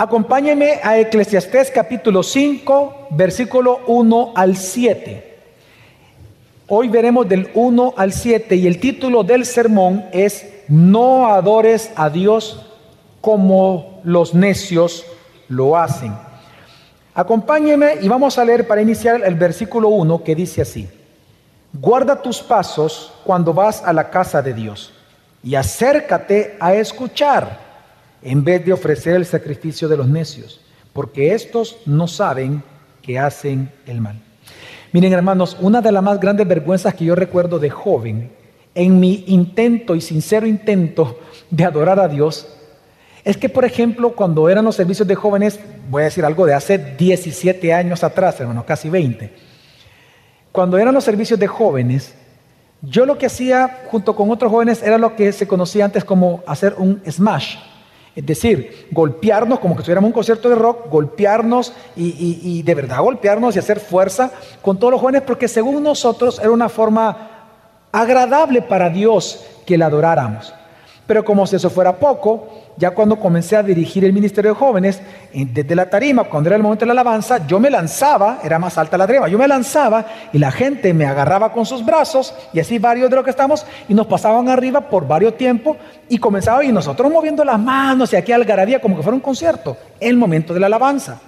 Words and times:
Acompáñenme 0.00 0.80
a 0.82 0.98
Eclesiastés 0.98 1.70
capítulo 1.70 2.22
5, 2.22 3.08
versículo 3.10 3.80
1 3.86 4.32
al 4.34 4.56
7. 4.56 5.38
Hoy 6.68 6.88
veremos 6.88 7.28
del 7.28 7.50
1 7.52 7.92
al 7.98 8.14
7 8.14 8.56
y 8.56 8.66
el 8.66 8.80
título 8.80 9.24
del 9.24 9.44
sermón 9.44 10.06
es 10.10 10.46
No 10.68 11.26
adores 11.26 11.92
a 11.96 12.08
Dios 12.08 12.64
como 13.20 14.00
los 14.02 14.32
necios 14.32 15.04
lo 15.50 15.76
hacen. 15.76 16.14
Acompáñenme 17.14 17.96
y 18.00 18.08
vamos 18.08 18.38
a 18.38 18.44
leer 18.46 18.66
para 18.66 18.80
iniciar 18.80 19.20
el 19.22 19.34
versículo 19.34 19.90
1 19.90 20.24
que 20.24 20.34
dice 20.34 20.62
así. 20.62 20.88
Guarda 21.74 22.22
tus 22.22 22.40
pasos 22.40 23.12
cuando 23.22 23.52
vas 23.52 23.82
a 23.84 23.92
la 23.92 24.08
casa 24.08 24.40
de 24.40 24.54
Dios 24.54 24.94
y 25.44 25.56
acércate 25.56 26.56
a 26.58 26.72
escuchar 26.72 27.69
en 28.22 28.44
vez 28.44 28.64
de 28.64 28.72
ofrecer 28.72 29.16
el 29.16 29.26
sacrificio 29.26 29.88
de 29.88 29.96
los 29.96 30.08
necios, 30.08 30.60
porque 30.92 31.34
estos 31.34 31.78
no 31.86 32.08
saben 32.08 32.62
que 33.02 33.18
hacen 33.18 33.70
el 33.86 34.00
mal. 34.00 34.20
Miren 34.92 35.12
hermanos, 35.12 35.56
una 35.60 35.80
de 35.80 35.92
las 35.92 36.02
más 36.02 36.18
grandes 36.18 36.48
vergüenzas 36.48 36.94
que 36.94 37.04
yo 37.04 37.14
recuerdo 37.14 37.58
de 37.58 37.70
joven, 37.70 38.30
en 38.74 39.00
mi 39.00 39.24
intento 39.28 39.94
y 39.94 40.00
sincero 40.00 40.46
intento 40.46 41.18
de 41.50 41.64
adorar 41.64 41.98
a 41.98 42.08
Dios, 42.08 42.46
es 43.24 43.36
que, 43.36 43.48
por 43.48 43.64
ejemplo, 43.64 44.14
cuando 44.14 44.48
eran 44.48 44.64
los 44.64 44.76
servicios 44.76 45.06
de 45.06 45.14
jóvenes, 45.14 45.60
voy 45.88 46.02
a 46.02 46.04
decir 46.06 46.24
algo 46.24 46.46
de 46.46 46.54
hace 46.54 46.78
17 46.78 47.72
años 47.72 48.02
atrás, 48.02 48.40
hermano, 48.40 48.64
casi 48.64 48.88
20, 48.88 49.30
cuando 50.52 50.78
eran 50.78 50.94
los 50.94 51.04
servicios 51.04 51.38
de 51.38 51.46
jóvenes, 51.46 52.14
yo 52.82 53.04
lo 53.06 53.18
que 53.18 53.26
hacía 53.26 53.82
junto 53.90 54.16
con 54.16 54.30
otros 54.30 54.50
jóvenes 54.50 54.82
era 54.82 54.98
lo 54.98 55.14
que 55.14 55.32
se 55.32 55.46
conocía 55.46 55.84
antes 55.84 56.04
como 56.04 56.42
hacer 56.46 56.74
un 56.78 57.00
smash. 57.08 57.56
Es 58.20 58.26
decir, 58.26 58.86
golpearnos 58.90 59.60
como 59.60 59.74
que 59.74 59.80
estuviéramos 59.80 60.08
un 60.08 60.12
concierto 60.12 60.50
de 60.50 60.54
rock, 60.54 60.90
golpearnos 60.90 61.72
y, 61.96 62.62
de 62.62 62.74
verdad 62.74 63.00
golpearnos 63.00 63.56
y 63.56 63.58
hacer 63.58 63.80
fuerza 63.80 64.30
con 64.60 64.78
todos 64.78 64.90
los 64.90 65.00
jóvenes, 65.00 65.22
porque 65.22 65.48
según 65.48 65.82
nosotros 65.82 66.38
era 66.38 66.50
una 66.50 66.68
forma 66.68 67.30
agradable 67.90 68.60
para 68.60 68.90
Dios 68.90 69.42
que 69.64 69.78
la 69.78 69.86
adoráramos. 69.86 70.52
Pero 71.10 71.24
como 71.24 71.44
si 71.44 71.56
eso 71.56 71.68
fuera 71.70 71.96
poco, 71.96 72.46
ya 72.76 72.92
cuando 72.92 73.18
comencé 73.18 73.56
a 73.56 73.64
dirigir 73.64 74.04
el 74.04 74.12
ministerio 74.12 74.52
de 74.52 74.56
jóvenes, 74.56 75.02
desde 75.32 75.74
la 75.74 75.90
tarima, 75.90 76.22
cuando 76.22 76.48
era 76.48 76.54
el 76.54 76.62
momento 76.62 76.84
de 76.84 76.86
la 76.86 76.92
alabanza, 76.92 77.44
yo 77.48 77.58
me 77.58 77.68
lanzaba, 77.68 78.38
era 78.44 78.60
más 78.60 78.78
alta 78.78 78.96
la 78.96 79.08
tarima, 79.08 79.26
yo 79.26 79.36
me 79.36 79.48
lanzaba 79.48 80.06
y 80.32 80.38
la 80.38 80.52
gente 80.52 80.94
me 80.94 81.06
agarraba 81.06 81.52
con 81.52 81.66
sus 81.66 81.84
brazos, 81.84 82.32
y 82.52 82.60
así 82.60 82.78
varios 82.78 83.10
de 83.10 83.16
los 83.16 83.24
que 83.24 83.30
estamos, 83.30 83.66
y 83.88 83.94
nos 83.94 84.06
pasaban 84.06 84.48
arriba 84.48 84.82
por 84.82 85.08
varios 85.08 85.36
tiempos, 85.36 85.78
y 86.08 86.18
comenzaba, 86.18 86.62
y 86.62 86.70
nosotros 86.70 87.10
moviendo 87.10 87.44
las 87.44 87.58
manos 87.58 88.12
y 88.12 88.16
aquí 88.16 88.30
algarabía 88.30 88.80
como 88.80 88.94
que 88.94 89.02
fuera 89.02 89.16
un 89.16 89.20
concierto, 89.20 89.76
el 89.98 90.16
momento 90.16 90.54
de 90.54 90.60
la 90.60 90.66
alabanza. 90.66 91.18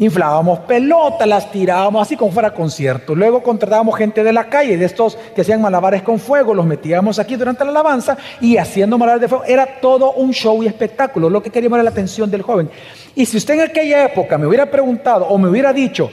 Inflábamos 0.00 0.60
pelotas, 0.60 1.26
las 1.26 1.50
tirábamos 1.50 2.02
así 2.02 2.16
como 2.16 2.30
fuera 2.30 2.54
concierto. 2.54 3.16
Luego 3.16 3.42
contratábamos 3.42 3.96
gente 3.96 4.22
de 4.22 4.32
la 4.32 4.48
calle, 4.48 4.76
de 4.76 4.84
estos 4.84 5.16
que 5.34 5.40
hacían 5.40 5.60
malabares 5.60 6.02
con 6.02 6.20
fuego, 6.20 6.54
los 6.54 6.64
metíamos 6.64 7.18
aquí 7.18 7.34
durante 7.34 7.64
la 7.64 7.70
alabanza 7.70 8.16
y 8.40 8.58
haciendo 8.58 8.96
malabares 8.96 9.22
de 9.22 9.28
fuego. 9.28 9.44
Era 9.44 9.80
todo 9.80 10.12
un 10.12 10.32
show 10.32 10.62
y 10.62 10.68
espectáculo, 10.68 11.28
lo 11.28 11.42
que 11.42 11.50
queríamos 11.50 11.78
era 11.78 11.82
la 11.82 11.90
atención 11.90 12.30
del 12.30 12.42
joven. 12.42 12.70
Y 13.16 13.26
si 13.26 13.38
usted 13.38 13.54
en 13.54 13.62
aquella 13.62 14.04
época 14.04 14.38
me 14.38 14.46
hubiera 14.46 14.70
preguntado 14.70 15.26
o 15.26 15.36
me 15.36 15.48
hubiera 15.48 15.72
dicho, 15.72 16.08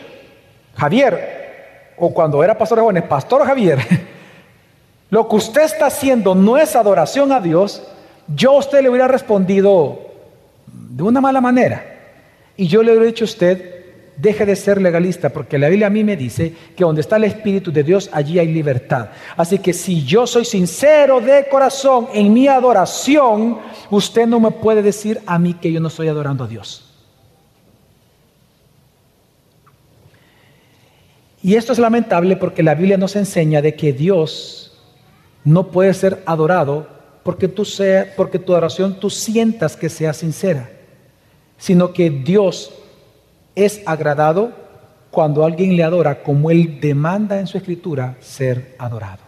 Javier, 0.76 1.94
o 1.98 2.12
cuando 2.12 2.44
era 2.44 2.58
pastor 2.58 2.80
de 2.80 2.82
jóvenes, 2.82 3.04
Pastor 3.04 3.46
Javier, 3.46 3.80
lo 5.12 5.28
que 5.28 5.36
usted 5.36 5.62
está 5.62 5.86
haciendo 5.86 6.34
no 6.34 6.58
es 6.58 6.76
adoración 6.76 7.32
a 7.32 7.40
Dios, 7.40 7.84
yo 8.36 8.54
a 8.54 8.58
usted 8.58 8.82
le 8.82 8.90
hubiera 8.90 9.08
respondido 9.08 10.00
de 10.66 11.04
una 11.04 11.22
mala 11.22 11.40
manera. 11.40 11.92
Y 12.58 12.68
yo 12.68 12.82
le 12.84 12.92
hubiera 12.92 13.08
dicho 13.08 13.26
a 13.26 13.26
usted, 13.26 13.75
deje 14.18 14.46
de 14.46 14.56
ser 14.56 14.82
legalista, 14.82 15.30
porque 15.30 15.58
la 15.58 15.70
Biblia 15.70 15.88
a 15.88 15.90
mí 15.90 16.04
me 16.04 16.16
dice 16.16 16.54
que 16.76 16.84
donde 16.84 17.02
está 17.02 17.18
el 17.18 17.26
Espíritu 17.26 17.72
de 17.72 17.84
Dios, 17.84 18.10
allí 18.12 18.40
hay 18.40 18.48
libertad. 18.48 19.10
Así 19.36 19.60
que 19.60 19.74
si 19.74 20.04
yo 20.04 20.26
soy 20.26 20.46
sincero 20.46 21.20
de 21.20 21.48
corazón 21.50 22.08
en 22.14 22.34
mi 22.34 22.48
adoración, 22.48 23.60
usted 23.90 24.26
no 24.26 24.40
me 24.40 24.52
puede 24.52 24.82
decir 24.82 25.22
a 25.26 25.38
mí 25.38 25.54
que 25.56 25.72
yo 25.72 25.80
no 25.80 25.90
estoy 25.90 26.08
adorando 26.08 26.44
a 26.44 26.48
Dios. 26.48 26.82
Y 31.42 31.56
esto 31.56 31.74
es 31.74 31.80
lamentable 31.80 32.38
porque 32.38 32.64
la 32.64 32.74
Biblia 32.74 32.98
nos 32.98 33.16
enseña 33.16 33.62
de 33.62 33.76
que 33.76 33.94
Dios 33.94 34.76
no 35.44 35.68
puede 35.68 35.94
ser 35.94 36.24
adorado 36.26 36.88
porque, 37.22 37.48
tú 37.48 37.66
sea, 37.66 38.14
porque 38.16 38.40
tu 38.40 38.54
adoración 38.54 39.00
tú 39.00 39.10
sientas 39.10 39.76
que 39.76 39.90
sea 39.90 40.14
sincera, 40.14 40.72
sino 41.58 41.94
que 41.94 42.10
Dios 42.10 42.72
es 43.56 43.82
agradado 43.86 44.52
cuando 45.12 45.46
alguien 45.46 45.76
le 45.76 45.84
adora 45.84 46.22
como 46.22 46.52
Él 46.52 46.80
demanda 46.82 47.40
en 47.40 47.48
su 47.48 47.58
escritura 47.58 48.18
ser 48.20 48.76
adorado. 48.78 49.24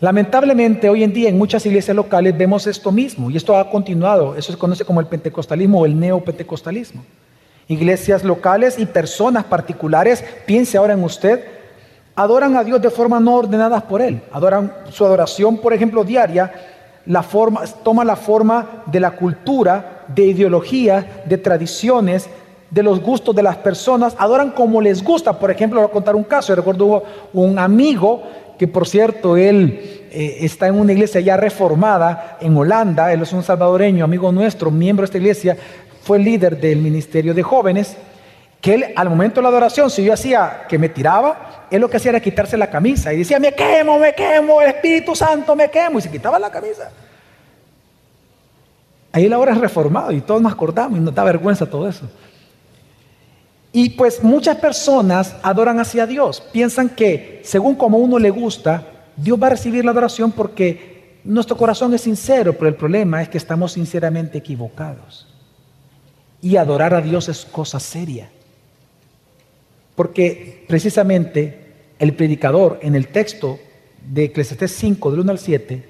Lamentablemente 0.00 0.88
hoy 0.88 1.04
en 1.04 1.12
día 1.12 1.28
en 1.28 1.38
muchas 1.38 1.64
iglesias 1.66 1.94
locales 1.94 2.36
vemos 2.36 2.66
esto 2.66 2.90
mismo 2.90 3.30
y 3.30 3.36
esto 3.36 3.56
ha 3.56 3.70
continuado, 3.70 4.34
eso 4.34 4.50
se 4.50 4.58
conoce 4.58 4.84
como 4.84 4.98
el 4.98 5.06
pentecostalismo 5.06 5.80
o 5.80 5.86
el 5.86 5.98
neopentecostalismo. 5.98 7.04
Iglesias 7.68 8.24
locales 8.24 8.78
y 8.78 8.86
personas 8.86 9.44
particulares, 9.44 10.24
piense 10.46 10.78
ahora 10.78 10.94
en 10.94 11.04
usted, 11.04 11.44
adoran 12.16 12.56
a 12.56 12.64
Dios 12.64 12.82
de 12.82 12.90
forma 12.90 13.20
no 13.20 13.36
ordenada 13.36 13.80
por 13.86 14.02
Él. 14.02 14.22
Adoran 14.32 14.72
su 14.90 15.04
adoración, 15.04 15.58
por 15.58 15.72
ejemplo, 15.72 16.02
diaria, 16.02 16.52
toma 17.84 18.04
la 18.04 18.16
forma 18.16 18.82
de 18.86 19.00
la 19.00 19.12
cultura, 19.12 20.04
de 20.08 20.24
ideología, 20.24 21.22
de 21.26 21.38
tradiciones, 21.38 22.28
de 22.70 22.82
los 22.82 23.00
gustos 23.00 23.34
de 23.34 23.42
las 23.42 23.56
personas, 23.56 24.14
adoran 24.18 24.50
como 24.50 24.80
les 24.80 25.02
gusta. 25.02 25.38
Por 25.38 25.50
ejemplo, 25.50 25.80
voy 25.80 25.88
a 25.88 25.92
contar 25.92 26.14
un 26.14 26.24
caso. 26.24 26.48
Yo 26.48 26.56
recuerdo 26.56 27.02
un 27.32 27.58
amigo 27.58 28.22
que, 28.58 28.68
por 28.68 28.86
cierto, 28.86 29.36
él 29.36 30.06
eh, 30.12 30.38
está 30.40 30.68
en 30.68 30.78
una 30.78 30.92
iglesia 30.92 31.20
ya 31.20 31.36
reformada 31.36 32.38
en 32.40 32.56
Holanda. 32.56 33.12
Él 33.12 33.22
es 33.22 33.32
un 33.32 33.42
salvadoreño, 33.42 34.04
amigo 34.04 34.30
nuestro, 34.30 34.70
miembro 34.70 35.02
de 35.02 35.06
esta 35.06 35.18
iglesia. 35.18 35.56
Fue 36.02 36.18
líder 36.18 36.60
del 36.60 36.78
ministerio 36.78 37.34
de 37.34 37.42
jóvenes. 37.42 37.96
Que 38.60 38.74
él, 38.74 38.84
al 38.94 39.08
momento 39.08 39.36
de 39.36 39.42
la 39.42 39.48
adoración, 39.48 39.90
si 39.90 40.04
yo 40.04 40.12
hacía 40.12 40.66
que 40.68 40.78
me 40.78 40.90
tiraba, 40.90 41.66
él 41.70 41.80
lo 41.80 41.88
que 41.88 41.96
hacía 41.96 42.10
era 42.10 42.20
quitarse 42.20 42.56
la 42.56 42.68
camisa 42.68 43.12
y 43.12 43.18
decía: 43.18 43.40
Me 43.40 43.54
quemo, 43.54 43.98
me 43.98 44.14
quemo, 44.14 44.60
el 44.60 44.68
Espíritu 44.68 45.16
Santo, 45.16 45.56
me 45.56 45.70
quemo. 45.70 45.98
Y 45.98 46.02
se 46.02 46.10
quitaba 46.10 46.38
la 46.38 46.50
camisa. 46.50 46.90
Ahí 49.12 49.24
él 49.24 49.32
ahora 49.32 49.52
es 49.52 49.58
reformado 49.58 50.12
y 50.12 50.20
todos 50.20 50.40
nos 50.40 50.52
acordamos 50.52 50.98
y 50.98 51.02
nos 51.02 51.14
da 51.14 51.24
vergüenza 51.24 51.66
todo 51.66 51.88
eso. 51.88 52.08
Y 53.72 53.90
pues 53.90 54.22
muchas 54.22 54.56
personas 54.56 55.36
adoran 55.42 55.78
hacia 55.78 56.06
Dios, 56.06 56.42
piensan 56.52 56.88
que 56.88 57.40
según 57.44 57.76
como 57.76 57.98
uno 57.98 58.18
le 58.18 58.30
gusta, 58.30 58.84
Dios 59.16 59.40
va 59.40 59.46
a 59.46 59.50
recibir 59.50 59.84
la 59.84 59.92
adoración 59.92 60.32
porque 60.32 61.18
nuestro 61.24 61.56
corazón 61.56 61.94
es 61.94 62.00
sincero, 62.00 62.54
pero 62.54 62.68
el 62.68 62.74
problema 62.74 63.22
es 63.22 63.28
que 63.28 63.38
estamos 63.38 63.72
sinceramente 63.72 64.38
equivocados. 64.38 65.28
Y 66.42 66.56
adorar 66.56 66.94
a 66.94 67.00
Dios 67.00 67.28
es 67.28 67.44
cosa 67.44 67.78
seria. 67.78 68.30
Porque 69.94 70.64
precisamente 70.66 71.74
el 71.98 72.14
predicador 72.14 72.78
en 72.82 72.94
el 72.94 73.08
texto 73.08 73.60
de 74.10 74.24
Eclesiastés 74.24 74.72
5, 74.72 75.10
del 75.10 75.20
1 75.20 75.32
al 75.32 75.38
7, 75.38 75.88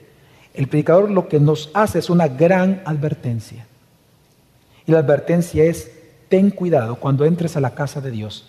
el 0.54 0.66
predicador 0.66 1.10
lo 1.10 1.28
que 1.28 1.38
nos 1.38 1.70
hace 1.72 2.00
es 2.00 2.10
una 2.10 2.26
gran 2.26 2.82
advertencia. 2.84 3.66
Y 4.86 4.92
la 4.92 4.98
advertencia 4.98 5.62
es 5.62 5.92
ten 6.30 6.50
cuidado 6.50 6.96
cuando 6.96 7.26
entres 7.26 7.56
a 7.56 7.60
la 7.60 7.74
casa 7.74 8.00
de 8.00 8.12
Dios. 8.12 8.46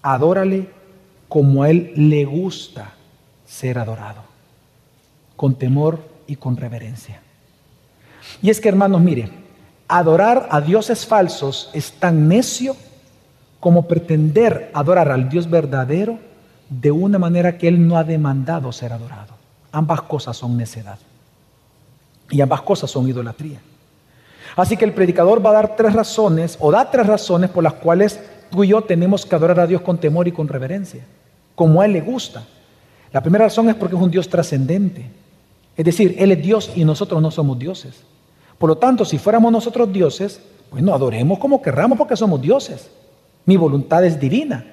Adórale 0.00 0.70
como 1.28 1.64
a 1.64 1.70
Él 1.70 1.92
le 1.96 2.24
gusta 2.24 2.92
ser 3.44 3.78
adorado, 3.78 4.22
con 5.36 5.56
temor 5.56 6.00
y 6.26 6.36
con 6.36 6.56
reverencia. 6.56 7.20
Y 8.40 8.48
es 8.48 8.60
que, 8.60 8.68
hermanos, 8.68 9.02
mire, 9.02 9.28
adorar 9.88 10.48
a 10.50 10.60
dioses 10.60 11.04
falsos 11.04 11.68
es 11.74 11.92
tan 11.92 12.28
necio 12.28 12.76
como 13.58 13.88
pretender 13.88 14.70
adorar 14.72 15.10
al 15.10 15.28
Dios 15.28 15.50
verdadero 15.50 16.18
de 16.68 16.92
una 16.92 17.18
manera 17.18 17.58
que 17.58 17.66
Él 17.66 17.86
no 17.86 17.98
ha 17.98 18.04
demandado 18.04 18.70
ser 18.70 18.92
adorado. 18.92 19.34
Ambas 19.72 20.02
cosas 20.02 20.36
son 20.36 20.56
necedad. 20.56 20.98
Y 22.30 22.40
ambas 22.40 22.62
cosas 22.62 22.90
son 22.90 23.08
idolatría. 23.08 23.60
Así 24.56 24.76
que 24.76 24.84
el 24.84 24.92
predicador 24.92 25.44
va 25.44 25.50
a 25.50 25.54
dar 25.54 25.76
tres 25.76 25.92
razones, 25.92 26.56
o 26.60 26.70
da 26.70 26.90
tres 26.90 27.06
razones 27.06 27.50
por 27.50 27.62
las 27.62 27.74
cuales 27.74 28.20
tú 28.50 28.64
y 28.64 28.68
yo 28.68 28.82
tenemos 28.82 29.24
que 29.24 29.34
adorar 29.34 29.60
a 29.60 29.66
Dios 29.66 29.82
con 29.82 29.98
temor 29.98 30.28
y 30.28 30.32
con 30.32 30.48
reverencia, 30.48 31.04
como 31.54 31.80
a 31.80 31.86
Él 31.86 31.92
le 31.92 32.00
gusta. 32.00 32.44
La 33.12 33.22
primera 33.22 33.44
razón 33.44 33.68
es 33.68 33.74
porque 33.74 33.96
es 33.96 34.02
un 34.02 34.10
Dios 34.10 34.28
trascendente. 34.28 35.10
Es 35.76 35.84
decir, 35.84 36.16
Él 36.18 36.32
es 36.32 36.42
Dios 36.42 36.72
y 36.74 36.84
nosotros 36.84 37.20
no 37.22 37.30
somos 37.30 37.58
dioses. 37.58 38.02
Por 38.58 38.68
lo 38.68 38.76
tanto, 38.76 39.04
si 39.04 39.18
fuéramos 39.18 39.50
nosotros 39.50 39.92
dioses, 39.92 40.40
bueno, 40.70 40.94
adoremos 40.94 41.38
como 41.38 41.62
querramos 41.62 41.96
porque 41.96 42.16
somos 42.16 42.40
dioses. 42.40 42.90
Mi 43.46 43.56
voluntad 43.56 44.04
es 44.04 44.20
divina. 44.20 44.64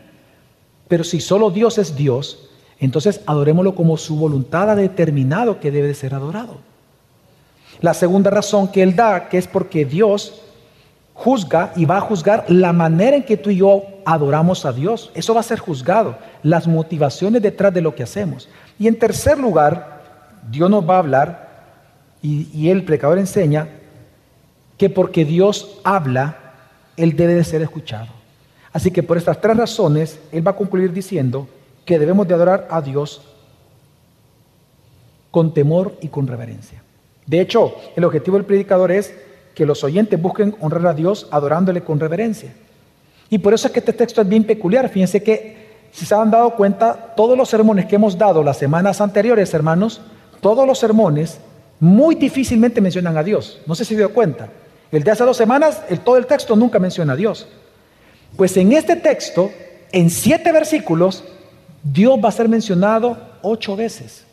Pero 0.88 1.03
si 1.03 1.19
solo 1.19 1.50
Dios 1.50 1.77
es 1.77 1.95
Dios, 1.95 2.50
entonces 2.79 3.21
adorémoslo 3.25 3.75
como 3.75 3.97
su 3.97 4.18
voluntad 4.18 4.69
ha 4.69 4.75
determinado 4.75 5.59
que 5.59 5.71
debe 5.71 5.88
de 5.88 5.94
ser 5.94 6.13
adorado. 6.13 6.57
La 7.81 7.94
segunda 7.94 8.30
razón 8.30 8.68
que 8.69 8.84
él 8.84 8.96
da, 8.96 9.30
que 9.30 9.38
es 9.38 9.48
porque 9.48 9.86
Dios, 9.86 10.42
juzga 11.18 11.74
y 11.75 11.86
va 11.86 11.98
a 11.98 12.02
juzgar 12.02 12.46
la 12.48 12.74
manera 12.74 13.18
en 13.18 13.24
que 13.24 13.38
tú 13.38 13.50
y 13.50 13.58
yo 13.58 13.84
adoramos 14.06 14.66
a 14.66 14.72
Dios. 14.72 15.12
Eso 15.16 15.34
va 15.34 15.40
a 15.40 15.44
ser 15.44 15.60
juzgado, 15.60 16.18
las 16.44 16.68
motivaciones 16.68 17.42
detrás 17.42 17.74
de 17.74 17.81
lo 17.81 17.96
que 17.96 18.04
hacemos. 18.04 18.48
Y 18.78 18.88
en 18.88 19.00
tercer 19.00 19.40
lugar, 19.40 20.02
Dios 20.50 20.69
nos 20.69 20.88
va 20.88 20.96
a 20.96 21.00
hablar 21.00 21.48
y, 22.22 22.69
el 22.69 22.84
predicador 22.84 23.19
enseña 23.19 23.68
que 24.78 24.90
porque 24.90 25.25
Dios 25.25 25.80
habla, 25.84 26.38
Él 26.98 27.16
debe 27.16 27.36
de 27.36 27.44
ser 27.44 27.62
escuchado. 27.62 28.08
Así 28.72 28.92
que 28.92 29.02
por 29.02 29.18
estas 29.18 29.40
tres 29.42 29.58
razones, 29.58 30.20
Él 30.31 30.46
va 30.46 30.52
a 30.52 30.56
concluir 30.56 30.92
diciendo 30.92 31.48
que 31.86 31.98
debemos 31.98 32.28
de 32.28 32.34
adorar 32.34 32.68
a 32.70 32.81
Dios 32.81 33.22
con 35.31 35.54
temor 35.54 35.98
y 36.02 36.10
con 36.10 36.28
reverencia. 36.28 36.84
De 37.27 37.41
hecho, 37.41 37.75
el 37.95 38.03
objetivo 38.06 38.38
del 38.38 38.45
predicador 38.45 38.91
es 38.91 39.13
que 39.53 39.65
los 39.65 39.83
oyentes 39.83 40.19
busquen 40.21 40.56
honrar 40.62 40.88
a 40.88 40.94
Dios 40.94 41.27
adorándole 41.29 41.83
con 41.83 42.00
reverencia. 42.00 42.53
Y 43.29 43.38
por 43.39 43.53
eso 43.53 43.68
es 43.68 43.74
que 43.74 43.79
este 43.79 43.94
texto 43.94 44.21
es 44.21 44.27
bien 44.27 44.45
peculiar. 44.45 44.88
Fíjense 44.89 45.21
que, 45.21 45.68
si 45.91 46.06
se 46.06 46.15
han 46.15 46.31
dado 46.31 46.56
cuenta, 46.56 47.13
todos 47.15 47.38
los 47.38 47.50
sermones 47.50 47.85
que 47.85 47.95
hemos 47.95 48.18
dado 48.18 48.44
las 48.44 48.57
semanas 48.57 49.01
anteriores, 49.01 49.53
hermanos, 49.53 50.01
todos 50.41 50.65
los 50.65 50.79
sermones 50.79 51.39
muy 51.79 52.15
difícilmente 52.15 52.81
mencionan 52.81 53.18
a 53.18 53.24
Dios. 53.24 53.59
No 53.65 53.75
sé 53.75 53.83
si 53.83 53.95
se 53.95 54.00
dio 54.00 54.13
cuenta. 54.13 54.50
El 54.91 55.03
de 55.03 55.12
hace 55.12 55.24
dos 55.24 55.35
semanas, 55.35 55.81
el, 55.89 56.00
todo 56.00 56.18
el 56.18 56.27
texto 56.27 56.56
nunca 56.56 56.79
menciona 56.79 57.13
a 57.13 57.18
Dios. 57.18 57.47
Pues 58.38 58.56
en 58.57 58.71
este 58.71 58.95
texto, 58.95 59.51
en 59.91 60.09
siete 60.09 60.51
versículos, 60.51 61.24
Dios 61.83 62.19
va 62.24 62.29
a 62.29 62.31
ser 62.31 62.47
mencionado 62.47 63.18
ocho 63.41 63.75
veces. 63.75 64.26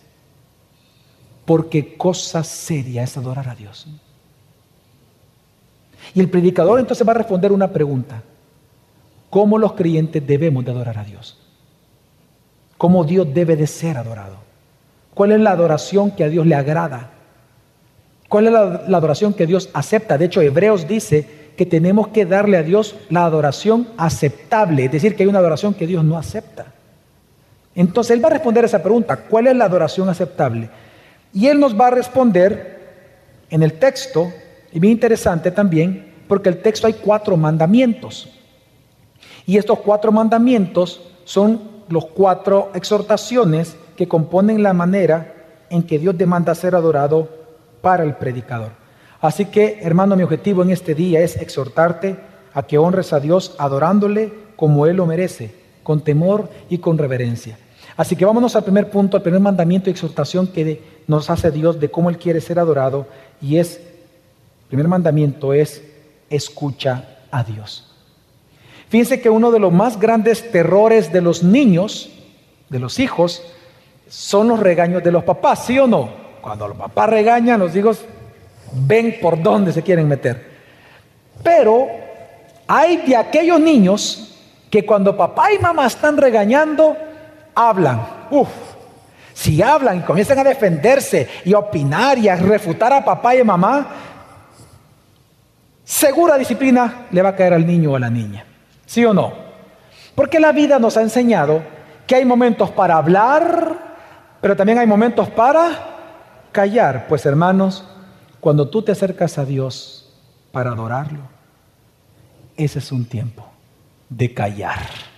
Porque 1.44 1.96
cosa 1.96 2.42
seria 2.42 3.02
es 3.02 3.16
adorar 3.16 3.48
a 3.48 3.54
Dios. 3.54 3.86
Y 6.14 6.20
el 6.20 6.28
predicador 6.28 6.80
entonces 6.80 7.06
va 7.06 7.12
a 7.12 7.16
responder 7.16 7.52
una 7.52 7.68
pregunta. 7.68 8.22
¿Cómo 9.30 9.58
los 9.58 9.72
creyentes 9.72 10.26
debemos 10.26 10.64
de 10.64 10.70
adorar 10.70 10.98
a 10.98 11.04
Dios? 11.04 11.38
¿Cómo 12.76 13.04
Dios 13.04 13.26
debe 13.32 13.56
de 13.56 13.66
ser 13.66 13.96
adorado? 13.96 14.36
¿Cuál 15.14 15.32
es 15.32 15.40
la 15.40 15.52
adoración 15.52 16.10
que 16.10 16.24
a 16.24 16.28
Dios 16.28 16.46
le 16.46 16.54
agrada? 16.54 17.10
¿Cuál 18.28 18.46
es 18.46 18.52
la, 18.52 18.98
adoración 18.98 19.32
que 19.32 19.46
Dios 19.46 19.70
acepta? 19.72 20.18
De 20.18 20.26
hecho, 20.26 20.40
Hebreos 20.40 20.88
dice 20.88 21.44
que 21.56 21.66
tenemos 21.66 22.08
que 22.08 22.26
darle 22.26 22.56
a 22.56 22.62
Dios 22.62 22.96
la 23.08 23.24
adoración 23.24 23.88
aceptable, 23.96 24.86
es 24.86 24.92
decir, 24.92 25.14
que 25.14 25.22
hay 25.22 25.28
una 25.28 25.38
adoración 25.38 25.74
que 25.74 25.86
Dios 25.86 26.04
no 26.04 26.18
acepta. 26.18 26.66
Entonces 27.76 28.16
Él 28.16 28.24
va 28.24 28.28
a 28.28 28.32
responder 28.32 28.64
a 28.64 28.66
esa 28.66 28.82
pregunta, 28.82 29.16
¿cuál 29.16 29.46
es 29.46 29.56
la 29.56 29.66
adoración 29.66 30.08
aceptable? 30.08 30.68
Y 31.34 31.48
Él 31.48 31.60
nos 31.60 31.78
va 31.78 31.88
a 31.88 31.90
responder 31.90 32.78
en 33.50 33.62
el 33.62 33.74
texto, 33.74 34.32
y 34.72 34.78
bien 34.78 34.92
interesante 34.92 35.50
también, 35.50 36.14
porque 36.28 36.48
el 36.48 36.62
texto 36.62 36.86
hay 36.86 36.94
cuatro 36.94 37.36
mandamientos. 37.36 38.30
Y 39.44 39.58
estos 39.58 39.80
cuatro 39.80 40.12
mandamientos 40.12 41.02
son 41.24 41.60
los 41.88 42.06
cuatro 42.06 42.70
exhortaciones 42.74 43.76
que 43.96 44.08
componen 44.08 44.62
la 44.62 44.72
manera 44.72 45.34
en 45.70 45.82
que 45.82 45.98
Dios 45.98 46.16
demanda 46.16 46.54
ser 46.54 46.74
adorado 46.74 47.28
para 47.82 48.04
el 48.04 48.14
predicador. 48.14 48.70
Así 49.20 49.46
que, 49.46 49.80
hermano, 49.82 50.16
mi 50.16 50.22
objetivo 50.22 50.62
en 50.62 50.70
este 50.70 50.94
día 50.94 51.20
es 51.20 51.36
exhortarte 51.36 52.16
a 52.52 52.62
que 52.62 52.78
honres 52.78 53.12
a 53.12 53.20
Dios 53.20 53.56
adorándole 53.58 54.32
como 54.56 54.86
Él 54.86 54.96
lo 54.96 55.06
merece, 55.06 55.54
con 55.82 56.02
temor 56.02 56.48
y 56.68 56.78
con 56.78 56.96
reverencia. 56.96 57.58
Así 57.96 58.16
que 58.16 58.24
vámonos 58.24 58.56
al 58.56 58.64
primer 58.64 58.90
punto, 58.90 59.16
al 59.16 59.22
primer 59.22 59.40
mandamiento 59.40 59.88
y 59.88 59.92
exhortación 59.92 60.48
que 60.48 60.82
nos 61.06 61.30
hace 61.30 61.50
Dios 61.50 61.78
de 61.78 61.90
cómo 61.90 62.10
Él 62.10 62.18
quiere 62.18 62.40
ser 62.40 62.58
adorado. 62.58 63.06
Y 63.40 63.58
es, 63.58 63.76
el 63.76 64.68
primer 64.68 64.88
mandamiento 64.88 65.52
es, 65.52 65.82
escucha 66.28 67.04
a 67.30 67.44
Dios. 67.44 67.90
Fíjense 68.88 69.20
que 69.20 69.30
uno 69.30 69.50
de 69.50 69.60
los 69.60 69.72
más 69.72 69.98
grandes 69.98 70.50
terrores 70.50 71.12
de 71.12 71.20
los 71.20 71.42
niños, 71.42 72.10
de 72.68 72.78
los 72.78 72.98
hijos, 72.98 73.42
son 74.08 74.48
los 74.48 74.60
regaños 74.60 75.02
de 75.02 75.12
los 75.12 75.24
papás, 75.24 75.66
¿sí 75.66 75.78
o 75.78 75.86
no? 75.86 76.08
Cuando 76.40 76.68
los 76.68 76.76
papás 76.76 77.08
regañan, 77.08 77.60
los 77.60 77.74
hijos 77.74 78.04
ven 78.72 79.16
por 79.20 79.42
dónde 79.42 79.72
se 79.72 79.82
quieren 79.82 80.08
meter. 80.08 80.54
Pero 81.42 81.88
hay 82.66 82.98
de 82.98 83.16
aquellos 83.16 83.60
niños 83.60 84.36
que 84.70 84.84
cuando 84.84 85.16
papá 85.16 85.52
y 85.52 85.58
mamá 85.58 85.86
están 85.86 86.16
regañando, 86.16 86.96
hablan. 87.54 88.26
Uf, 88.30 88.48
si 89.32 89.60
hablan 89.62 89.98
y 89.98 90.02
comienzan 90.02 90.38
a 90.38 90.44
defenderse 90.44 91.28
y 91.44 91.54
a 91.54 91.58
opinar 91.58 92.18
y 92.18 92.28
a 92.28 92.36
refutar 92.36 92.92
a 92.92 93.04
papá 93.04 93.34
y 93.34 93.40
a 93.40 93.44
mamá, 93.44 93.86
segura 95.84 96.38
disciplina 96.38 97.06
le 97.10 97.22
va 97.22 97.30
a 97.30 97.36
caer 97.36 97.52
al 97.54 97.66
niño 97.66 97.92
o 97.92 97.96
a 97.96 98.00
la 98.00 98.10
niña. 98.10 98.44
¿Sí 98.86 99.04
o 99.04 99.12
no? 99.12 99.32
Porque 100.14 100.38
la 100.38 100.52
vida 100.52 100.78
nos 100.78 100.96
ha 100.96 101.02
enseñado 101.02 101.62
que 102.06 102.14
hay 102.14 102.24
momentos 102.24 102.70
para 102.70 102.96
hablar, 102.96 103.96
pero 104.40 104.56
también 104.56 104.78
hay 104.78 104.86
momentos 104.86 105.28
para 105.30 105.70
callar. 106.52 107.06
Pues 107.08 107.26
hermanos, 107.26 107.84
cuando 108.40 108.68
tú 108.68 108.82
te 108.82 108.92
acercas 108.92 109.38
a 109.38 109.44
Dios 109.44 110.12
para 110.52 110.70
adorarlo, 110.70 111.20
ese 112.56 112.78
es 112.78 112.92
un 112.92 113.06
tiempo 113.06 113.44
de 114.08 114.32
callar. 114.32 115.13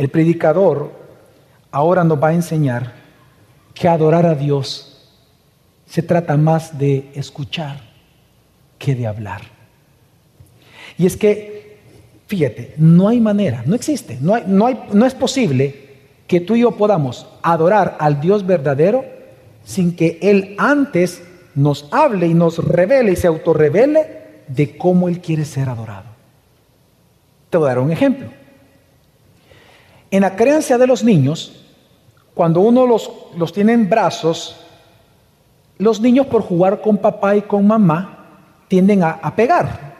El 0.00 0.08
predicador 0.08 0.92
ahora 1.70 2.04
nos 2.04 2.18
va 2.22 2.28
a 2.28 2.32
enseñar 2.32 2.94
que 3.74 3.86
adorar 3.86 4.24
a 4.24 4.34
Dios 4.34 5.10
se 5.84 6.00
trata 6.00 6.38
más 6.38 6.78
de 6.78 7.10
escuchar 7.14 7.82
que 8.78 8.94
de 8.94 9.06
hablar. 9.06 9.42
Y 10.96 11.04
es 11.04 11.18
que, 11.18 11.76
fíjate, 12.28 12.72
no 12.78 13.08
hay 13.08 13.20
manera, 13.20 13.62
no 13.66 13.74
existe, 13.74 14.16
no, 14.22 15.06
es 15.06 15.14
posible 15.14 15.90
que 16.26 16.40
tú 16.40 16.56
y 16.56 16.60
yo 16.60 16.70
podamos 16.70 17.26
adorar 17.42 17.98
al 18.00 18.22
Dios 18.22 18.46
verdadero 18.46 19.04
sin 19.64 19.94
que 19.94 20.18
Él 20.22 20.54
antes 20.56 21.22
nos 21.54 21.86
hable 21.92 22.26
y 22.26 22.32
nos 22.32 22.56
revele 22.64 23.12
y 23.12 23.16
se 23.16 23.26
autorrevele 23.26 24.22
de 24.48 24.78
cómo 24.78 25.10
Él 25.10 25.20
quiere 25.20 25.44
ser 25.44 25.68
adorado. 25.68 26.08
Te 27.50 27.58
voy 27.58 27.66
a 27.66 27.74
dar 27.74 27.80
un 27.80 27.92
ejemplo. 27.92 28.39
En 30.10 30.22
la 30.22 30.36
creencia 30.36 30.76
de 30.76 30.86
los 30.86 31.04
niños, 31.04 31.64
cuando 32.34 32.60
uno 32.60 32.86
los, 32.86 33.10
los 33.36 33.52
tiene 33.52 33.72
en 33.72 33.88
brazos, 33.88 34.56
los 35.80 36.00
niños 36.00 36.26
por 36.26 36.42
jugar 36.42 36.80
con 36.80 36.98
papá 36.98 37.36
y 37.36 37.42
con 37.42 37.66
mamá 37.66 38.20
tienden 38.68 39.02
a, 39.02 39.34
pegar. 39.34 39.94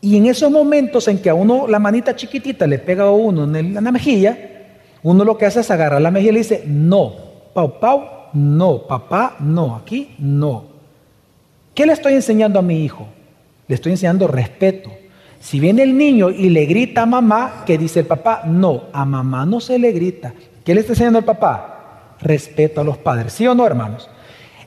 Y 0.00 0.16
en 0.16 0.26
esos 0.26 0.50
momentos 0.50 1.08
en 1.08 1.20
que 1.20 1.28
a 1.28 1.34
uno 1.34 1.66
la 1.66 1.78
manita 1.78 2.14
chiquitita 2.14 2.66
le 2.66 2.78
pega 2.78 3.04
a 3.04 3.10
uno 3.10 3.44
en, 3.56 3.74
la 3.74 3.90
mejilla, 3.90 4.38
uno 5.02 5.24
lo 5.24 5.36
que 5.36 5.46
hace 5.46 5.60
es 5.60 5.70
agarrar 5.70 6.00
la 6.00 6.10
mejilla 6.10 6.30
y 6.30 6.34
le 6.34 6.38
dice, 6.38 6.64
no, 6.66 7.14
pau, 7.52 7.80
pau, 7.80 8.04
no, 8.32 8.86
papá, 8.86 9.36
no, 9.40 9.76
aquí, 9.76 10.14
no. 10.18 10.66
¿Qué 11.74 11.84
le 11.84 11.92
estoy 11.92 12.14
enseñando 12.14 12.58
a 12.58 12.62
mi 12.62 12.84
hijo? 12.84 13.06
Le 13.66 13.74
estoy 13.74 13.92
enseñando 13.92 14.28
respeto. 14.28 14.90
Si 15.42 15.58
viene 15.58 15.82
el 15.82 15.98
niño 15.98 16.30
y 16.30 16.50
le 16.50 16.66
grita 16.66 17.02
a 17.02 17.06
mamá, 17.06 17.64
¿qué 17.66 17.76
dice 17.76 17.98
el 17.98 18.06
papá? 18.06 18.42
No, 18.46 18.84
a 18.92 19.04
mamá 19.04 19.44
no 19.44 19.58
se 19.58 19.76
le 19.76 19.90
grita. 19.90 20.32
¿Qué 20.64 20.72
le 20.72 20.82
está 20.82 20.92
enseñando 20.92 21.18
el 21.18 21.24
papá? 21.24 22.14
Respeto 22.20 22.80
a 22.80 22.84
los 22.84 22.96
padres. 22.96 23.32
¿Sí 23.32 23.44
o 23.48 23.52
no, 23.52 23.66
hermanos? 23.66 24.08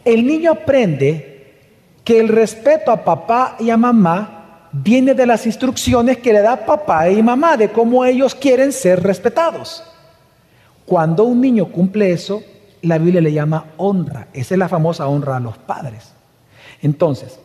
El 0.03 0.27
niño 0.27 0.51
aprende 0.51 1.69
que 2.03 2.19
el 2.19 2.27
respeto 2.27 2.91
a 2.91 3.05
papá 3.05 3.55
y 3.57 3.69
a 3.69 3.77
mamá 3.77 4.67
viene 4.73 5.13
de 5.13 5.25
las 5.25 5.45
instrucciones 5.45 6.17
que 6.17 6.33
le 6.33 6.41
da 6.41 6.65
papá 6.65 7.09
y 7.09 7.23
mamá 7.23 7.55
de 7.55 7.69
cómo 7.69 8.03
ellos 8.03 8.35
quieren 8.35 8.73
ser 8.73 9.01
respetados. 9.01 9.81
Cuando 10.85 11.23
un 11.23 11.39
niño 11.39 11.71
cumple 11.71 12.11
eso, 12.11 12.43
la 12.81 12.97
Biblia 12.97 13.21
le 13.21 13.31
llama 13.31 13.67
honra. 13.77 14.27
Esa 14.33 14.55
es 14.55 14.59
la 14.59 14.67
famosa 14.67 15.07
honra 15.07 15.37
a 15.37 15.39
los 15.39 15.57
padres. 15.57 16.11
Entonces, 16.81 17.39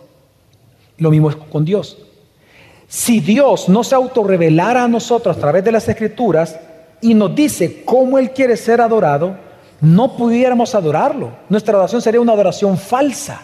lo 0.98 1.12
mismo 1.12 1.30
es 1.30 1.36
con 1.36 1.64
Dios. 1.64 2.09
Si 2.90 3.20
Dios 3.20 3.68
no 3.68 3.84
se 3.84 3.94
autorrevelara 3.94 4.82
a 4.82 4.88
nosotros 4.88 5.36
a 5.36 5.40
través 5.40 5.62
de 5.62 5.70
las 5.70 5.88
escrituras 5.88 6.58
y 7.00 7.14
nos 7.14 7.32
dice 7.36 7.84
cómo 7.84 8.18
Él 8.18 8.32
quiere 8.32 8.56
ser 8.56 8.80
adorado, 8.80 9.36
no 9.80 10.16
pudiéramos 10.16 10.74
adorarlo. 10.74 11.30
Nuestra 11.48 11.74
adoración 11.74 12.02
sería 12.02 12.20
una 12.20 12.32
adoración 12.32 12.76
falsa. 12.76 13.42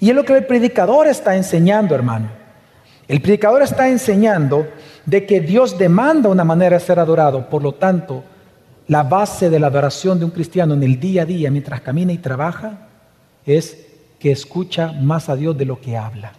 Y 0.00 0.08
es 0.08 0.16
lo 0.16 0.24
que 0.24 0.32
el 0.32 0.46
predicador 0.46 1.06
está 1.06 1.36
enseñando, 1.36 1.94
hermano. 1.94 2.30
El 3.08 3.20
predicador 3.20 3.60
está 3.60 3.90
enseñando 3.90 4.66
de 5.04 5.26
que 5.26 5.40
Dios 5.40 5.76
demanda 5.76 6.30
una 6.30 6.42
manera 6.42 6.78
de 6.78 6.84
ser 6.84 6.98
adorado. 6.98 7.50
Por 7.50 7.62
lo 7.62 7.74
tanto, 7.74 8.24
la 8.88 9.02
base 9.02 9.50
de 9.50 9.60
la 9.60 9.66
adoración 9.66 10.18
de 10.18 10.24
un 10.24 10.30
cristiano 10.30 10.72
en 10.72 10.82
el 10.82 10.98
día 10.98 11.22
a 11.22 11.26
día, 11.26 11.50
mientras 11.50 11.82
camina 11.82 12.14
y 12.14 12.18
trabaja, 12.18 12.88
es 13.44 13.76
que 14.18 14.32
escucha 14.32 14.92
más 14.92 15.28
a 15.28 15.36
Dios 15.36 15.58
de 15.58 15.66
lo 15.66 15.78
que 15.78 15.94
habla. 15.98 16.32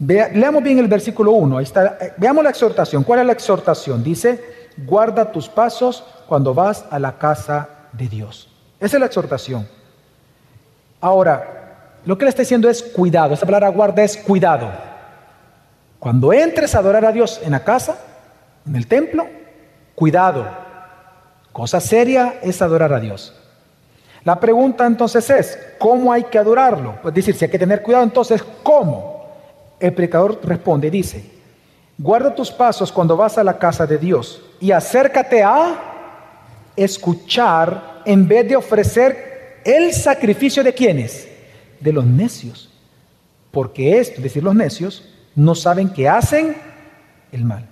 Leamos 0.00 0.62
bien 0.62 0.78
el 0.78 0.88
versículo 0.88 1.32
1. 1.32 1.60
está, 1.60 1.98
eh, 2.00 2.12
veamos 2.16 2.44
la 2.44 2.50
exhortación. 2.50 3.04
¿Cuál 3.04 3.20
es 3.20 3.26
la 3.26 3.32
exhortación? 3.32 4.02
Dice, 4.02 4.68
guarda 4.86 5.32
tus 5.32 5.48
pasos 5.48 6.04
cuando 6.28 6.54
vas 6.54 6.84
a 6.90 6.98
la 6.98 7.18
casa 7.18 7.68
de 7.92 8.08
Dios. 8.08 8.48
Esa 8.78 8.96
es 8.96 9.00
la 9.00 9.06
exhortación. 9.06 9.68
Ahora, 11.00 11.54
Lo 12.04 12.16
que 12.16 12.24
le 12.24 12.30
está 12.30 12.42
diciendo 12.42 12.70
es 12.70 12.82
cuidado. 12.82 13.34
Esta 13.34 13.44
palabra 13.44 13.68
guarda 13.68 14.02
es 14.02 14.16
cuidado. 14.16 14.70
Cuando 15.98 16.32
entres 16.32 16.74
a 16.74 16.78
adorar 16.78 17.04
a 17.04 17.12
Dios 17.12 17.40
en 17.44 17.50
la 17.50 17.64
casa, 17.64 17.98
en 18.66 18.76
el 18.76 18.86
templo, 18.86 19.26
cuidado. 19.94 20.46
Cosa 21.52 21.80
seria 21.80 22.36
es 22.40 22.62
adorar 22.62 22.92
a 22.92 23.00
Dios. 23.00 23.34
La 24.24 24.38
pregunta 24.38 24.86
entonces 24.86 25.28
es, 25.28 25.58
¿cómo 25.78 26.12
hay 26.12 26.24
que 26.24 26.38
adorarlo? 26.38 26.94
Pues 27.02 27.12
decir, 27.12 27.34
si 27.34 27.44
hay 27.44 27.50
que 27.50 27.58
tener 27.58 27.82
cuidado, 27.82 28.04
entonces, 28.04 28.42
¿cómo? 28.62 29.17
El 29.80 29.94
predicador 29.94 30.40
responde 30.42 30.90
dice, 30.90 31.24
guarda 31.96 32.34
tus 32.34 32.50
pasos 32.50 32.90
cuando 32.90 33.16
vas 33.16 33.38
a 33.38 33.44
la 33.44 33.58
casa 33.58 33.86
de 33.86 33.98
Dios 33.98 34.42
y 34.60 34.72
acércate 34.72 35.42
a 35.42 35.88
escuchar 36.76 38.02
en 38.04 38.26
vez 38.26 38.48
de 38.48 38.56
ofrecer 38.56 39.60
el 39.64 39.92
sacrificio 39.92 40.62
de 40.62 40.72
quienes? 40.72 41.28
De 41.80 41.92
los 41.92 42.04
necios. 42.04 42.70
Porque 43.50 43.98
esto, 43.98 44.16
es 44.16 44.22
decir, 44.22 44.42
los 44.42 44.54
necios, 44.54 45.08
no 45.34 45.54
saben 45.54 45.88
que 45.88 46.08
hacen 46.08 46.56
el 47.32 47.44
mal. 47.44 47.66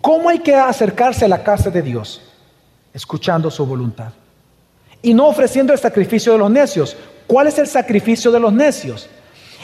¿Cómo 0.00 0.28
hay 0.28 0.40
que 0.40 0.54
acercarse 0.54 1.24
a 1.24 1.28
la 1.28 1.42
casa 1.42 1.70
de 1.70 1.82
Dios? 1.82 2.20
Escuchando 2.92 3.50
su 3.50 3.64
voluntad. 3.64 4.12
Y 5.02 5.14
no 5.14 5.26
ofreciendo 5.26 5.72
el 5.72 5.78
sacrificio 5.78 6.32
de 6.32 6.38
los 6.38 6.50
necios. 6.50 6.96
¿Cuál 7.26 7.46
es 7.46 7.58
el 7.58 7.66
sacrificio 7.66 8.30
de 8.30 8.40
los 8.40 8.52
necios? 8.52 9.08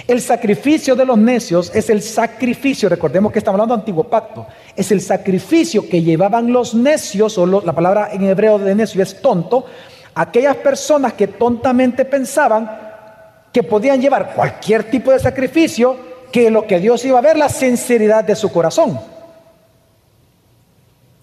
El 0.06 0.20
sacrificio 0.20 0.94
de 0.96 1.04
los 1.04 1.18
necios 1.18 1.70
es 1.74 1.90
el 1.90 2.02
sacrificio, 2.02 2.88
recordemos 2.88 3.32
que 3.32 3.38
estamos 3.38 3.56
hablando 3.56 3.74
de 3.74 3.80
antiguo 3.80 4.04
pacto, 4.04 4.46
es 4.74 4.90
el 4.92 5.00
sacrificio 5.00 5.88
que 5.88 6.02
llevaban 6.02 6.52
los 6.52 6.74
necios, 6.74 7.36
o 7.38 7.46
la 7.46 7.72
palabra 7.72 8.10
en 8.12 8.24
hebreo 8.24 8.58
de 8.58 8.74
necio 8.74 9.02
es 9.02 9.20
tonto, 9.20 9.66
aquellas 10.14 10.56
personas 10.56 11.12
que 11.12 11.28
tontamente 11.28 12.04
pensaban 12.04 12.70
que 13.52 13.62
podían 13.62 14.00
llevar 14.00 14.34
cualquier 14.34 14.84
tipo 14.84 15.12
de 15.12 15.18
sacrificio, 15.18 15.96
que 16.32 16.50
lo 16.50 16.66
que 16.66 16.78
Dios 16.78 17.04
iba 17.04 17.18
a 17.18 17.22
ver 17.22 17.36
la 17.36 17.48
sinceridad 17.48 18.24
de 18.24 18.36
su 18.36 18.50
corazón 18.50 18.98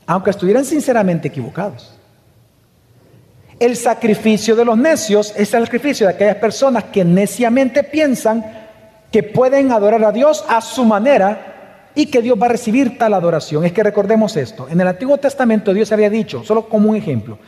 aunque 0.08 0.30
estuvieran 0.30 0.66
sinceramente 0.66 1.28
equivocados. 1.28 1.97
El 3.60 3.76
sacrificio 3.76 4.56
de 4.56 4.66
los 4.66 4.78
necios 4.78 5.34
es 5.36 5.52
el 5.54 5.64
sacrificio 5.64 6.06
de 6.06 6.14
aquellas 6.14 6.36
personas 6.36 6.86
que 6.86 7.04
neciamente 7.04 7.84
piensan 7.84 8.46
que 9.12 9.24
pueden 9.24 9.72
adorar 9.72 10.04
a 10.04 10.12
Dios 10.12 10.46
a 10.48 10.62
su 10.62 10.86
manera 10.86 11.90
y 11.96 12.06
que 12.06 12.22
Dios 12.22 12.40
va 12.40 12.46
a 12.46 12.50
recibir 12.50 13.00
tal 13.00 13.16
adoración. 13.16 13.66
Es 13.66 13.72
que 13.72 13.82
recordemos 13.82 14.38
esto, 14.38 14.68
en 14.70 14.80
el 14.80 14.88
Antiguo 14.88 15.18
Testamento 15.18 15.74
Dios 15.74 15.92
había 15.92 16.10
dicho, 16.10 16.44
solo 16.44 16.70
como 16.70 16.92
un 16.92 16.96
ejemplo, 16.96 17.40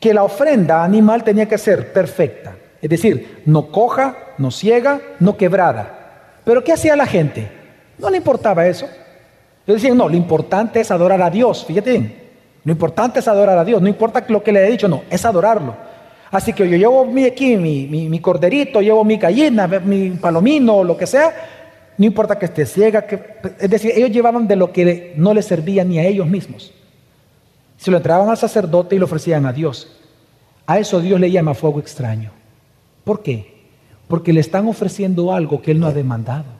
que 0.00 0.12
la 0.12 0.24
ofrenda 0.24 0.82
animal 0.82 1.22
tenía 1.22 1.46
que 1.46 1.58
ser 1.58 1.92
perfecta, 1.92 2.56
es 2.82 2.90
decir, 2.90 3.42
no 3.46 3.70
coja, 3.70 4.16
no 4.38 4.50
ciega, 4.50 5.00
no 5.20 5.36
quebrada. 5.36 6.40
Pero 6.44 6.64
¿qué 6.64 6.72
hacía 6.72 6.96
la 6.96 7.06
gente? 7.06 7.48
No 7.98 8.10
le 8.10 8.16
importaba 8.16 8.66
eso. 8.66 8.86
Ellos 9.66 9.80
decían, 9.80 9.96
no, 9.96 10.08
lo 10.08 10.16
importante 10.16 10.80
es 10.80 10.90
adorar 10.90 11.22
a 11.22 11.30
Dios, 11.30 11.64
fíjate 11.64 11.90
bien. 11.90 12.25
Lo 12.66 12.72
importante 12.72 13.20
es 13.20 13.28
adorar 13.28 13.56
a 13.56 13.64
Dios, 13.64 13.80
no 13.80 13.86
importa 13.86 14.24
lo 14.26 14.42
que 14.42 14.50
le 14.50 14.66
he 14.66 14.70
dicho, 14.72 14.88
no, 14.88 15.04
es 15.08 15.24
adorarlo. 15.24 15.76
Así 16.32 16.52
que 16.52 16.68
yo 16.68 16.76
llevo 16.76 17.06
aquí 17.24 17.56
mi, 17.56 17.86
mi, 17.86 18.18
corderito, 18.18 18.80
llevo 18.80 19.04
mi 19.04 19.18
gallina, 19.18 19.68
mi 19.68 20.10
palomino, 20.10 20.82
lo 20.82 20.96
que 20.96 21.06
sea, 21.06 21.32
no 21.96 22.04
importa 22.04 22.36
que 22.36 22.46
esté 22.46 22.66
ciega, 22.66 23.06
es 23.60 23.70
decir, 23.70 23.92
ellos 23.94 24.10
llevaban 24.10 24.48
de 24.48 24.56
lo 24.56 24.72
que 24.72 25.14
no 25.16 25.32
les 25.32 25.46
servía 25.46 25.84
ni 25.84 26.00
a 26.00 26.04
ellos 26.06 26.26
mismos. 26.26 26.72
Se 27.76 27.92
lo 27.92 27.98
entregaban 27.98 28.28
al 28.28 28.36
sacerdote 28.36 28.96
y 28.96 28.98
lo 28.98 29.04
ofrecían 29.04 29.46
a 29.46 29.52
Dios. 29.52 29.96
A 30.66 30.80
eso 30.80 30.98
Dios 30.98 31.20
le 31.20 31.30
llama 31.30 31.54
fuego 31.54 31.78
extraño. 31.78 32.32
¿Por 33.04 33.22
qué? 33.22 33.62
Porque 34.08 34.32
le 34.32 34.40
están 34.40 34.66
ofreciendo 34.66 35.32
algo 35.32 35.62
que 35.62 35.70
Él 35.70 35.78
no 35.78 35.86
ha 35.86 35.92
demandado. 35.92 36.55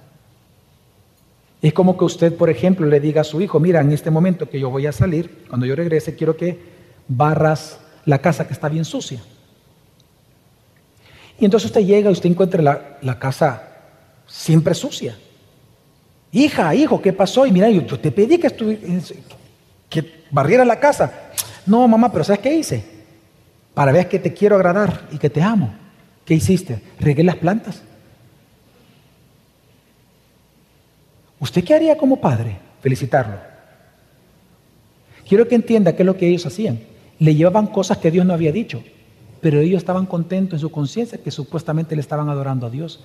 Es 1.62 1.72
como 1.72 1.96
que 1.96 2.04
usted, 2.04 2.34
por 2.36 2.50
ejemplo, 2.50 2.86
le 2.86 3.00
diga 3.00 3.22
a 3.22 3.24
su 3.24 3.40
hijo, 3.40 3.58
mira, 3.58 3.80
en 3.80 3.92
este 3.92 4.10
momento 4.10 4.48
que 4.48 4.60
yo 4.60 4.70
voy 4.70 4.86
a 4.86 4.92
salir, 4.92 5.44
cuando 5.48 5.66
yo 5.66 5.74
regrese, 5.74 6.14
quiero 6.14 6.36
que 6.36 6.58
barras 7.08 7.80
la 8.04 8.18
casa 8.18 8.46
que 8.46 8.52
está 8.52 8.68
bien 8.68 8.84
sucia. 8.84 9.20
Y 11.38 11.44
entonces 11.44 11.70
usted 11.70 11.82
llega 11.82 12.10
y 12.10 12.12
usted 12.12 12.30
encuentra 12.30 12.96
la, 13.00 13.18
casa 13.18 13.62
siempre 14.26 14.74
sucia. 14.74 15.16
Hija, 16.32 16.74
hijo, 16.74 17.00
¿qué 17.00 17.12
pasó? 17.12 17.46
Y 17.46 17.52
mira, 17.52 17.68
yo, 17.70 17.84
te 17.98 18.10
pedí 18.10 18.38
que, 18.38 18.50
que 19.88 20.24
barriera 20.30 20.64
la 20.64 20.80
casa. 20.80 21.30
No, 21.66 21.86
mamá, 21.88 22.10
pero 22.10 22.24
¿sabes 22.24 22.40
qué 22.40 22.54
hice? 22.54 22.84
Para 23.74 23.92
ver 23.92 24.08
que 24.08 24.18
te 24.18 24.32
quiero 24.32 24.56
agradar 24.56 25.08
y 25.10 25.18
que 25.18 25.28
te 25.28 25.42
amo. 25.42 25.74
¿Qué 26.24 26.34
hiciste? 26.34 26.80
Regué 26.98 27.22
las 27.22 27.36
plantas. 27.36 27.82
¿Usted 31.40 31.64
qué 31.64 31.74
haría 31.74 31.96
como 31.96 32.20
padre? 32.20 32.58
Felicitarlo. 32.80 33.36
Quiero 35.28 35.48
que 35.48 35.54
entienda 35.54 35.94
qué 35.94 36.02
es 36.02 36.06
lo 36.06 36.16
que 36.16 36.28
ellos 36.28 36.46
hacían. 36.46 36.80
Le 37.18 37.34
llevaban 37.34 37.66
cosas 37.66 37.98
que 37.98 38.10
Dios 38.10 38.24
no 38.24 38.34
había 38.34 38.52
dicho, 38.52 38.82
pero 39.40 39.60
ellos 39.60 39.78
estaban 39.78 40.06
contentos 40.06 40.54
en 40.54 40.60
su 40.60 40.70
conciencia 40.70 41.18
que 41.18 41.30
supuestamente 41.30 41.94
le 41.94 42.00
estaban 42.00 42.28
adorando 42.28 42.66
a 42.66 42.70
Dios. 42.70 43.00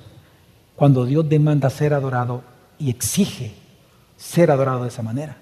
Cuando 0.76 1.06
Dios 1.06 1.28
demanda 1.28 1.70
ser 1.70 1.94
adorado 1.94 2.44
y 2.78 2.90
exige 2.90 3.54
ser 4.18 4.52
adorado 4.52 4.84
de 4.84 4.90
esa 4.90 5.02
manera. 5.02 5.38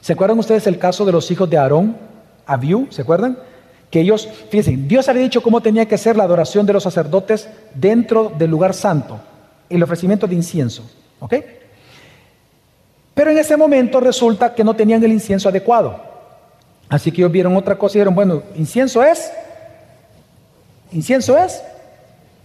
¿Se 0.00 0.12
acuerdan 0.12 0.38
ustedes 0.38 0.66
el 0.66 0.78
caso 0.78 1.04
de 1.04 1.12
los 1.12 1.30
hijos 1.30 1.48
de 1.48 1.56
Aarón, 1.56 1.96
Abiú? 2.44 2.88
¿Se 2.90 3.02
acuerdan? 3.02 3.38
Que 3.90 4.00
ellos, 4.00 4.28
fíjense, 4.50 4.76
Dios 4.76 5.08
había 5.08 5.22
dicho 5.22 5.42
cómo 5.42 5.60
tenía 5.60 5.86
que 5.86 5.98
ser 5.98 6.16
la 6.16 6.24
adoración 6.24 6.66
de 6.66 6.72
los 6.72 6.82
sacerdotes 6.82 7.48
dentro 7.74 8.32
del 8.36 8.50
lugar 8.50 8.74
santo, 8.74 9.20
el 9.68 9.82
ofrecimiento 9.82 10.26
de 10.26 10.34
incienso. 10.34 10.90
¿Ok? 11.22 11.34
Pero 13.14 13.30
en 13.30 13.38
ese 13.38 13.56
momento 13.56 14.00
resulta 14.00 14.52
que 14.54 14.64
no 14.64 14.74
tenían 14.74 15.02
el 15.04 15.12
incienso 15.12 15.48
adecuado. 15.48 16.02
Así 16.88 17.12
que 17.12 17.20
ellos 17.20 17.30
vieron 17.30 17.56
otra 17.56 17.78
cosa 17.78 17.96
y 17.96 17.98
dijeron, 18.00 18.14
bueno, 18.14 18.42
incienso 18.56 19.04
es, 19.04 19.30
incienso 20.90 21.38
es, 21.38 21.62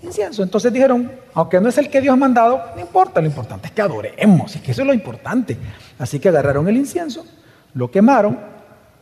incienso. 0.04 0.44
Entonces 0.44 0.72
dijeron, 0.72 1.12
aunque 1.34 1.60
no 1.60 1.70
es 1.70 1.78
el 1.80 1.90
que 1.90 2.02
Dios 2.02 2.14
ha 2.14 2.18
mandado, 2.18 2.64
no 2.76 2.80
importa, 2.80 3.20
lo 3.20 3.26
importante 3.26 3.68
es 3.68 3.74
que 3.74 3.82
adoremos, 3.82 4.56
y 4.56 4.60
que 4.60 4.72
eso 4.72 4.82
es 4.82 4.88
lo 4.88 4.94
importante. 4.94 5.58
Así 5.98 6.20
que 6.20 6.30
agarraron 6.30 6.68
el 6.68 6.78
incienso, 6.78 7.26
lo 7.74 7.90
quemaron, 7.90 8.40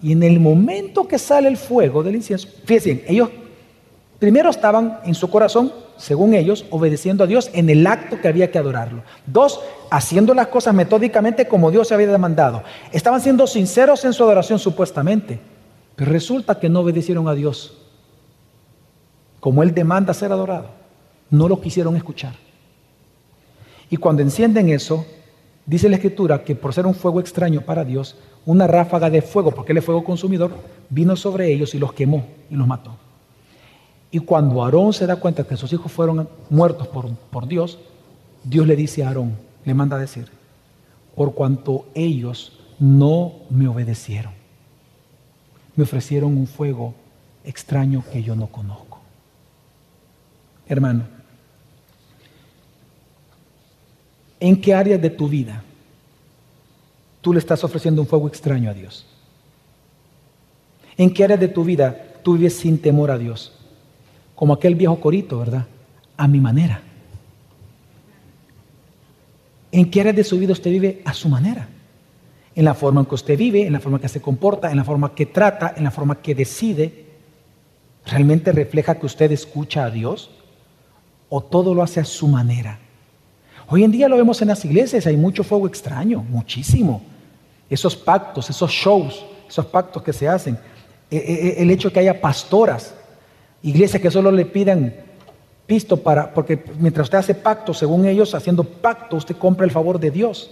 y 0.02 0.14
en 0.14 0.24
el 0.24 0.40
momento 0.40 1.06
que 1.06 1.20
sale 1.20 1.50
el 1.50 1.58
fuego 1.58 2.02
del 2.02 2.16
incienso, 2.16 2.48
fíjense, 2.64 3.04
ellos 3.08 3.30
primero 4.20 4.50
estaban 4.50 5.00
en 5.04 5.16
su 5.16 5.30
corazón 5.30 5.72
según 5.98 6.34
ellos, 6.34 6.66
obedeciendo 6.72 7.24
a 7.24 7.28
Dios 7.28 7.50
en 7.54 7.70
el 7.70 7.88
acto 7.88 8.20
que 8.20 8.28
había 8.28 8.52
que 8.52 8.58
adorarlo. 8.58 9.04
Dos, 9.26 9.62
haciendo 9.90 10.34
las 10.34 10.48
cosas 10.48 10.74
metódicamente 10.74 11.48
como 11.48 11.72
Dios 11.72 11.92
había 11.92 12.08
demandado. 12.08 12.64
Estaban 12.92 13.22
siendo 13.22 13.48
sinceros 13.48 14.04
en 14.04 14.14
su 14.14 14.24
adoración 14.24 14.60
supuestamente, 14.60 15.40
pero 15.96 16.12
resulta 16.12 16.60
que 16.60 16.70
no 16.70 16.82
obedecieron 16.82 17.28
a 17.28 17.34
Dios 17.34 17.78
como 19.40 19.64
Él 19.64 19.74
demanda 19.74 20.14
ser 20.14 20.32
adorado. 20.32 20.70
No 21.30 21.48
lo 21.48 21.62
quisieron 21.62 21.96
escuchar. 21.96 22.34
Y 23.90 23.98
cuando 23.98 24.22
encienden 24.22 24.70
eso, 24.70 25.06
dice 25.66 25.88
la 25.88 25.98
Escritura 25.98 26.44
que 26.44 26.56
por 26.56 26.74
ser 26.74 26.86
un 26.88 26.96
fuego 26.96 27.20
extraño 27.20 27.62
para 27.62 27.86
Dios, 27.86 28.18
una 28.46 28.68
ráfaga 28.68 29.10
de 29.10 29.22
fuego, 29.22 29.52
porque 29.52 29.72
Él 29.72 29.78
es 29.78 29.86
fuego 29.86 30.04
consumidor, 30.04 30.52
vino 30.90 31.16
sobre 31.16 31.52
ellos 31.52 31.76
y 31.76 31.80
los 31.80 31.94
quemó 31.94 32.26
y 32.50 32.56
los 32.56 32.68
mató. 32.68 32.98
Y 34.16 34.20
cuando 34.20 34.64
Aarón 34.64 34.94
se 34.94 35.06
da 35.06 35.18
cuenta 35.18 35.44
que 35.44 35.58
sus 35.58 35.74
hijos 35.74 35.92
fueron 35.92 36.30
muertos 36.50 36.88
por, 36.88 37.14
por 37.14 37.50
Dios, 37.50 37.78
Dios 38.46 38.66
le 38.66 38.78
dice 38.78 39.04
a 39.04 39.10
Aarón, 39.10 39.36
le 39.66 39.74
manda 39.74 39.98
a 39.98 40.00
decir, 40.00 40.30
por 41.18 41.34
cuanto 41.34 41.88
ellos 41.94 42.58
no 42.80 43.34
me 43.50 43.68
obedecieron, 43.68 44.32
me 45.76 45.84
ofrecieron 45.84 46.38
un 46.38 46.48
fuego 46.48 46.94
extraño 47.44 48.06
que 48.10 48.24
yo 48.24 48.38
no 48.38 48.48
conozco. 48.48 49.02
Hermano, 50.66 51.04
¿en 54.40 54.62
qué 54.62 54.74
área 54.74 54.98
de 54.98 55.10
tu 55.10 55.28
vida 55.28 55.62
tú 57.20 57.34
le 57.34 57.40
estás 57.40 57.66
ofreciendo 57.66 58.02
un 58.02 58.08
fuego 58.08 58.30
extraño 58.30 58.70
a 58.70 58.74
Dios? 58.74 59.06
¿En 60.96 61.14
qué 61.14 61.26
área 61.26 61.36
de 61.36 61.50
tu 61.50 61.66
vida 61.66 62.22
tú 62.24 62.36
vives 62.36 62.56
sin 62.56 62.82
temor 62.82 63.12
a 63.12 63.18
Dios? 63.18 63.55
Como 64.36 64.54
aquel 64.54 64.76
viejo 64.76 65.00
corito, 65.00 65.40
¿verdad? 65.40 65.66
A 66.18 66.28
mi 66.28 66.40
manera. 66.40 66.82
¿En 69.72 69.90
qué 69.90 70.02
área 70.02 70.14
de 70.14 70.24
su 70.24 70.38
vida 70.38 70.54
usted 70.54 70.72
vive 70.72 71.02
a 71.06 71.14
su 71.14 71.30
manera? 71.30 71.68
En 72.54 72.66
la 72.66 72.74
forma 72.74 73.02
en 73.02 73.08
que 73.08 73.16
usted 73.16 73.38
vive, 73.38 73.66
en 73.66 73.74
la 73.74 73.80
forma 73.80 73.98
en 73.98 74.04
que 74.04 74.10
se 74.10 74.22
comporta, 74.22 74.72
en 74.72 74.78
la 74.78 74.84
forma 74.84 75.14
que 75.14 75.26
trata, 75.26 75.74
en 75.76 75.84
la 75.84 75.92
forma 75.92 76.22
que 76.22 76.36
decide. 76.36 77.06
¿Realmente 78.06 78.52
refleja 78.52 78.96
que 78.96 79.06
usted 79.06 79.32
escucha 79.32 79.86
a 79.86 79.92
Dios? 79.92 80.32
¿O 81.28 81.42
todo 81.42 81.74
lo 81.74 81.82
hace 81.82 82.00
a 82.00 82.06
su 82.06 82.28
manera? 82.28 82.80
Hoy 83.68 83.84
en 83.84 83.92
día 83.92 84.08
lo 84.08 84.16
vemos 84.16 84.42
en 84.42 84.50
las 84.50 84.64
iglesias, 84.64 85.08
hay 85.08 85.18
mucho 85.18 85.44
fuego 85.44 85.68
extraño, 85.68 86.24
muchísimo. 86.30 87.02
Esos 87.70 87.96
pactos, 87.96 88.50
esos 88.50 88.72
shows, 88.72 89.26
esos 89.50 89.66
pactos 89.66 90.04
que 90.04 90.14
se 90.14 90.28
hacen. 90.28 90.58
E, 91.10 91.18
e, 91.18 91.48
e, 91.48 91.64
el 91.64 91.72
hecho 91.72 91.90
de 91.90 91.94
que 91.94 92.00
haya 92.02 92.22
pastoras 92.22 92.94
Iglesias 93.66 94.00
que 94.00 94.12
solo 94.12 94.32
le 94.32 94.46
pidan 94.46 94.94
visto 95.68 95.98
para, 95.98 96.32
porque 96.34 96.64
mientras 96.80 97.06
usted 97.06 97.18
hace 97.18 97.34
pacto, 97.34 97.74
según 97.74 98.06
ellos, 98.06 98.36
haciendo 98.36 98.64
pacto, 98.64 99.16
usted 99.16 99.36
compra 99.36 99.66
el 99.66 99.72
favor 99.72 100.00
de 100.00 100.12
Dios. 100.12 100.52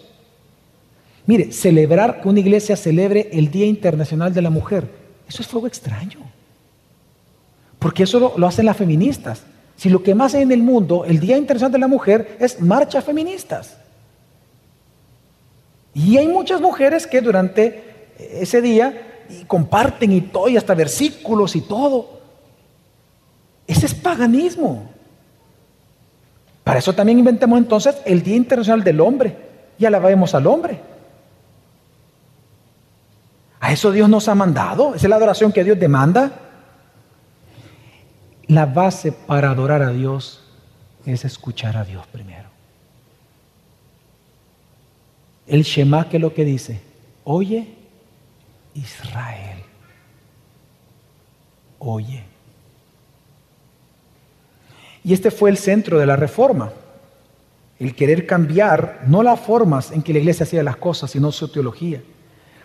Mire, 1.28 1.52
celebrar 1.52 2.22
que 2.22 2.28
una 2.28 2.40
iglesia 2.40 2.76
celebre 2.76 3.30
el 3.32 3.52
Día 3.52 3.68
Internacional 3.68 4.34
de 4.34 4.42
la 4.42 4.50
Mujer, 4.50 4.90
eso 5.30 5.44
es 5.44 5.48
fuego 5.48 5.68
extraño. 5.68 6.20
Porque 7.78 8.02
eso 8.02 8.20
lo, 8.20 8.34
lo 8.36 8.48
hacen 8.48 8.66
las 8.66 8.78
feministas. 8.78 9.44
Si 9.76 9.90
lo 9.90 10.02
que 10.02 10.16
más 10.16 10.34
hay 10.34 10.42
en 10.42 10.52
el 10.52 10.64
mundo, 10.64 11.06
el 11.06 11.20
Día 11.20 11.38
Internacional 11.38 11.72
de 11.72 11.80
la 11.80 11.88
Mujer, 11.88 12.38
es 12.40 12.60
marchas 12.60 13.04
feministas. 13.04 13.78
Y 15.94 16.18
hay 16.18 16.28
muchas 16.28 16.60
mujeres 16.60 17.06
que 17.06 17.22
durante 17.22 17.84
ese 18.18 18.60
día 18.60 19.22
comparten 19.46 20.12
y 20.12 20.22
todo, 20.22 20.50
y 20.50 20.58
hasta 20.58 20.74
versículos 20.74 21.56
y 21.56 21.62
todo. 21.62 22.23
Ese 23.68 23.86
es 23.86 23.94
paganismo. 23.94 24.90
Para 26.64 26.80
eso 26.80 26.94
también 26.94 27.20
inventamos 27.20 27.58
entonces 27.58 27.98
el 28.06 28.24
Día 28.24 28.36
Internacional 28.36 28.84
del 28.84 29.02
Hombre 29.02 29.38
y 29.78 29.86
alabemos 29.86 30.34
al 30.34 30.48
hombre. 30.48 30.80
A 33.60 33.72
eso 33.72 33.92
Dios 33.92 34.10
nos 34.10 34.28
ha 34.28 34.36
mandado. 34.36 34.96
Esa 34.96 35.06
es 35.06 35.10
la 35.10 35.16
adoración 35.16 35.52
que 35.52 35.64
Dios 35.64 35.80
demanda. 35.80 36.32
La 38.48 38.66
base 38.66 39.12
para 39.12 39.52
adorar 39.52 39.82
a 39.82 39.90
Dios 39.90 40.44
es 41.06 41.26
escuchar 41.26 41.78
a 41.78 41.86
Dios 41.86 42.06
primero. 42.08 42.50
El 45.48 45.64
Shema 45.64 46.08
que 46.10 46.18
es 46.18 46.22
lo 46.22 46.34
que 46.34 46.46
dice, 46.46 46.82
oye 47.24 47.76
Israel, 48.74 49.64
oye. 51.80 52.33
Y 55.04 55.14
este 55.14 55.32
fue 55.32 55.50
el 55.50 55.58
centro 55.58 56.00
de 56.00 56.06
la 56.06 56.16
reforma, 56.16 56.72
el 57.80 57.96
querer 57.96 58.26
cambiar 58.26 59.02
no 59.08 59.24
las 59.24 59.40
formas 59.40 59.92
en 59.92 60.02
que 60.02 60.14
la 60.14 60.20
iglesia 60.20 60.44
hacía 60.44 60.64
las 60.64 60.78
cosas, 60.78 61.12
sino 61.12 61.32
su 61.32 61.50
teología. 61.50 62.02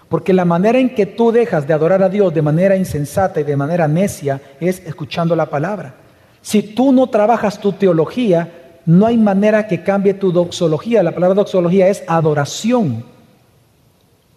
Porque 0.08 0.32
la 0.32 0.44
manera 0.44 0.78
en 0.78 0.94
que 0.94 1.06
tú 1.06 1.32
dejas 1.32 1.66
de 1.66 1.74
adorar 1.74 2.02
a 2.02 2.08
Dios 2.08 2.32
de 2.32 2.42
manera 2.42 2.76
insensata 2.76 3.40
y 3.40 3.44
de 3.44 3.56
manera 3.56 3.88
necia 3.88 4.40
es 4.60 4.80
escuchando 4.86 5.36
la 5.36 5.46
palabra. 5.46 5.96
Si 6.40 6.62
tú 6.62 6.92
no 6.92 7.08
trabajas 7.08 7.58
tu 7.58 7.72
teología, 7.72 8.80
no 8.86 9.06
hay 9.06 9.18
manera 9.18 9.66
que 9.66 9.82
cambie 9.82 10.14
tu 10.14 10.32
doxología. 10.32 11.02
La 11.02 11.12
palabra 11.12 11.34
doxología 11.34 11.88
es 11.88 12.04
adoración. 12.06 13.04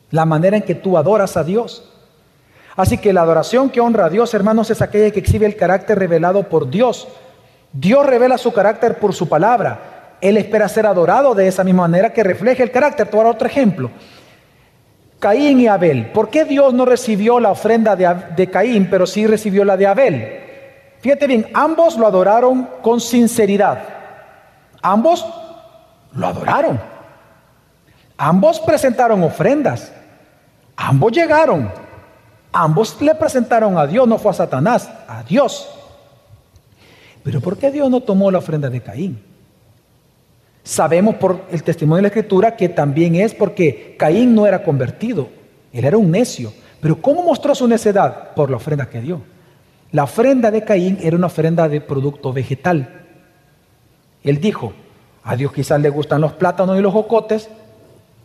La 0.09 0.25
manera 0.25 0.57
en 0.57 0.63
que 0.63 0.75
tú 0.75 0.97
adoras 0.97 1.37
a 1.37 1.43
Dios. 1.43 1.89
Así 2.75 2.97
que 2.97 3.13
la 3.13 3.21
adoración 3.21 3.69
que 3.69 3.79
honra 3.79 4.05
a 4.05 4.09
Dios, 4.09 4.33
hermanos, 4.33 4.69
es 4.69 4.81
aquella 4.81 5.11
que 5.11 5.19
exhibe 5.19 5.45
el 5.45 5.55
carácter 5.55 5.97
revelado 5.99 6.43
por 6.49 6.69
Dios. 6.69 7.07
Dios 7.73 8.05
revela 8.05 8.37
su 8.37 8.51
carácter 8.51 8.97
por 8.99 9.13
su 9.13 9.29
palabra. 9.29 10.17
Él 10.21 10.37
espera 10.37 10.69
ser 10.69 10.85
adorado 10.85 11.33
de 11.33 11.47
esa 11.47 11.63
misma 11.63 11.83
manera 11.83 12.13
que 12.13 12.23
refleje 12.23 12.63
el 12.63 12.71
carácter. 12.71 13.07
Te 13.07 13.17
otro 13.17 13.47
ejemplo. 13.47 13.89
Caín 15.19 15.59
y 15.59 15.67
Abel. 15.67 16.11
¿Por 16.11 16.29
qué 16.29 16.45
Dios 16.45 16.73
no 16.73 16.85
recibió 16.85 17.39
la 17.39 17.51
ofrenda 17.51 17.95
de, 17.95 18.13
de 18.35 18.49
Caín, 18.49 18.87
pero 18.89 19.05
sí 19.05 19.25
recibió 19.27 19.63
la 19.63 19.77
de 19.77 19.87
Abel? 19.87 20.39
Fíjate 20.99 21.27
bien, 21.27 21.47
ambos 21.53 21.97
lo 21.97 22.05
adoraron 22.05 22.67
con 22.81 22.99
sinceridad. 22.99 23.83
Ambos 24.81 25.25
lo 26.13 26.27
adoraron. 26.27 26.79
Ambos 28.17 28.59
presentaron 28.59 29.23
ofrendas. 29.23 29.91
Ambos 30.75 31.11
llegaron. 31.11 31.71
Ambos 32.51 33.01
le 33.01 33.15
presentaron 33.15 33.77
a 33.77 33.87
Dios, 33.87 34.07
no 34.07 34.17
fue 34.17 34.31
a 34.31 34.35
Satanás, 34.35 34.89
a 35.07 35.23
Dios. 35.23 35.69
Pero 37.23 37.41
¿por 37.41 37.57
qué 37.57 37.71
Dios 37.71 37.89
no 37.89 38.01
tomó 38.01 38.31
la 38.31 38.39
ofrenda 38.39 38.69
de 38.69 38.81
Caín? 38.81 39.21
Sabemos 40.63 41.15
por 41.15 41.45
el 41.51 41.63
testimonio 41.63 41.97
de 41.97 42.01
la 42.03 42.07
Escritura 42.09 42.55
que 42.55 42.69
también 42.69 43.15
es 43.15 43.33
porque 43.33 43.95
Caín 43.97 44.35
no 44.35 44.45
era 44.45 44.63
convertido, 44.63 45.29
él 45.73 45.85
era 45.85 45.97
un 45.97 46.11
necio. 46.11 46.53
Pero 46.79 47.01
¿cómo 47.01 47.23
mostró 47.23 47.53
su 47.53 47.67
necedad? 47.67 48.33
Por 48.33 48.49
la 48.49 48.57
ofrenda 48.57 48.89
que 48.89 49.01
dio. 49.01 49.21
La 49.91 50.03
ofrenda 50.03 50.51
de 50.51 50.63
Caín 50.63 50.97
era 51.01 51.15
una 51.15 51.27
ofrenda 51.27 51.67
de 51.67 51.81
producto 51.81 52.31
vegetal. 52.33 53.05
Él 54.23 54.39
dijo, 54.39 54.73
a 55.23 55.35
Dios 55.35 55.51
quizás 55.51 55.79
le 55.81 55.89
gustan 55.89 56.21
los 56.21 56.33
plátanos 56.33 56.77
y 56.77 56.81
los 56.81 56.93
jocotes, 56.93 57.49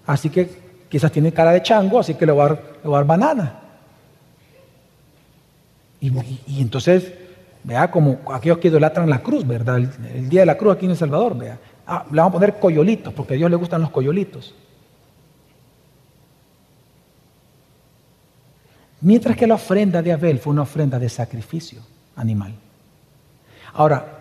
así 0.06 0.30
que 0.30 0.48
quizás 0.88 1.10
tiene 1.12 1.32
cara 1.32 1.52
de 1.52 1.62
chango, 1.62 1.98
así 1.98 2.14
que 2.14 2.26
le 2.26 2.32
va 2.32 2.44
a 2.44 2.58
dar, 2.84 3.04
banana. 3.04 3.60
Y, 6.00 6.60
entonces, 6.60 7.12
vea, 7.66 7.90
como 7.90 8.20
aquellos 8.32 8.58
que 8.58 8.68
idolatran 8.68 9.10
la 9.10 9.22
cruz, 9.22 9.46
¿verdad? 9.46 9.76
El, 9.76 10.28
día 10.28 10.40
de 10.40 10.46
la 10.46 10.56
cruz 10.56 10.74
aquí 10.74 10.86
en 10.86 10.92
El 10.92 10.96
Salvador, 10.96 11.36
vea. 11.36 11.58
Ah, 11.86 12.06
le 12.10 12.16
vamos 12.16 12.30
a 12.30 12.38
poner 12.38 12.58
coyolitos, 12.58 13.12
porque 13.12 13.34
a 13.34 13.36
Dios 13.36 13.50
le 13.50 13.56
gustan 13.56 13.82
los 13.82 13.90
coyolitos. 13.90 14.54
Mientras 19.02 19.36
que 19.36 19.46
la 19.46 19.54
ofrenda 19.54 20.00
de 20.00 20.12
Abel 20.12 20.38
fue 20.38 20.54
una 20.54 20.62
ofrenda 20.62 20.98
de 20.98 21.08
sacrificio 21.10 21.80
animal. 22.16 22.54
Ahora, 23.74 24.16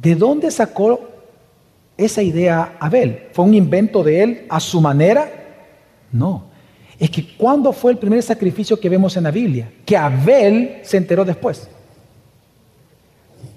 ¿De 0.00 0.14
dónde 0.14 0.50
sacó 0.50 1.08
esa 1.96 2.22
idea 2.22 2.76
Abel? 2.78 3.24
¿Fue 3.32 3.44
un 3.44 3.54
invento 3.54 4.04
de 4.04 4.22
él 4.22 4.46
a 4.48 4.60
su 4.60 4.80
manera? 4.80 5.28
No. 6.12 6.44
Es 6.98 7.10
que 7.10 7.36
¿cuándo 7.36 7.72
fue 7.72 7.92
el 7.92 7.98
primer 7.98 8.22
sacrificio 8.22 8.78
que 8.78 8.88
vemos 8.88 9.16
en 9.16 9.24
la 9.24 9.32
Biblia? 9.32 9.72
Que 9.84 9.96
Abel 9.96 10.78
se 10.82 10.96
enteró 10.96 11.24
después. 11.24 11.68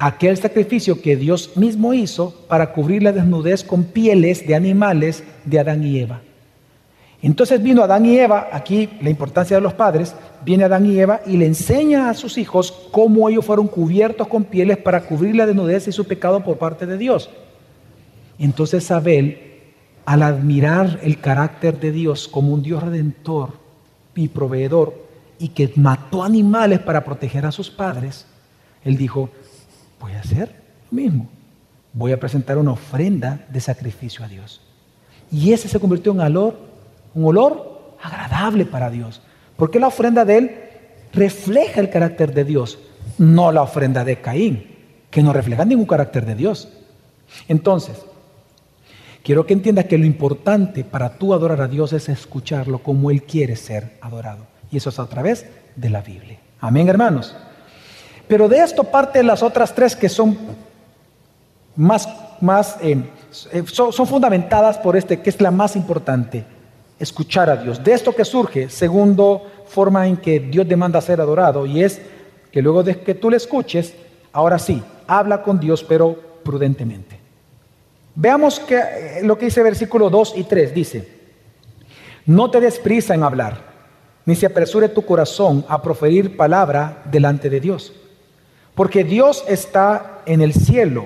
Aquel 0.03 0.35
sacrificio 0.35 0.99
que 0.99 1.15
Dios 1.15 1.55
mismo 1.57 1.93
hizo 1.93 2.33
para 2.47 2.73
cubrir 2.73 3.03
la 3.03 3.11
desnudez 3.11 3.63
con 3.63 3.83
pieles 3.83 4.47
de 4.47 4.55
animales 4.55 5.23
de 5.45 5.59
Adán 5.59 5.83
y 5.83 5.99
Eva. 5.99 6.21
Entonces 7.21 7.61
vino 7.61 7.83
Adán 7.83 8.07
y 8.07 8.17
Eva, 8.17 8.49
aquí 8.51 8.89
la 8.99 9.11
importancia 9.11 9.57
de 9.57 9.61
los 9.61 9.75
padres, 9.75 10.15
viene 10.43 10.63
Adán 10.63 10.87
y 10.87 10.99
Eva 10.99 11.21
y 11.27 11.37
le 11.37 11.45
enseña 11.45 12.09
a 12.09 12.15
sus 12.15 12.39
hijos 12.39 12.71
cómo 12.89 13.29
ellos 13.29 13.45
fueron 13.45 13.67
cubiertos 13.67 14.27
con 14.27 14.45
pieles 14.45 14.77
para 14.77 15.01
cubrir 15.01 15.35
la 15.35 15.45
desnudez 15.45 15.87
y 15.87 15.91
su 15.91 16.05
pecado 16.05 16.43
por 16.43 16.57
parte 16.57 16.87
de 16.87 16.97
Dios. 16.97 17.29
Entonces 18.39 18.89
Abel, 18.89 19.37
al 20.05 20.23
admirar 20.23 20.99
el 21.03 21.19
carácter 21.19 21.79
de 21.79 21.91
Dios 21.91 22.27
como 22.27 22.55
un 22.55 22.63
Dios 22.63 22.81
redentor 22.81 23.51
y 24.15 24.29
proveedor 24.29 24.95
y 25.37 25.49
que 25.49 25.71
mató 25.75 26.23
animales 26.23 26.79
para 26.79 27.05
proteger 27.05 27.45
a 27.45 27.51
sus 27.51 27.69
padres, 27.69 28.25
él 28.83 28.97
dijo, 28.97 29.29
voy 30.01 30.13
a 30.13 30.19
hacer 30.19 30.53
lo 30.89 30.95
mismo, 30.95 31.29
voy 31.93 32.11
a 32.11 32.19
presentar 32.19 32.57
una 32.57 32.71
ofrenda 32.71 33.45
de 33.49 33.61
sacrificio 33.61 34.25
a 34.25 34.27
Dios. 34.27 34.61
Y 35.31 35.53
ese 35.53 35.69
se 35.69 35.79
convirtió 35.79 36.11
en 36.11 36.17
valor 36.17 36.59
un 37.13 37.25
olor 37.25 37.95
agradable 38.01 38.65
para 38.65 38.89
Dios. 38.89 39.21
Porque 39.55 39.79
la 39.79 39.87
ofrenda 39.87 40.25
de 40.25 40.37
él 40.37 40.55
refleja 41.13 41.79
el 41.79 41.89
carácter 41.89 42.33
de 42.33 42.43
Dios, 42.43 42.79
no 43.17 43.51
la 43.51 43.61
ofrenda 43.61 44.03
de 44.03 44.19
Caín, 44.19 44.65
que 45.09 45.21
no 45.21 45.33
refleja 45.33 45.65
ningún 45.65 45.85
carácter 45.85 46.25
de 46.25 46.35
Dios. 46.35 46.69
Entonces, 47.47 47.97
quiero 49.23 49.45
que 49.45 49.53
entiendas 49.53 49.85
que 49.85 49.97
lo 49.97 50.05
importante 50.05 50.83
para 50.83 51.17
tú 51.17 51.33
adorar 51.33 51.61
a 51.61 51.67
Dios 51.67 51.93
es 51.93 52.09
escucharlo 52.09 52.79
como 52.79 53.11
Él 53.11 53.23
quiere 53.23 53.55
ser 53.55 53.97
adorado. 54.01 54.47
Y 54.71 54.77
eso 54.77 54.89
es 54.89 54.99
a 54.99 55.07
través 55.07 55.45
de 55.75 55.89
la 55.89 56.01
Biblia. 56.01 56.39
Amén, 56.59 56.89
hermanos. 56.89 57.35
Pero 58.31 58.47
de 58.47 58.59
esto 58.59 58.85
parte 58.85 59.21
las 59.23 59.43
otras 59.43 59.75
tres 59.75 59.93
que 59.93 60.07
son 60.07 60.37
más, 61.75 62.07
más 62.39 62.77
eh, 62.81 63.03
eh, 63.51 63.63
son 63.65 64.07
fundamentadas 64.07 64.77
por 64.77 64.95
este, 64.95 65.19
que 65.19 65.29
es 65.29 65.41
la 65.41 65.51
más 65.51 65.75
importante 65.75 66.45
escuchar 66.97 67.49
a 67.49 67.57
Dios. 67.57 67.83
De 67.83 67.91
esto 67.91 68.15
que 68.15 68.23
surge, 68.23 68.69
segundo 68.69 69.45
forma 69.67 70.07
en 70.07 70.15
que 70.15 70.39
Dios 70.39 70.65
demanda 70.65 71.01
ser 71.01 71.19
adorado, 71.19 71.65
y 71.65 71.83
es 71.83 71.99
que 72.53 72.61
luego 72.61 72.83
de 72.83 73.01
que 73.01 73.15
tú 73.15 73.29
le 73.29 73.35
escuches, 73.35 73.95
ahora 74.31 74.57
sí, 74.57 74.81
habla 75.07 75.43
con 75.43 75.59
Dios, 75.59 75.83
pero 75.83 76.17
prudentemente. 76.41 77.19
Veamos 78.15 78.61
que, 78.61 78.77
eh, 78.77 79.19
lo 79.23 79.37
que 79.37 79.47
dice 79.47 79.61
versículo 79.61 80.09
2 80.09 80.35
y 80.37 80.45
3. 80.45 80.73
Dice, 80.73 81.09
no 82.27 82.49
te 82.49 82.61
des 82.61 82.79
prisa 82.79 83.13
en 83.13 83.23
hablar, 83.23 83.57
ni 84.25 84.37
se 84.37 84.45
apresure 84.45 84.87
tu 84.87 85.01
corazón 85.01 85.65
a 85.67 85.81
proferir 85.81 86.37
palabra 86.37 87.03
delante 87.11 87.49
de 87.49 87.59
Dios. 87.59 87.91
Porque 88.81 89.03
Dios 89.03 89.45
está 89.47 90.23
en 90.25 90.41
el 90.41 90.55
cielo 90.55 91.05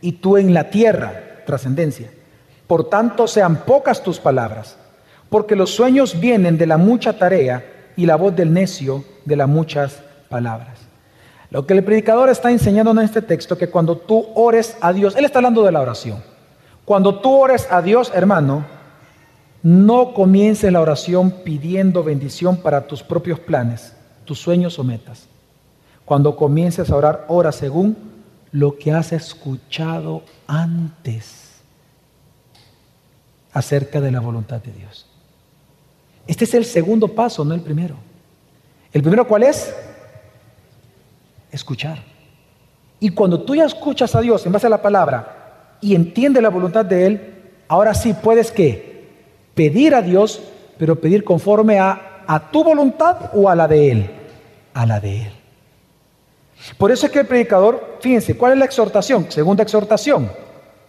y 0.00 0.12
tú 0.12 0.36
en 0.36 0.54
la 0.54 0.70
tierra, 0.70 1.42
trascendencia. 1.44 2.12
Por 2.68 2.88
tanto, 2.88 3.26
sean 3.26 3.64
pocas 3.64 4.04
tus 4.04 4.20
palabras 4.20 4.76
porque 5.28 5.56
los 5.56 5.70
sueños 5.70 6.20
vienen 6.20 6.56
de 6.56 6.68
la 6.68 6.76
mucha 6.76 7.18
tarea 7.18 7.64
y 7.96 8.06
la 8.06 8.14
voz 8.14 8.36
del 8.36 8.52
necio 8.52 9.04
de 9.24 9.34
las 9.34 9.48
muchas 9.48 10.00
palabras. 10.28 10.78
Lo 11.50 11.66
que 11.66 11.74
el 11.74 11.82
predicador 11.82 12.28
está 12.30 12.52
enseñando 12.52 12.92
en 12.92 13.00
este 13.00 13.20
texto, 13.20 13.58
que 13.58 13.68
cuando 13.68 13.96
tú 13.96 14.28
ores 14.36 14.76
a 14.80 14.92
Dios, 14.92 15.16
él 15.16 15.24
está 15.24 15.40
hablando 15.40 15.64
de 15.64 15.72
la 15.72 15.80
oración. 15.80 16.22
Cuando 16.84 17.18
tú 17.18 17.34
ores 17.34 17.66
a 17.68 17.82
Dios, 17.82 18.12
hermano, 18.14 18.64
no 19.64 20.14
comiences 20.14 20.72
la 20.72 20.80
oración 20.80 21.32
pidiendo 21.42 22.04
bendición 22.04 22.58
para 22.58 22.86
tus 22.86 23.02
propios 23.02 23.40
planes, 23.40 23.96
tus 24.24 24.38
sueños 24.38 24.78
o 24.78 24.84
metas. 24.84 25.26
Cuando 26.08 26.36
comiences 26.36 26.90
a 26.90 26.96
orar, 26.96 27.26
ora 27.28 27.52
según 27.52 27.94
lo 28.50 28.78
que 28.78 28.92
has 28.92 29.12
escuchado 29.12 30.22
antes 30.46 31.60
acerca 33.52 34.00
de 34.00 34.10
la 34.10 34.20
voluntad 34.20 34.62
de 34.62 34.72
Dios. 34.72 35.06
Este 36.26 36.44
es 36.44 36.54
el 36.54 36.64
segundo 36.64 37.08
paso, 37.08 37.44
no 37.44 37.52
el 37.52 37.60
primero. 37.60 37.96
¿El 38.90 39.02
primero 39.02 39.28
cuál 39.28 39.42
es? 39.42 39.74
Escuchar. 41.52 41.98
Y 43.00 43.10
cuando 43.10 43.42
tú 43.42 43.54
ya 43.54 43.66
escuchas 43.66 44.14
a 44.14 44.22
Dios 44.22 44.46
en 44.46 44.52
base 44.52 44.66
a 44.66 44.70
la 44.70 44.80
palabra 44.80 45.76
y 45.82 45.94
entiendes 45.94 46.42
la 46.42 46.48
voluntad 46.48 46.86
de 46.86 47.04
Él, 47.04 47.34
ahora 47.68 47.92
sí 47.92 48.14
puedes 48.14 48.50
que 48.50 49.10
pedir 49.54 49.94
a 49.94 50.00
Dios, 50.00 50.40
pero 50.78 50.98
pedir 50.98 51.22
conforme 51.22 51.78
a, 51.78 52.22
a 52.26 52.50
tu 52.50 52.64
voluntad 52.64 53.30
o 53.34 53.50
a 53.50 53.54
la 53.54 53.68
de 53.68 53.90
Él. 53.90 54.10
A 54.72 54.86
la 54.86 55.00
de 55.00 55.24
Él. 55.24 55.37
Por 56.76 56.90
eso 56.90 57.06
es 57.06 57.12
que 57.12 57.20
el 57.20 57.26
predicador, 57.26 57.98
fíjense, 58.00 58.36
¿cuál 58.36 58.52
es 58.52 58.58
la 58.58 58.64
exhortación? 58.64 59.30
Segunda 59.30 59.62
exhortación. 59.62 60.30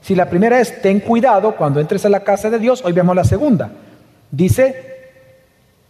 Si 0.02 0.16
la 0.16 0.30
primera 0.30 0.60
es, 0.60 0.82
ten 0.82 1.00
cuidado 1.00 1.56
cuando 1.56 1.80
entres 1.80 2.06
a 2.06 2.10
la 2.10 2.22
casa 2.22 2.50
de 2.50 2.60
Dios, 2.60 2.84
hoy 2.84 2.94
vemos 2.94 3.16
la 3.16 3.24
segunda. 3.24 3.72
Dice, 4.32 5.00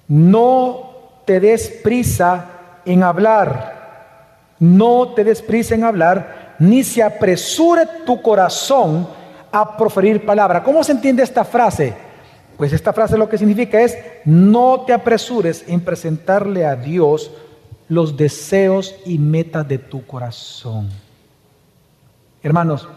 no 0.08 1.22
te 1.26 1.40
des 1.40 1.70
prisa 1.70 2.46
en 2.86 3.04
hablar, 3.04 4.56
no 4.60 5.14
te 5.14 5.24
des 5.24 5.42
prisa 5.42 5.76
en 5.76 5.84
hablar, 5.84 6.56
ni 6.60 6.84
se 6.84 7.04
apresure 7.04 7.84
tu 8.06 8.22
corazón 8.22 9.08
a 9.52 9.78
proferir 9.78 10.26
palabra. 10.26 10.64
¿Cómo 10.64 10.84
se 10.84 10.92
entiende 10.92 11.24
esta 11.24 11.44
frase? 11.44 11.94
Pues 12.58 12.74
esta 12.74 12.92
frase 12.92 13.18
lo 13.18 13.30
que 13.30 13.38
significa 13.38 13.80
es, 13.80 13.98
no 14.26 14.82
te 14.82 14.94
apresures 14.94 15.64
en 15.68 15.80
presentarle 15.80 16.66
a 16.66 16.76
Dios 16.76 17.32
los 17.90 18.16
deseos 18.16 18.96
y 19.06 19.18
metas 19.18 19.68
de 19.68 19.80
tu 19.80 20.06
corazón. 20.06 20.90
Hermanos, 22.42 22.88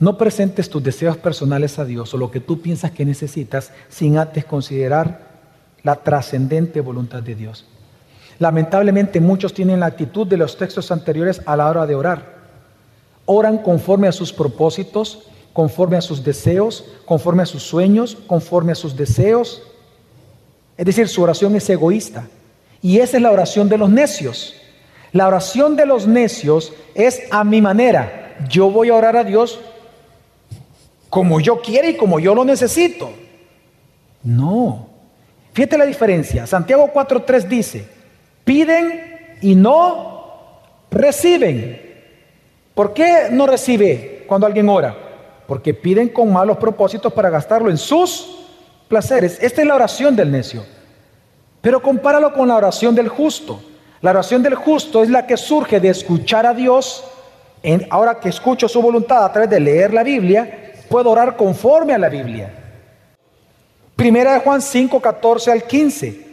no 0.00 0.18
presentes 0.18 0.68
tus 0.68 0.82
deseos 0.82 1.16
personales 1.16 1.78
a 1.78 1.84
Dios 1.84 2.12
o 2.12 2.18
lo 2.18 2.30
que 2.30 2.40
tú 2.40 2.60
piensas 2.60 2.90
que 2.90 3.04
necesitas 3.04 3.72
sin 3.88 4.18
antes 4.18 4.44
considerar 4.44 5.28
la 5.82 5.96
trascendente 5.96 6.80
voluntad 6.80 7.22
de 7.22 7.34
Dios. 7.34 7.64
Lamentablemente 8.38 9.20
muchos 9.20 9.54
tienen 9.54 9.80
la 9.80 9.86
actitud 9.86 10.26
de 10.26 10.36
los 10.36 10.56
textos 10.56 10.90
anteriores 10.92 11.40
a 11.46 11.56
la 11.56 11.68
hora 11.68 11.86
de 11.86 11.94
orar. 11.94 12.38
Oran 13.24 13.58
conforme 13.58 14.08
a 14.08 14.12
sus 14.12 14.32
propósitos, 14.32 15.28
conforme 15.52 15.96
a 15.96 16.00
sus 16.00 16.22
deseos, 16.22 16.84
conforme 17.04 17.42
a 17.42 17.46
sus 17.46 17.62
sueños, 17.62 18.16
conforme 18.26 18.72
a 18.72 18.76
sus 18.76 18.96
deseos. 18.96 19.62
Es 20.76 20.86
decir, 20.86 21.08
su 21.08 21.22
oración 21.22 21.56
es 21.56 21.68
egoísta. 21.68 22.28
Y 22.82 22.98
esa 22.98 23.16
es 23.16 23.22
la 23.22 23.30
oración 23.30 23.68
de 23.68 23.78
los 23.78 23.90
necios. 23.90 24.54
La 25.12 25.26
oración 25.26 25.76
de 25.76 25.86
los 25.86 26.06
necios 26.06 26.72
es 26.94 27.22
a 27.30 27.44
mi 27.44 27.60
manera. 27.60 28.36
Yo 28.48 28.70
voy 28.70 28.90
a 28.90 28.94
orar 28.94 29.16
a 29.16 29.24
Dios 29.24 29.60
como 31.08 31.40
yo 31.40 31.60
quiero 31.60 31.88
y 31.88 31.96
como 31.96 32.20
yo 32.20 32.34
lo 32.34 32.44
necesito. 32.44 33.10
No. 34.22 34.88
Fíjate 35.52 35.78
la 35.78 35.86
diferencia. 35.86 36.46
Santiago 36.46 36.90
4.3 36.92 37.44
dice, 37.44 37.88
piden 38.44 39.36
y 39.40 39.54
no 39.54 40.60
reciben. 40.90 41.82
¿Por 42.74 42.94
qué 42.94 43.28
no 43.30 43.46
recibe 43.46 44.24
cuando 44.28 44.46
alguien 44.46 44.68
ora? 44.68 44.96
Porque 45.46 45.74
piden 45.74 46.10
con 46.10 46.32
malos 46.32 46.58
propósitos 46.58 47.12
para 47.12 47.30
gastarlo 47.30 47.70
en 47.70 47.78
sus 47.78 48.38
placeres. 48.86 49.38
Esta 49.40 49.62
es 49.62 49.66
la 49.66 49.74
oración 49.74 50.14
del 50.14 50.30
necio. 50.30 50.64
Pero 51.68 51.82
compáralo 51.82 52.32
con 52.32 52.48
la 52.48 52.56
oración 52.56 52.94
del 52.94 53.08
justo. 53.08 53.60
La 54.00 54.12
oración 54.12 54.42
del 54.42 54.54
justo 54.54 55.02
es 55.02 55.10
la 55.10 55.26
que 55.26 55.36
surge 55.36 55.78
de 55.78 55.90
escuchar 55.90 56.46
a 56.46 56.54
Dios. 56.54 57.04
En, 57.62 57.86
ahora 57.90 58.18
que 58.18 58.30
escucho 58.30 58.66
su 58.66 58.80
voluntad 58.80 59.22
a 59.22 59.30
través 59.30 59.50
de 59.50 59.60
leer 59.60 59.92
la 59.92 60.02
Biblia, 60.02 60.72
puedo 60.88 61.10
orar 61.10 61.36
conforme 61.36 61.92
a 61.92 61.98
la 61.98 62.08
Biblia. 62.08 62.50
Primera 63.94 64.32
de 64.32 64.40
Juan 64.40 64.62
5, 64.62 64.98
14 64.98 65.52
al 65.52 65.64
15. 65.64 66.26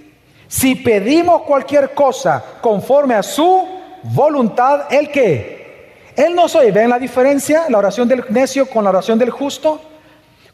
Si 0.48 0.76
pedimos 0.76 1.42
cualquier 1.42 1.94
cosa 1.94 2.42
conforme 2.62 3.16
a 3.16 3.22
su 3.22 3.68
voluntad, 4.04 4.86
¿el 4.90 5.12
qué? 5.12 6.14
Él 6.16 6.34
no 6.34 6.48
soy. 6.48 6.72
¿Ven 6.72 6.90
la 6.90 6.98
diferencia? 6.98 7.66
La 7.68 7.80
oración 7.80 8.08
del 8.08 8.24
necio 8.30 8.70
con 8.70 8.86
la 8.86 8.90
oración 8.92 9.20
del 9.20 9.32
justo. 9.32 9.82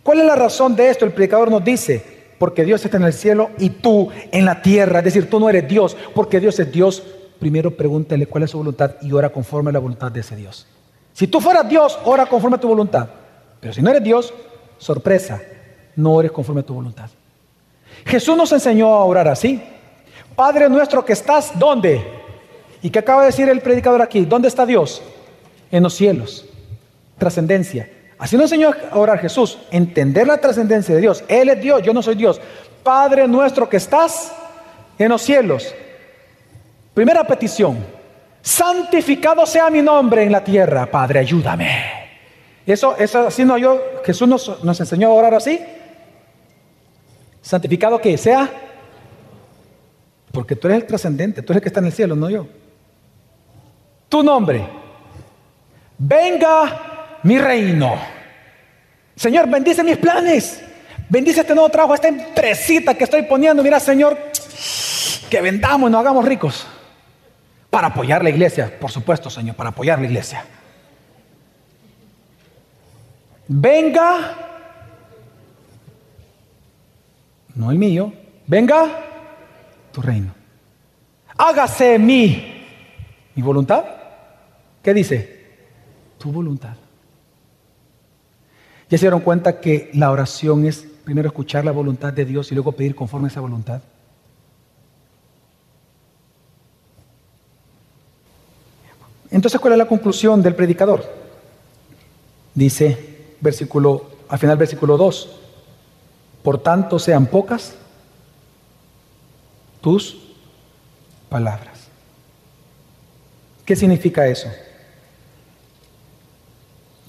¿Cuál 0.02 0.22
es 0.22 0.26
la 0.26 0.36
razón 0.36 0.76
de 0.76 0.90
esto? 0.90 1.06
El 1.06 1.12
predicador 1.12 1.52
nos 1.52 1.64
dice, 1.64 2.21
porque 2.42 2.66
Dios 2.66 2.84
está 2.84 2.98
en 2.98 3.04
el 3.04 3.14
cielo 3.14 3.52
y 3.60 3.70
tú 3.70 4.10
en 4.32 4.46
la 4.46 4.64
tierra. 4.64 4.98
Es 4.98 5.06
decir, 5.06 5.30
tú 5.30 5.40
no 5.40 5.48
eres 5.48 5.68
Dios, 5.68 5.96
porque 6.16 6.40
Dios 6.40 6.60
es 6.60 6.72
Dios. 6.72 7.04
Primero 7.40 7.70
pregúntale 7.78 8.26
cuál 8.26 8.46
es 8.46 8.50
su 8.50 8.58
voluntad 8.58 8.96
y 9.04 9.12
ora 9.12 9.30
conforme 9.30 9.70
a 9.70 9.74
la 9.74 9.78
voluntad 9.78 10.12
de 10.12 10.22
ese 10.22 10.36
Dios. 10.36 10.66
Si 11.14 11.28
tú 11.28 11.40
fueras 11.40 11.70
Dios, 11.70 12.00
ora 12.04 12.26
conforme 12.26 12.58
a 12.58 12.60
tu 12.60 12.68
voluntad. 12.68 13.08
Pero 13.60 13.72
si 13.72 13.84
no 13.84 13.92
eres 13.92 14.04
Dios, 14.04 14.34
sorpresa, 14.80 15.40
no 15.96 16.14
ores 16.14 16.32
conforme 16.32 16.62
a 16.62 16.66
tu 16.66 16.74
voluntad. 16.74 17.12
Jesús 18.08 18.36
nos 18.36 18.52
enseñó 18.52 18.88
a 18.88 19.06
orar 19.06 19.28
así. 19.28 19.62
Padre 20.36 20.68
nuestro 20.68 21.06
que 21.06 21.14
estás, 21.14 21.52
¿dónde? 21.60 22.04
¿Y 22.82 22.90
qué 22.90 22.98
acaba 22.98 23.22
de 23.22 23.28
decir 23.28 23.50
el 23.50 23.62
predicador 23.62 24.02
aquí? 24.02 24.26
¿Dónde 24.26 24.48
está 24.48 24.66
Dios? 24.66 25.04
En 25.70 25.84
los 25.84 25.94
cielos. 25.94 26.48
Trascendencia. 27.20 27.88
Así 28.22 28.38
nos 28.38 28.52
enseñó 28.52 28.72
a 28.92 29.00
orar 29.00 29.18
Jesús, 29.18 29.58
entender 29.72 30.28
la 30.28 30.38
trascendencia 30.38 30.94
de 30.94 31.02
Dios. 31.02 31.24
Él 31.28 31.50
es 31.50 31.60
Dios, 31.60 31.82
yo 31.82 31.92
no 31.92 32.04
soy 32.04 32.14
Dios. 32.14 32.40
Padre 32.84 33.28
nuestro 33.28 33.68
que 33.68 33.78
estás 33.78 34.32
en 35.00 35.10
los 35.10 35.24
cielos. 35.24 35.74
Primera 36.94 37.26
petición, 37.26 37.84
santificado 38.40 39.44
sea 39.48 39.72
mi 39.72 39.82
nombre 39.82 40.22
en 40.22 40.32
la 40.32 40.44
tierra. 40.44 40.86
Padre, 40.86 41.18
ayúdame. 41.18 41.82
Eso, 42.64 42.96
eso 42.96 43.26
así 43.26 43.44
no 43.44 43.58
yo, 43.58 43.82
Jesús 44.06 44.28
nos, 44.28 44.64
nos 44.64 44.80
enseñó 44.80 45.08
a 45.08 45.14
orar 45.14 45.34
así. 45.34 45.60
Santificado 47.42 48.00
que 48.00 48.16
sea, 48.20 48.48
porque 50.32 50.56
tú 50.56 50.68
eres 50.68 50.82
el 50.82 50.86
trascendente, 50.86 51.42
tú 51.42 51.54
eres 51.54 51.58
el 51.58 51.64
que 51.64 51.70
está 51.70 51.80
en 51.80 51.88
el 51.88 51.92
cielo, 51.92 52.16
no 52.16 52.30
yo. 52.30 52.46
Tu 54.08 54.22
nombre, 54.22 54.64
venga 55.98 56.91
mi 57.24 57.38
reino. 57.38 57.96
Señor, 59.16 59.50
bendice 59.50 59.84
mis 59.84 59.98
planes. 59.98 60.62
Bendice 61.10 61.42
este 61.42 61.54
nuevo 61.54 61.70
trabajo, 61.70 61.94
esta 61.94 62.08
empresita 62.08 62.96
que 62.96 63.04
estoy 63.04 63.24
poniendo. 63.24 63.62
Mira, 63.62 63.80
Señor, 63.80 64.18
que 65.30 65.42
vendamos 65.42 65.90
y 65.90 65.92
nos 65.92 66.00
hagamos 66.00 66.26
ricos. 66.26 66.66
Para 67.70 67.88
apoyar 67.88 68.24
la 68.24 68.30
iglesia, 68.30 68.80
por 68.80 68.92
supuesto, 68.92 69.30
Señor, 69.30 69.56
para 69.56 69.70
apoyar 69.70 70.00
la 70.00 70.06
iglesia. 70.06 70.46
Venga, 73.48 74.38
no 77.56 77.72
el 77.72 77.78
mío, 77.78 78.14
venga 78.48 78.88
tu 79.92 80.02
reino. 80.02 80.34
Hágase 81.38 82.00
mi, 82.00 82.66
mi 83.36 83.42
voluntad. 83.42 83.84
¿Qué 84.82 84.94
dice? 84.94 85.42
Tu 86.18 86.32
voluntad. 86.32 86.76
¿Ya 88.92 88.98
se 88.98 89.06
dieron 89.06 89.22
cuenta 89.22 89.62
que 89.62 89.90
la 89.94 90.12
oración 90.12 90.66
es 90.66 90.86
primero 91.06 91.30
escuchar 91.30 91.64
la 91.64 91.72
voluntad 91.72 92.12
de 92.12 92.26
Dios 92.26 92.52
y 92.52 92.56
luego 92.56 92.74
pedir 92.74 92.94
conforme 92.94 93.28
a 93.28 93.32
esa 93.32 93.40
voluntad? 93.40 93.82
Entonces, 99.32 99.62
¿cuál 99.62 99.76
es 99.76 99.78
la 99.78 99.88
conclusión 99.88 100.42
del 100.42 100.56
predicador? 100.56 101.10
Dice, 102.54 103.36
versículo, 103.40 104.08
al 104.28 104.38
final 104.38 104.58
versículo 104.58 104.98
2, 104.98 105.38
por 106.44 106.58
tanto 106.58 107.00
sean 107.00 107.28
pocas 107.28 107.76
tus 109.80 110.18
palabras. 111.30 111.88
¿Qué 113.64 113.78
significa 113.78 114.28
eso? 114.28 114.50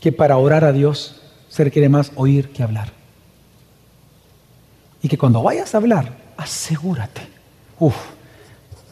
Que 0.00 0.12
para 0.12 0.36
orar 0.36 0.64
a 0.64 0.70
Dios 0.70 1.21
se 1.52 1.64
requiere 1.64 1.90
más 1.90 2.12
oír 2.14 2.48
que 2.48 2.62
hablar. 2.62 2.90
Y 5.02 5.08
que 5.08 5.18
cuando 5.18 5.42
vayas 5.42 5.74
a 5.74 5.78
hablar, 5.78 6.16
asegúrate, 6.38 7.20
uf, 7.78 7.94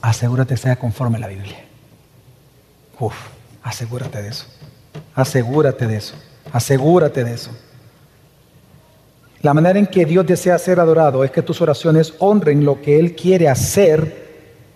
asegúrate 0.02 0.58
sea 0.58 0.76
conforme 0.76 1.16
a 1.16 1.20
la 1.20 1.28
Biblia. 1.28 1.64
Uf, 2.98 3.14
asegúrate 3.62 4.20
de 4.20 4.28
eso. 4.28 4.44
Asegúrate 5.14 5.86
de 5.86 5.96
eso. 5.96 6.14
Asegúrate 6.52 7.24
de 7.24 7.32
eso. 7.32 7.50
La 9.40 9.54
manera 9.54 9.78
en 9.78 9.86
que 9.86 10.04
Dios 10.04 10.26
desea 10.26 10.58
ser 10.58 10.80
adorado 10.80 11.24
es 11.24 11.30
que 11.30 11.40
tus 11.40 11.62
oraciones 11.62 12.12
honren 12.18 12.66
lo 12.66 12.82
que 12.82 12.98
Él 12.98 13.16
quiere 13.16 13.48
hacer 13.48 14.28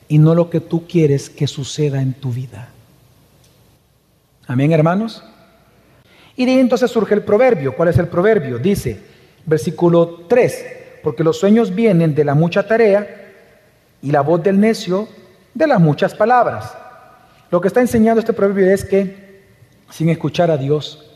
y 0.08 0.16
no 0.16 0.34
lo 0.34 0.48
que 0.48 0.60
tú 0.60 0.86
quieres 0.86 1.28
que 1.28 1.46
suceda 1.46 2.00
en 2.00 2.14
tu 2.14 2.32
vida. 2.32 2.70
Amén, 4.46 4.72
hermanos. 4.72 5.22
Y 6.36 6.46
de 6.46 6.52
ahí 6.52 6.58
entonces 6.58 6.90
surge 6.90 7.14
el 7.14 7.22
proverbio. 7.22 7.74
¿Cuál 7.76 7.88
es 7.88 7.98
el 7.98 8.08
proverbio? 8.08 8.58
Dice, 8.58 8.98
versículo 9.46 10.24
3, 10.28 10.66
porque 11.02 11.24
los 11.24 11.38
sueños 11.38 11.74
vienen 11.74 12.14
de 12.14 12.24
la 12.24 12.34
mucha 12.34 12.66
tarea 12.66 13.32
y 14.02 14.10
la 14.10 14.20
voz 14.20 14.42
del 14.42 14.58
necio 14.58 15.08
de 15.54 15.66
las 15.66 15.80
muchas 15.80 16.14
palabras. 16.14 16.76
Lo 17.50 17.60
que 17.60 17.68
está 17.68 17.80
enseñando 17.80 18.20
este 18.20 18.32
proverbio 18.32 18.72
es 18.72 18.84
que 18.84 19.24
sin 19.90 20.08
escuchar 20.08 20.50
a 20.50 20.56
Dios, 20.56 21.10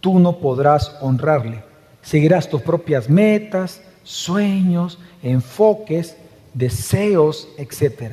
tú 0.00 0.18
no 0.18 0.38
podrás 0.38 0.96
honrarle. 1.00 1.62
Seguirás 2.02 2.48
tus 2.48 2.62
propias 2.62 3.10
metas, 3.10 3.82
sueños, 4.02 4.98
enfoques, 5.22 6.16
deseos, 6.54 7.48
etc. 7.58 8.12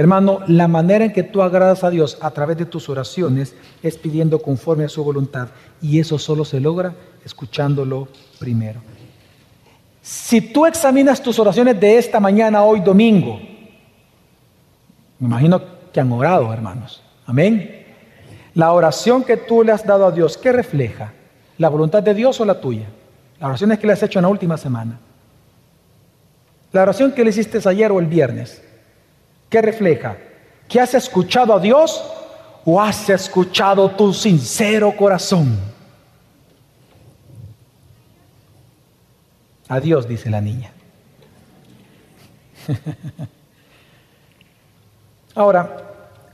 Hermano, 0.00 0.40
la 0.46 0.66
manera 0.66 1.04
en 1.04 1.12
que 1.12 1.22
tú 1.22 1.42
agradas 1.42 1.84
a 1.84 1.90
Dios 1.90 2.16
a 2.22 2.30
través 2.30 2.56
de 2.56 2.64
tus 2.64 2.88
oraciones 2.88 3.54
es 3.82 3.98
pidiendo 3.98 4.40
conforme 4.40 4.84
a 4.84 4.88
su 4.88 5.04
voluntad. 5.04 5.48
Y 5.82 6.00
eso 6.00 6.18
solo 6.18 6.46
se 6.46 6.58
logra 6.58 6.94
escuchándolo 7.22 8.08
primero. 8.38 8.80
Si 10.00 10.40
tú 10.40 10.64
examinas 10.64 11.22
tus 11.22 11.38
oraciones 11.38 11.78
de 11.78 11.98
esta 11.98 12.18
mañana, 12.18 12.64
hoy 12.64 12.80
domingo, 12.80 13.38
me 15.18 15.26
imagino 15.26 15.60
que 15.92 16.00
han 16.00 16.10
orado, 16.10 16.50
hermanos. 16.50 17.02
Amén. 17.26 17.84
La 18.54 18.72
oración 18.72 19.22
que 19.22 19.36
tú 19.36 19.62
le 19.62 19.72
has 19.72 19.86
dado 19.86 20.06
a 20.06 20.12
Dios, 20.12 20.38
¿qué 20.38 20.50
refleja? 20.50 21.12
¿La 21.58 21.68
voluntad 21.68 22.02
de 22.02 22.14
Dios 22.14 22.40
o 22.40 22.46
la 22.46 22.58
tuya? 22.58 22.86
La 23.38 23.48
oración 23.48 23.70
es 23.72 23.78
que 23.78 23.86
le 23.86 23.92
has 23.92 24.02
hecho 24.02 24.18
en 24.18 24.22
la 24.22 24.30
última 24.30 24.56
semana. 24.56 24.98
La 26.72 26.80
oración 26.80 27.12
que 27.12 27.22
le 27.22 27.28
hiciste 27.28 27.60
ayer 27.68 27.92
o 27.92 28.00
el 28.00 28.06
viernes, 28.06 28.62
¿qué 29.50 29.60
refleja? 29.60 30.16
¿Que 30.68 30.80
has 30.80 30.94
escuchado 30.94 31.52
a 31.52 31.60
Dios 31.60 32.02
o 32.64 32.80
has 32.80 33.10
escuchado 33.10 33.90
tu 33.90 34.14
sincero 34.14 34.94
corazón? 34.96 35.58
A 39.68 39.78
Dios, 39.80 40.08
dice 40.08 40.30
la 40.30 40.40
niña. 40.40 40.72
Ahora, 45.34 45.76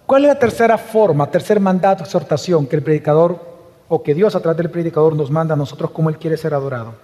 ¿cuál 0.06 0.24
es 0.24 0.28
la 0.28 0.38
tercera 0.38 0.78
forma, 0.78 1.30
tercer 1.30 1.60
mandato, 1.60 2.04
exhortación 2.04 2.66
que 2.66 2.76
el 2.76 2.82
predicador 2.82 3.56
o 3.88 4.02
que 4.02 4.14
Dios 4.14 4.34
a 4.34 4.40
través 4.40 4.56
del 4.58 4.70
predicador 4.70 5.14
nos 5.14 5.30
manda 5.30 5.54
a 5.54 5.56
nosotros 5.56 5.90
como 5.90 6.08
Él 6.08 6.18
quiere 6.18 6.36
ser 6.36 6.54
adorado? 6.54 6.94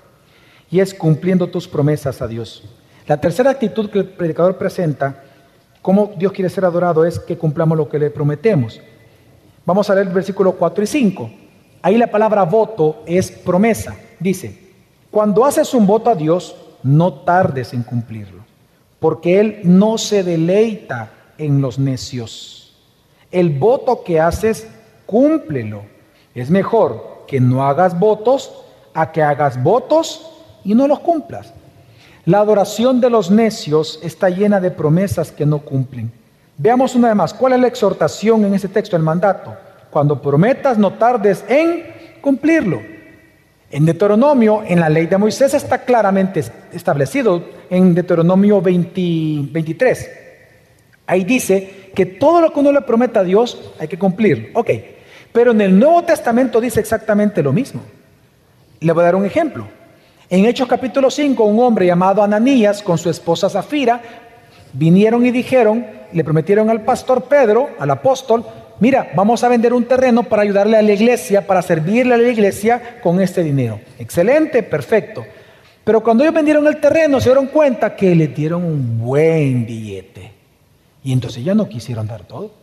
Y 0.71 0.81
es 0.81 0.95
cumpliendo 0.95 1.49
tus 1.49 1.69
promesas 1.69 2.23
a 2.23 2.27
Dios. 2.27 2.65
La 3.07 3.21
tercera 3.21 3.51
actitud 3.51 3.91
que 3.91 3.99
el 3.99 4.07
predicador 4.07 4.57
presenta, 4.57 5.23
cómo 5.83 6.13
Dios 6.17 6.33
quiere 6.33 6.49
ser 6.49 6.65
adorado, 6.65 7.05
es 7.05 7.19
que 7.19 7.37
cumplamos 7.37 7.77
lo 7.77 7.89
que 7.89 7.99
le 7.99 8.11
prometemos. 8.11 8.81
Vamos 9.67 9.91
a 9.91 9.95
leer 9.95 10.07
el 10.07 10.15
versículo 10.15 10.53
4 10.53 10.85
y 10.85 10.87
5. 10.87 11.31
Ahí 11.83 11.99
la 11.99 12.11
palabra 12.11 12.45
voto 12.45 13.03
es 13.05 13.31
promesa. 13.31 13.97
Dice, 14.19 14.59
cuando 15.11 15.45
haces 15.45 15.75
un 15.75 15.87
voto 15.87 16.11
a 16.11 16.15
Dios, 16.15 16.55
no 16.83 17.13
tardes 17.13 17.75
en 17.75 17.83
cumplirlo, 17.83 18.43
porque 18.99 19.41
Él 19.41 19.61
no 19.65 19.99
se 19.99 20.23
deleita 20.23 21.11
en 21.39 21.61
los 21.61 21.79
necios. 21.79 22.75
El 23.31 23.51
voto 23.51 24.03
que 24.05 24.21
haces, 24.21 24.69
cúmplelo. 25.07 25.83
Es 26.35 26.51
mejor 26.51 27.25
que 27.27 27.41
no 27.41 27.65
hagas 27.65 27.99
votos 27.99 28.53
a 28.95 29.11
que 29.11 29.23
hagas 29.23 29.63
votos 29.63 30.31
y 30.65 30.75
no 30.75 30.87
los 30.87 31.01
cumplas. 31.01 31.53
La 32.25 32.39
adoración 32.39 33.01
de 33.01 33.11
los 33.11 33.31
necios 33.31 33.99
está 34.03 34.31
llena 34.31 34.61
de 34.61 34.71
promesas 34.71 35.33
que 35.33 35.45
no 35.45 35.59
cumplen. 35.59 36.13
Veamos 36.57 36.95
una 36.95 37.09
vez 37.09 37.17
más, 37.17 37.35
¿cuál 37.35 37.55
es 37.55 37.61
la 37.61 37.67
exhortación 37.67 38.45
en 38.45 38.55
ese 38.55 38.69
texto, 38.69 38.97
el 38.97 39.03
mandato? 39.03 39.57
Cuando 39.91 40.23
prometas, 40.23 40.79
no 40.79 40.93
tardes 40.93 41.45
en 41.49 41.85
cumplirlo. 42.21 42.81
En 43.71 43.85
Deuteronomio, 43.85 44.63
en 44.65 44.79
la 44.79 44.89
ley 44.89 45.07
de 45.07 45.19
Moisés 45.19 45.55
está 45.55 45.79
claramente 45.79 46.45
establecido, 46.73 47.43
en 47.69 47.95
Deuteronomio 47.95 48.61
23. 48.61 50.11
Ahí 51.07 51.25
dice 51.25 51.91
que 51.95 52.07
todo 52.07 52.41
lo 52.41 52.53
que 52.53 52.61
uno 52.61 52.71
le 52.71 52.83
prometa 52.83 53.21
a 53.21 53.25
Dios 53.25 53.73
hay 53.81 53.89
que 53.89 53.99
cumplirlo. 53.99 54.49
Ok, 54.55 54.71
pero 55.33 55.51
en 55.51 55.61
el 55.61 55.77
Nuevo 55.77 56.05
Testamento 56.05 56.61
dice 56.61 56.79
exactamente 56.79 57.43
lo 57.43 57.53
mismo. 57.53 57.83
Le 58.79 58.93
voy 58.93 59.03
a 59.03 59.07
dar 59.07 59.17
un 59.17 59.25
ejemplo. 59.25 59.67
En 60.33 60.47
Hechos 60.47 60.67
capítulo 60.67 61.11
5, 61.11 61.45
un 61.45 61.61
hombre 61.63 61.85
llamado 61.85 62.23
Ananías 62.23 62.83
con 62.83 62.97
su 62.97 63.11
esposa 63.11 63.51
Zafira 63.51 64.01
vinieron 64.73 65.27
y 65.27 65.31
dijeron, 65.31 65.87
le 66.11 66.25
prometieron 66.25 66.71
al 66.71 66.81
pastor 66.81 67.25
Pedro, 67.25 67.69
al 67.79 67.91
apóstol, 67.91 68.43
mira, 68.81 69.11
vamos 69.15 69.45
a 69.45 69.51
vender 69.51 69.75
un 69.75 69.85
terreno 69.85 70.23
para 70.23 70.41
ayudarle 70.41 70.79
a 70.79 70.81
la 70.81 70.93
iglesia, 70.93 71.47
para 71.47 71.61
servirle 71.61 72.15
a 72.15 72.17
la 72.17 72.31
iglesia 72.31 72.99
con 73.03 73.21
este 73.21 73.43
dinero. 73.43 73.79
Excelente, 73.99 74.63
perfecto. 74.63 75.23
Pero 75.85 76.03
cuando 76.03 76.25
ellos 76.25 76.35
vendieron 76.35 76.67
el 76.67 76.81
terreno 76.81 77.21
se 77.21 77.29
dieron 77.29 77.49
cuenta 77.49 77.95
que 77.95 78.15
le 78.15 78.29
dieron 78.29 78.65
un 78.65 79.01
buen 79.01 79.67
billete. 79.67 80.33
Y 81.05 81.13
entonces 81.13 81.45
ya 81.45 81.55
no 81.55 81.69
quisieron 81.69 82.07
dar 82.07 82.25
todo. 82.25 82.62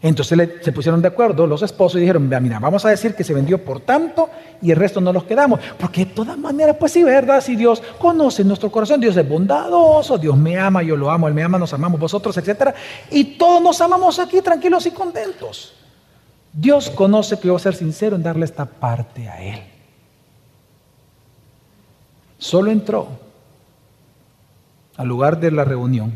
Entonces 0.00 0.38
se 0.60 0.72
pusieron 0.72 1.02
de 1.02 1.08
acuerdo 1.08 1.46
los 1.46 1.62
esposos 1.62 1.98
y 1.98 2.00
dijeron, 2.02 2.28
mira, 2.28 2.58
vamos 2.60 2.84
a 2.84 2.90
decir 2.90 3.14
que 3.14 3.24
se 3.24 3.34
vendió 3.34 3.64
por 3.64 3.80
tanto 3.80 4.30
y 4.62 4.70
el 4.70 4.76
resto 4.76 5.00
no 5.00 5.12
los 5.12 5.24
quedamos. 5.24 5.58
Porque 5.78 6.04
de 6.04 6.12
todas 6.12 6.38
maneras, 6.38 6.76
pues 6.78 6.92
sí, 6.92 7.02
¿verdad? 7.02 7.40
Si 7.40 7.56
Dios 7.56 7.82
conoce 7.98 8.44
nuestro 8.44 8.70
corazón, 8.70 9.00
Dios 9.00 9.16
es 9.16 9.28
bondadoso, 9.28 10.16
Dios 10.16 10.36
me 10.36 10.56
ama, 10.56 10.82
yo 10.82 10.96
lo 10.96 11.10
amo, 11.10 11.26
Él 11.26 11.34
me 11.34 11.42
ama, 11.42 11.58
nos 11.58 11.72
amamos 11.72 11.98
vosotros, 11.98 12.36
etc. 12.36 12.74
Y 13.10 13.36
todos 13.36 13.60
nos 13.60 13.80
amamos 13.80 14.20
aquí 14.20 14.40
tranquilos 14.40 14.86
y 14.86 14.92
contentos. 14.92 15.74
Dios 16.52 16.90
conoce 16.90 17.38
que 17.38 17.48
yo 17.48 17.54
voy 17.54 17.60
a 17.60 17.62
ser 17.62 17.74
sincero 17.74 18.14
en 18.14 18.22
darle 18.22 18.44
esta 18.44 18.66
parte 18.66 19.28
a 19.28 19.42
Él. 19.42 19.60
Solo 22.38 22.70
entró 22.70 23.08
al 24.96 25.08
lugar 25.08 25.40
de 25.40 25.50
la 25.50 25.64
reunión 25.64 26.12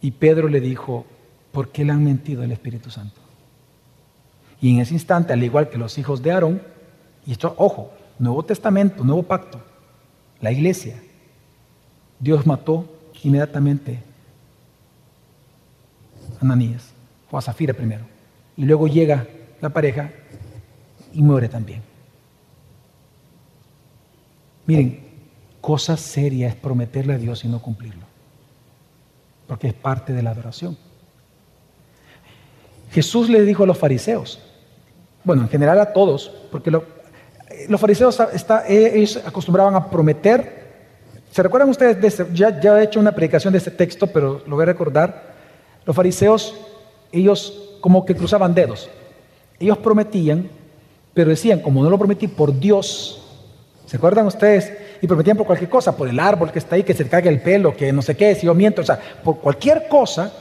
y 0.00 0.10
Pedro 0.10 0.48
le 0.48 0.60
dijo, 0.60 1.04
¿por 1.56 1.70
qué 1.70 1.86
le 1.86 1.92
han 1.92 2.04
mentido 2.04 2.42
al 2.42 2.52
Espíritu 2.52 2.90
Santo? 2.90 3.18
Y 4.60 4.74
en 4.74 4.80
ese 4.80 4.92
instante, 4.92 5.32
al 5.32 5.42
igual 5.42 5.70
que 5.70 5.78
los 5.78 5.96
hijos 5.96 6.22
de 6.22 6.30
Aarón, 6.30 6.60
y 7.24 7.32
esto, 7.32 7.54
ojo, 7.56 7.94
Nuevo 8.18 8.42
Testamento, 8.42 9.02
Nuevo 9.02 9.22
Pacto, 9.22 9.58
la 10.42 10.52
iglesia, 10.52 11.02
Dios 12.20 12.44
mató 12.44 12.86
inmediatamente 13.24 14.02
a 16.38 16.44
Ananías, 16.44 16.92
o 17.30 17.38
a 17.38 17.40
Zafira 17.40 17.72
primero, 17.72 18.04
y 18.54 18.66
luego 18.66 18.86
llega 18.86 19.26
la 19.62 19.70
pareja 19.70 20.12
y 21.14 21.22
muere 21.22 21.48
también. 21.48 21.80
Miren, 24.66 25.00
cosa 25.62 25.96
seria 25.96 26.48
es 26.48 26.54
prometerle 26.54 27.14
a 27.14 27.18
Dios 27.18 27.46
y 27.46 27.48
no 27.48 27.62
cumplirlo, 27.62 28.04
porque 29.46 29.68
es 29.68 29.74
parte 29.74 30.12
de 30.12 30.22
la 30.22 30.32
adoración. 30.32 30.76
Jesús 32.96 33.28
le 33.28 33.42
dijo 33.42 33.64
a 33.64 33.66
los 33.66 33.76
fariseos, 33.76 34.38
bueno, 35.22 35.42
en 35.42 35.50
general 35.50 35.78
a 35.80 35.92
todos, 35.92 36.32
porque 36.50 36.70
los 36.70 37.78
fariseos 37.78 38.18
está, 38.32 38.66
ellos 38.66 39.20
acostumbraban 39.22 39.74
a 39.74 39.90
prometer. 39.90 40.64
¿Se 41.30 41.42
recuerdan 41.42 41.68
ustedes? 41.68 42.00
De 42.00 42.26
ya, 42.32 42.48
he 42.48 42.84
hecho 42.84 42.98
una 42.98 43.12
predicación 43.12 43.52
de 43.52 43.58
este 43.58 43.70
texto, 43.70 44.06
pero 44.06 44.40
lo 44.46 44.56
voy 44.56 44.62
a 44.62 44.66
recordar. 44.66 45.24
Los 45.84 45.94
fariseos, 45.94 46.54
ellos 47.12 47.76
como 47.82 48.06
que 48.06 48.16
cruzaban 48.16 48.54
dedos. 48.54 48.88
Ellos 49.60 49.76
prometían, 49.76 50.48
pero 51.12 51.28
decían, 51.28 51.60
como 51.60 51.84
no 51.84 51.90
lo 51.90 51.98
prometí 51.98 52.28
por 52.28 52.58
Dios, 52.58 53.22
¿se 53.84 53.98
acuerdan 53.98 54.24
ustedes? 54.24 54.72
Y 55.02 55.06
prometían 55.06 55.36
por 55.36 55.44
cualquier 55.44 55.68
cosa, 55.68 55.94
por 55.94 56.08
el 56.08 56.18
árbol 56.18 56.50
que 56.50 56.60
está 56.60 56.76
ahí, 56.76 56.82
que 56.82 56.94
se 56.94 57.06
caiga 57.06 57.28
el 57.28 57.42
pelo, 57.42 57.76
que 57.76 57.92
no 57.92 58.00
sé 58.00 58.16
qué, 58.16 58.34
si 58.34 58.46
yo 58.46 58.54
miento, 58.54 58.80
o 58.80 58.86
sea, 58.86 58.98
por 59.22 59.36
cualquier 59.36 59.86
cosa, 59.86 60.32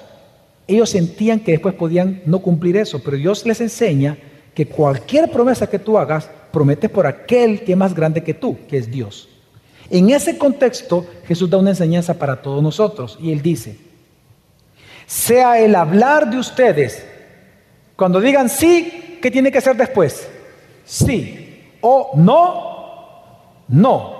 ellos 0.68 0.90
sentían 0.90 1.40
que 1.40 1.52
después 1.52 1.76
podían 1.76 2.22
no 2.26 2.40
cumplir 2.40 2.78
eso, 2.78 3.02
pero 3.04 3.18
Dios 3.18 3.46
les 3.46 3.62
enseña 3.62 4.18
que 4.54 4.66
cualquier 4.66 5.30
promesa 5.30 5.68
que 5.68 5.80
tú 5.80 5.98
hagas, 5.98 6.30
prometes 6.52 6.90
por 6.90 7.06
aquel 7.06 7.64
que 7.64 7.74
es 7.74 7.78
más 7.78 7.94
grande 7.94 8.24
que 8.24 8.34
tú, 8.34 8.58
que 8.68 8.78
es 8.78 8.90
Dios. 8.90 9.30
En 9.90 10.10
ese 10.10 10.38
contexto, 10.38 11.06
Jesús 11.28 11.50
da 11.50 11.58
una 11.58 11.72
enseñanza 11.72 12.16
para 12.16 12.42
todos 12.42 12.64
nosotros 12.64 13.18
y 13.22 13.32
él 13.32 13.42
dice, 13.42 13.78
sea 15.06 15.60
el 15.60 15.76
hablar 15.76 16.30
de 16.30 16.40
ustedes, 16.40 17.06
cuando 17.96 18.20
digan 18.20 18.50
sí, 18.50 19.20
¿qué 19.22 19.30
tiene 19.30 19.52
que 19.52 19.60
hacer 19.60 19.76
después? 19.76 20.28
Sí. 20.86 21.64
O 21.82 22.12
no, 22.16 23.62
no. 23.68 24.16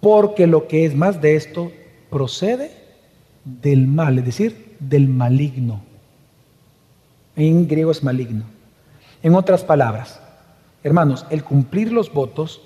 Porque 0.00 0.46
lo 0.46 0.66
que 0.66 0.86
es 0.86 0.94
más 0.94 1.20
de 1.20 1.36
esto 1.36 1.70
procede 2.08 2.70
del 3.44 3.86
mal, 3.86 4.18
es 4.18 4.24
decir, 4.24 4.63
del 4.88 5.08
maligno. 5.08 5.80
En 7.36 7.66
griego 7.66 7.90
es 7.90 8.02
maligno. 8.02 8.44
En 9.22 9.34
otras 9.34 9.64
palabras, 9.64 10.20
hermanos, 10.82 11.26
el 11.30 11.42
cumplir 11.42 11.92
los 11.92 12.12
votos 12.12 12.60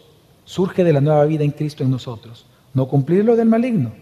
surge 0.44 0.85
de 0.85 0.92
la 0.92 1.00
nueva 1.00 1.24
vida 1.24 1.44
en 1.44 1.52
Cristo 1.52 1.85
en 1.85 1.90
nosotros, 1.90 2.46
no 2.74 2.88
cumplirlo 2.88 3.37
del 3.37 3.48
maligno. 3.48 3.92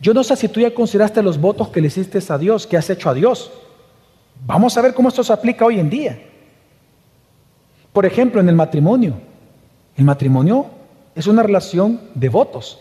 Yo 0.00 0.12
no 0.12 0.22
sé 0.22 0.36
si 0.36 0.48
tú 0.48 0.60
ya 0.60 0.74
consideraste 0.74 1.22
los 1.22 1.40
votos 1.40 1.68
que 1.68 1.80
le 1.80 1.86
hiciste 1.86 2.20
a 2.28 2.38
Dios, 2.38 2.66
que 2.66 2.76
has 2.76 2.90
hecho 2.90 3.08
a 3.08 3.14
Dios. 3.14 3.50
Vamos 4.44 4.76
a 4.76 4.82
ver 4.82 4.92
cómo 4.94 5.08
esto 5.08 5.24
se 5.24 5.32
aplica 5.32 5.64
hoy 5.64 5.80
en 5.80 5.88
día. 5.88 6.22
Por 7.92 8.04
ejemplo, 8.04 8.40
en 8.40 8.48
el 8.48 8.54
matrimonio. 8.54 9.14
El 9.96 10.04
matrimonio 10.04 10.66
es 11.14 11.26
una 11.26 11.42
relación 11.42 12.00
de 12.14 12.28
votos. 12.28 12.78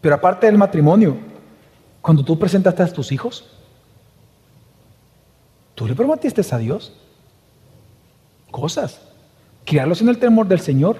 Pero 0.00 0.14
aparte 0.14 0.46
del 0.46 0.58
matrimonio, 0.58 1.16
cuando 2.04 2.22
tú 2.22 2.38
presentaste 2.38 2.82
a 2.82 2.92
tus 2.92 3.10
hijos, 3.12 3.44
Tú 5.74 5.86
le 5.86 5.94
prometiste 5.94 6.42
a 6.54 6.58
Dios 6.58 6.92
cosas, 8.50 9.00
criarlos 9.64 10.00
en 10.00 10.08
el 10.08 10.18
temor 10.18 10.46
del 10.46 10.60
Señor. 10.60 10.98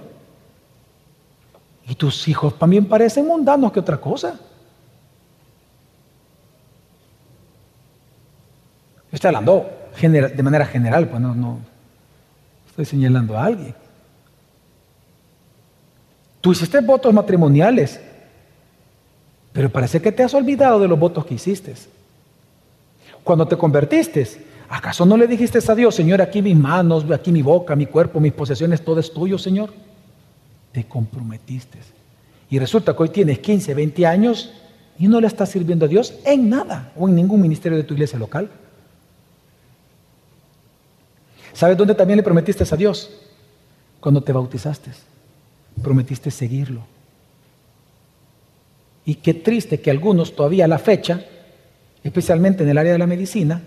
Y 1.86 1.94
tus 1.94 2.26
hijos 2.26 2.58
también 2.58 2.86
parecen 2.86 3.26
mundanos 3.26 3.70
que 3.70 3.78
otra 3.78 3.98
cosa. 3.98 4.40
Estoy 9.12 9.28
hablando 9.28 9.70
de 10.00 10.42
manera 10.42 10.66
general, 10.66 11.08
pues 11.08 11.20
no, 11.20 11.34
no 11.34 11.60
estoy 12.66 12.84
señalando 12.84 13.38
a 13.38 13.44
alguien. 13.44 13.74
Tú 16.40 16.50
hiciste 16.50 16.80
votos 16.80 17.14
matrimoniales, 17.14 18.00
pero 19.54 19.70
parece 19.70 20.02
que 20.02 20.10
te 20.10 20.24
has 20.24 20.34
olvidado 20.34 20.80
de 20.80 20.88
los 20.88 20.98
votos 20.98 21.24
que 21.24 21.34
hiciste. 21.34 21.74
Cuando 23.22 23.46
te 23.46 23.56
convertiste, 23.56 24.26
¿acaso 24.68 25.06
no 25.06 25.16
le 25.16 25.28
dijiste 25.28 25.60
a 25.64 25.74
Dios, 25.76 25.94
Señor, 25.94 26.20
aquí 26.20 26.42
mis 26.42 26.56
manos, 26.56 27.08
aquí 27.12 27.30
mi 27.30 27.40
boca, 27.40 27.76
mi 27.76 27.86
cuerpo, 27.86 28.18
mis 28.18 28.32
posesiones, 28.32 28.84
todo 28.84 28.98
es 28.98 29.14
tuyo, 29.14 29.38
Señor? 29.38 29.72
Te 30.72 30.82
comprometiste. 30.84 31.78
Y 32.50 32.58
resulta 32.58 32.96
que 32.96 33.02
hoy 33.04 33.08
tienes 33.10 33.38
15, 33.38 33.74
20 33.74 34.04
años 34.04 34.52
y 34.98 35.06
no 35.06 35.20
le 35.20 35.28
estás 35.28 35.50
sirviendo 35.50 35.84
a 35.84 35.88
Dios 35.88 36.14
en 36.24 36.50
nada 36.50 36.92
o 36.96 37.08
en 37.08 37.14
ningún 37.14 37.40
ministerio 37.40 37.78
de 37.78 37.84
tu 37.84 37.94
iglesia 37.94 38.18
local. 38.18 38.50
¿Sabes 41.52 41.76
dónde 41.76 41.94
también 41.94 42.16
le 42.16 42.24
prometiste 42.24 42.64
a 42.68 42.76
Dios? 42.76 43.08
Cuando 44.00 44.20
te 44.20 44.32
bautizaste. 44.32 44.90
Prometiste 45.80 46.32
seguirlo. 46.32 46.93
Y 49.04 49.16
qué 49.16 49.34
triste 49.34 49.80
que 49.80 49.90
algunos 49.90 50.34
todavía 50.34 50.64
a 50.64 50.68
la 50.68 50.78
fecha, 50.78 51.24
especialmente 52.02 52.62
en 52.62 52.70
el 52.70 52.78
área 52.78 52.92
de 52.92 52.98
la 52.98 53.06
medicina, 53.06 53.62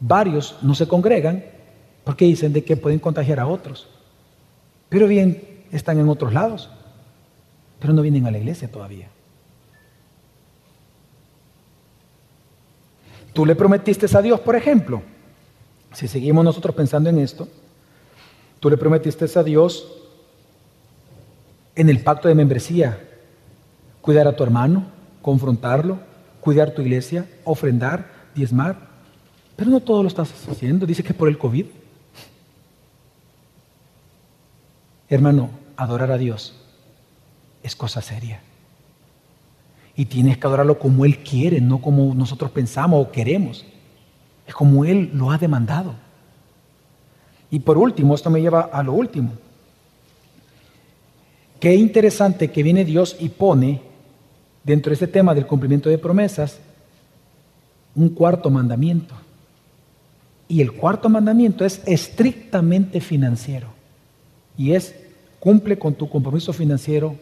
varios 0.00 0.56
no 0.62 0.74
se 0.74 0.88
congregan 0.88 1.44
porque 2.04 2.24
dicen 2.24 2.52
de 2.52 2.64
que 2.64 2.76
pueden 2.76 2.98
contagiar 2.98 3.40
a 3.40 3.46
otros. 3.46 3.88
Pero 4.88 5.06
bien, 5.06 5.62
están 5.70 5.98
en 5.98 6.08
otros 6.08 6.32
lados, 6.32 6.70
pero 7.78 7.92
no 7.92 8.02
vienen 8.02 8.26
a 8.26 8.30
la 8.30 8.38
iglesia 8.38 8.70
todavía. 8.70 9.08
Tú 13.32 13.46
le 13.46 13.54
prometiste 13.54 14.06
a 14.16 14.22
Dios, 14.22 14.40
por 14.40 14.56
ejemplo, 14.56 15.02
si 15.92 16.08
seguimos 16.08 16.44
nosotros 16.44 16.74
pensando 16.74 17.10
en 17.10 17.18
esto, 17.18 17.48
tú 18.58 18.68
le 18.70 18.76
prometiste 18.76 19.26
a 19.38 19.42
Dios 19.42 19.86
en 21.76 21.88
el 21.88 22.02
pacto 22.02 22.26
de 22.26 22.34
membresía 22.34 23.07
cuidar 24.08 24.26
a 24.26 24.34
tu 24.34 24.42
hermano, 24.42 24.84
confrontarlo, 25.20 25.98
cuidar 26.40 26.70
tu 26.70 26.80
iglesia, 26.80 27.28
ofrendar, 27.44 28.10
diezmar. 28.34 28.88
Pero 29.54 29.70
no 29.70 29.80
todo 29.80 30.02
lo 30.02 30.08
estás 30.08 30.32
haciendo. 30.48 30.86
Dice 30.86 31.02
que 31.02 31.12
por 31.12 31.28
el 31.28 31.36
COVID. 31.36 31.66
Hermano, 35.10 35.50
adorar 35.76 36.10
a 36.10 36.16
Dios 36.16 36.54
es 37.62 37.76
cosa 37.76 38.00
seria. 38.00 38.40
Y 39.94 40.06
tienes 40.06 40.38
que 40.38 40.46
adorarlo 40.46 40.78
como 40.78 41.04
Él 41.04 41.18
quiere, 41.18 41.60
no 41.60 41.82
como 41.82 42.14
nosotros 42.14 42.50
pensamos 42.50 43.06
o 43.06 43.12
queremos. 43.12 43.66
Es 44.46 44.54
como 44.54 44.86
Él 44.86 45.10
lo 45.12 45.30
ha 45.30 45.36
demandado. 45.36 45.92
Y 47.50 47.58
por 47.58 47.76
último, 47.76 48.14
esto 48.14 48.30
me 48.30 48.40
lleva 48.40 48.70
a 48.72 48.82
lo 48.82 48.94
último. 48.94 49.32
Qué 51.60 51.74
interesante 51.74 52.50
que 52.50 52.62
viene 52.62 52.86
Dios 52.86 53.14
y 53.20 53.28
pone 53.28 53.86
dentro 54.64 54.90
de 54.90 54.94
este 54.94 55.08
tema 55.08 55.34
del 55.34 55.46
cumplimiento 55.46 55.88
de 55.88 55.98
promesas 55.98 56.58
un 57.94 58.10
cuarto 58.10 58.48
mandamiento. 58.48 59.14
Y 60.46 60.60
el 60.60 60.72
cuarto 60.72 61.08
mandamiento 61.08 61.64
es 61.64 61.82
estrictamente 61.84 63.00
financiero. 63.00 63.68
Y 64.56 64.72
es, 64.72 64.94
cumple 65.40 65.78
con 65.78 65.94
tu 65.94 66.08
compromiso 66.08 66.52
financiero 66.52 67.16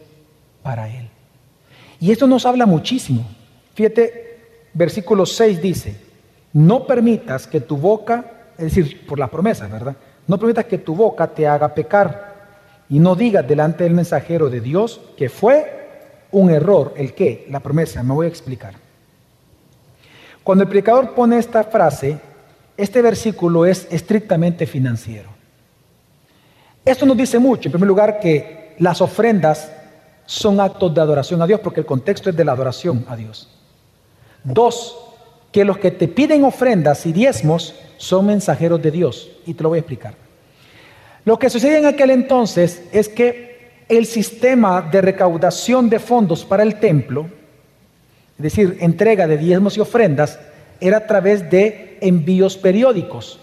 para 0.63 0.87
Él. 0.87 1.09
Y 1.99 2.11
esto 2.11 2.27
nos 2.27 2.45
habla 2.45 2.65
muchísimo. 2.65 3.25
Fíjate, 3.73 4.39
versículo 4.73 5.25
6 5.25 5.61
dice, 5.61 5.95
no 6.53 6.85
permitas 6.85 7.47
que 7.47 7.59
tu 7.59 7.75
boca, 7.75 8.49
es 8.57 8.75
decir, 8.75 9.05
por 9.05 9.19
la 9.19 9.27
promesa, 9.27 9.67
¿verdad? 9.67 9.95
No 10.27 10.37
permitas 10.37 10.65
que 10.65 10.77
tu 10.77 10.95
boca 10.95 11.27
te 11.27 11.47
haga 11.47 11.73
pecar 11.73 12.35
y 12.89 12.99
no 12.99 13.15
digas 13.15 13.47
delante 13.47 13.83
del 13.83 13.93
mensajero 13.93 14.49
de 14.49 14.61
Dios 14.61 15.01
que 15.17 15.29
fue 15.29 15.86
un 16.31 16.49
error. 16.49 16.93
¿El 16.97 17.13
qué? 17.13 17.45
La 17.49 17.59
promesa. 17.59 18.03
Me 18.03 18.13
voy 18.13 18.25
a 18.25 18.29
explicar. 18.29 18.73
Cuando 20.43 20.63
el 20.63 20.69
predicador 20.69 21.13
pone 21.13 21.37
esta 21.37 21.63
frase, 21.63 22.19
este 22.77 23.01
versículo 23.01 23.65
es 23.65 23.87
estrictamente 23.91 24.65
financiero. 24.65 25.29
Esto 26.85 27.05
nos 27.05 27.17
dice 27.17 27.37
mucho. 27.39 27.67
En 27.67 27.73
primer 27.73 27.87
lugar, 27.87 28.19
que 28.19 28.75
las 28.79 29.01
ofrendas 29.01 29.71
son 30.25 30.59
actos 30.59 30.93
de 30.93 31.01
adoración 31.01 31.41
a 31.41 31.47
Dios, 31.47 31.59
porque 31.59 31.81
el 31.81 31.85
contexto 31.85 32.29
es 32.29 32.35
de 32.35 32.45
la 32.45 32.53
adoración 32.53 33.05
a 33.09 33.15
Dios. 33.15 33.49
Dos, 34.43 34.97
que 35.51 35.65
los 35.65 35.79
que 35.79 35.91
te 35.91 36.07
piden 36.07 36.43
ofrendas 36.43 37.05
y 37.05 37.11
diezmos 37.11 37.75
son 37.97 38.27
mensajeros 38.27 38.81
de 38.81 38.91
Dios. 38.91 39.29
Y 39.45 39.53
te 39.53 39.63
lo 39.63 39.69
voy 39.69 39.77
a 39.77 39.81
explicar. 39.81 40.15
Lo 41.25 41.37
que 41.37 41.49
sucede 41.49 41.79
en 41.79 41.85
aquel 41.85 42.11
entonces 42.11 42.83
es 42.93 43.09
que 43.09 43.46
el 43.89 44.05
sistema 44.05 44.81
de 44.81 45.01
recaudación 45.01 45.89
de 45.89 45.99
fondos 45.99 46.43
para 46.43 46.63
el 46.63 46.75
templo, 46.75 47.27
es 48.37 48.43
decir, 48.43 48.77
entrega 48.81 49.27
de 49.27 49.37
diezmos 49.37 49.77
y 49.77 49.79
ofrendas, 49.79 50.39
era 50.79 50.97
a 50.97 51.07
través 51.07 51.49
de 51.49 51.97
envíos 52.01 52.57
periódicos, 52.57 53.39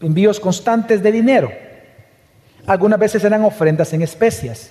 envíos 0.00 0.40
constantes 0.40 1.02
de 1.02 1.12
dinero. 1.12 1.52
Algunas 2.66 2.98
veces 2.98 3.24
eran 3.24 3.44
ofrendas 3.44 3.92
en 3.92 4.02
especias, 4.02 4.70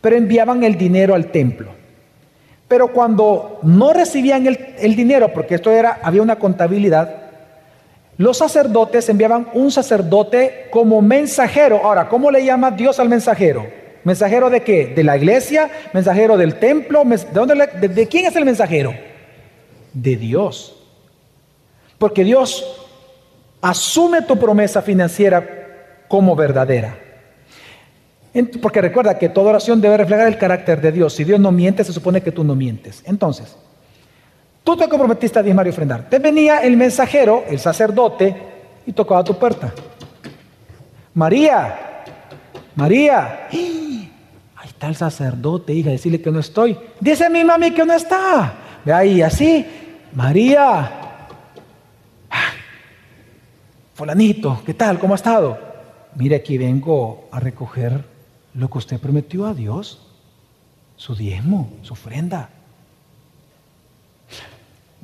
pero 0.00 0.16
enviaban 0.16 0.64
el 0.64 0.76
dinero 0.76 1.14
al 1.14 1.26
templo. 1.26 1.70
Pero 2.66 2.88
cuando 2.88 3.58
no 3.62 3.92
recibían 3.92 4.46
el, 4.46 4.96
dinero, 4.96 5.32
porque 5.32 5.56
esto 5.56 5.70
era, 5.70 6.00
había 6.02 6.22
una 6.22 6.36
contabilidad, 6.36 7.16
los 8.16 8.38
sacerdotes 8.38 9.08
enviaban 9.08 9.48
un 9.54 9.70
sacerdote 9.70 10.68
como 10.70 11.02
mensajero. 11.02 11.80
Ahora, 11.84 12.08
¿cómo 12.08 12.30
le 12.30 12.44
llama 12.44 12.70
Dios 12.70 12.98
al 13.00 13.08
mensajero? 13.08 13.79
¿Mensajero 14.04 14.50
de 14.50 14.62
qué? 14.62 14.86
¿De 14.86 15.04
la 15.04 15.16
iglesia? 15.16 15.70
¿Mensajero 15.92 16.36
del 16.36 16.58
templo? 16.58 17.04
¿De, 17.04 17.18
dónde 17.32 17.66
de 17.88 18.08
quién 18.08 18.26
es 18.26 18.36
el 18.36 18.44
mensajero? 18.44 18.94
De 19.92 20.16
Dios. 20.16 20.76
Porque 21.98 22.24
Dios 22.24 22.64
asume 23.60 24.22
tu 24.22 24.38
promesa 24.38 24.80
financiera 24.80 26.04
como 26.08 26.34
verdadera. 26.34 26.98
Porque 28.62 28.80
recuerda 28.80 29.18
que 29.18 29.28
toda 29.28 29.50
oración 29.50 29.80
debe 29.80 29.96
reflejar 29.96 30.28
el 30.28 30.38
carácter 30.38 30.80
de 30.80 30.92
Dios. 30.92 31.14
Si 31.14 31.24
Dios 31.24 31.40
no 31.40 31.52
miente, 31.52 31.84
se 31.84 31.92
supone 31.92 32.22
que 32.22 32.32
tú 32.32 32.44
no 32.44 32.54
mientes. 32.54 33.02
Entonces, 33.04 33.56
tú 34.62 34.76
te 34.76 34.88
comprometiste 34.88 35.38
a 35.38 35.42
diezmar 35.42 35.66
y 35.66 35.70
ofrendar. 35.70 36.08
Te 36.08 36.18
venía 36.18 36.60
el 36.60 36.76
mensajero, 36.76 37.44
el 37.48 37.58
sacerdote, 37.58 38.34
y 38.86 38.92
tocaba 38.92 39.24
tu 39.24 39.36
puerta. 39.36 39.72
María, 41.12 42.04
María, 42.76 43.48
el 44.88 44.96
sacerdote, 44.96 45.74
hija, 45.74 45.90
decirle 45.90 46.20
que 46.20 46.30
no 46.30 46.40
estoy. 46.40 46.76
Dice 47.00 47.28
mi 47.28 47.44
mami 47.44 47.72
que 47.72 47.84
no 47.84 47.92
está. 47.92 48.54
Ve 48.84 48.92
ahí, 48.92 49.22
así, 49.22 49.66
María, 50.14 51.00
fulanito, 53.94 54.62
¿qué 54.64 54.72
tal? 54.72 54.98
¿Cómo 54.98 55.12
ha 55.12 55.16
estado? 55.16 55.58
Mire, 56.16 56.36
aquí 56.36 56.56
vengo 56.56 57.28
a 57.30 57.38
recoger 57.38 58.04
lo 58.54 58.70
que 58.70 58.78
usted 58.78 58.98
prometió 58.98 59.46
a 59.46 59.54
Dios, 59.54 60.00
su 60.96 61.14
diezmo, 61.14 61.70
su 61.82 61.92
ofrenda. 61.92 62.48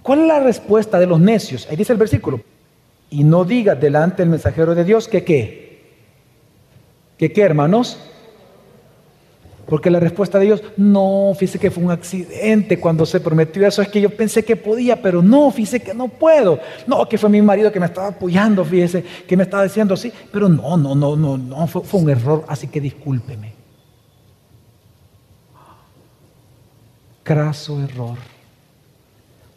¿Cuál 0.02 0.20
es 0.20 0.26
la 0.26 0.40
respuesta 0.40 0.98
de 0.98 1.06
los 1.06 1.20
necios? 1.20 1.66
Ahí 1.68 1.76
dice 1.76 1.92
el 1.92 1.98
versículo. 1.98 2.40
Y 3.10 3.24
no 3.24 3.44
diga 3.44 3.74
delante 3.74 4.22
del 4.22 4.30
mensajero 4.30 4.74
de 4.74 4.84
Dios 4.84 5.08
que 5.08 5.24
qué. 5.24 5.66
¿Que 7.18 7.32
qué, 7.32 7.42
hermanos? 7.42 7.98
Porque 9.66 9.90
la 9.90 9.98
respuesta 9.98 10.38
de 10.38 10.46
Dios, 10.46 10.62
no, 10.76 11.32
fíjese 11.36 11.58
que 11.58 11.72
fue 11.72 11.82
un 11.82 11.90
accidente 11.90 12.78
cuando 12.78 13.04
se 13.04 13.18
prometió 13.18 13.66
eso, 13.66 13.82
es 13.82 13.88
que 13.88 14.00
yo 14.00 14.10
pensé 14.10 14.44
que 14.44 14.54
podía, 14.54 15.02
pero 15.02 15.22
no, 15.22 15.50
fíjese 15.50 15.80
que 15.80 15.92
no 15.92 16.06
puedo. 16.06 16.60
No, 16.86 17.08
que 17.08 17.18
fue 17.18 17.28
mi 17.28 17.42
marido 17.42 17.72
que 17.72 17.80
me 17.80 17.86
estaba 17.86 18.08
apoyando, 18.08 18.64
fíjese, 18.64 19.04
que 19.26 19.36
me 19.36 19.42
estaba 19.42 19.64
diciendo 19.64 19.94
así, 19.94 20.12
pero 20.32 20.48
no, 20.48 20.76
no, 20.76 20.94
no, 20.94 21.16
no, 21.16 21.36
no, 21.36 21.66
fue 21.66 22.00
un 22.00 22.10
error, 22.10 22.44
así 22.46 22.68
que 22.68 22.80
discúlpeme. 22.80 23.54
Craso 27.24 27.82
error, 27.82 28.18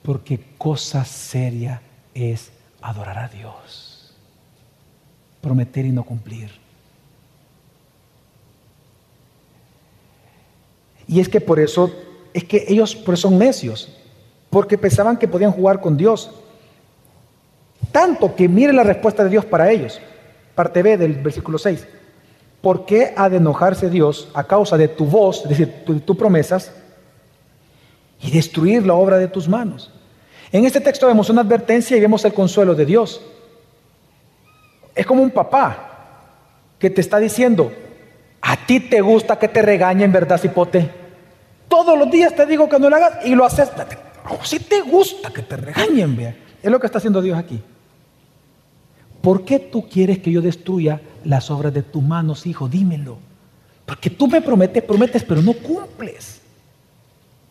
porque 0.02 0.40
cosa 0.58 1.06
seria 1.06 1.84
es 2.16 2.52
adorar 2.82 3.20
a 3.20 3.28
Dios, 3.28 4.16
prometer 5.40 5.86
y 5.86 5.92
no 5.92 6.04
cumplir. 6.04 6.50
Y 11.10 11.20
es 11.20 11.28
que 11.28 11.42
por 11.42 11.60
eso, 11.60 11.92
es 12.36 12.44
que 12.44 12.66
ellos 12.68 12.96
son 13.16 13.40
necios, 13.40 13.90
porque 14.52 14.78
pensaban 14.78 15.18
que 15.18 15.28
podían 15.28 15.52
jugar 15.52 15.82
con 15.82 15.98
Dios. 15.98 16.30
Tanto 17.92 18.36
que 18.36 18.48
mire 18.48 18.72
la 18.72 18.84
respuesta 18.84 19.24
de 19.24 19.32
Dios 19.32 19.44
para 19.44 19.72
ellos. 19.72 20.00
Parte 20.54 20.84
B 20.84 20.98
del 20.98 21.16
versículo 21.16 21.58
6. 21.58 21.88
¿Por 22.62 22.86
qué 22.86 23.12
ha 23.18 23.28
de 23.28 23.38
enojarse 23.38 23.90
Dios 23.90 24.30
a 24.36 24.44
causa 24.44 24.78
de 24.78 24.88
tu 24.88 25.06
voz, 25.06 25.42
es 25.44 25.50
decir, 25.50 25.84
tus 25.84 26.06
tu 26.06 26.16
promesas, 26.16 26.72
y 28.22 28.30
destruir 28.30 28.86
la 28.86 28.94
obra 28.94 29.18
de 29.18 29.30
tus 29.30 29.50
manos? 29.50 29.92
En 30.52 30.64
este 30.66 30.80
texto 30.80 31.08
vemos 31.08 31.32
una 31.32 31.42
advertencia 31.42 31.98
y 31.98 32.02
vemos 32.02 32.24
el 32.24 32.34
consuelo 32.34 32.76
de 32.76 32.86
Dios. 32.86 33.20
Es 34.94 35.08
como 35.08 35.24
un 35.24 35.32
papá 35.32 35.90
que 36.78 36.92
te 36.92 37.02
está 37.02 37.18
diciendo, 37.18 37.72
a 38.42 38.66
ti 38.66 38.80
te 38.80 39.02
gusta 39.02 39.38
que 39.38 39.48
te 39.48 39.62
regañen, 39.62 40.12
¿verdad, 40.12 40.40
cipote? 40.40 40.90
Todos 41.68 41.98
los 41.98 42.10
días 42.10 42.36
te 42.36 42.46
digo 42.46 42.68
que 42.68 42.80
no 42.80 42.90
lo 42.90 42.96
hagas 42.96 43.26
y 43.26 43.36
lo 43.36 43.46
haces. 43.46 43.70
Si 44.44 44.60
te 44.60 44.82
gusta 44.82 45.32
que 45.32 45.42
te 45.42 45.58
regañen, 45.58 46.16
vea. 46.16 46.36
Es 46.62 46.72
lo 46.72 46.80
que 46.80 46.86
está 46.86 46.98
haciendo 46.98 47.22
Dios 47.22 47.38
aquí. 47.38 47.62
¿Por 49.22 49.44
qué 49.44 49.60
tú 49.60 49.88
quieres 49.88 50.20
que 50.20 50.32
yo 50.32 50.42
destruya 50.42 51.02
las 51.24 51.52
obras 51.52 51.74
de 51.74 51.84
tus 51.84 52.02
manos, 52.02 52.46
hijo? 52.48 52.68
Dímelo. 52.68 53.18
Porque 53.86 54.10
tú 54.10 54.28
me 54.28 54.42
prometes, 54.42 54.84
prometes, 54.84 55.24
pero 55.24 55.42
no 55.42 55.54
cumples. 55.54 56.42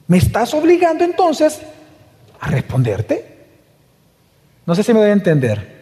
Me 0.07 0.19
estás 0.19 0.55
obligando 0.55 1.05
entonces 1.05 1.61
a 2.41 2.49
responderte. 2.49 3.37
No 4.65 4.75
sé 4.75 4.83
si 4.83 4.93
me 4.93 5.01
voy 5.01 5.09
a 5.09 5.13
entender. 5.13 5.79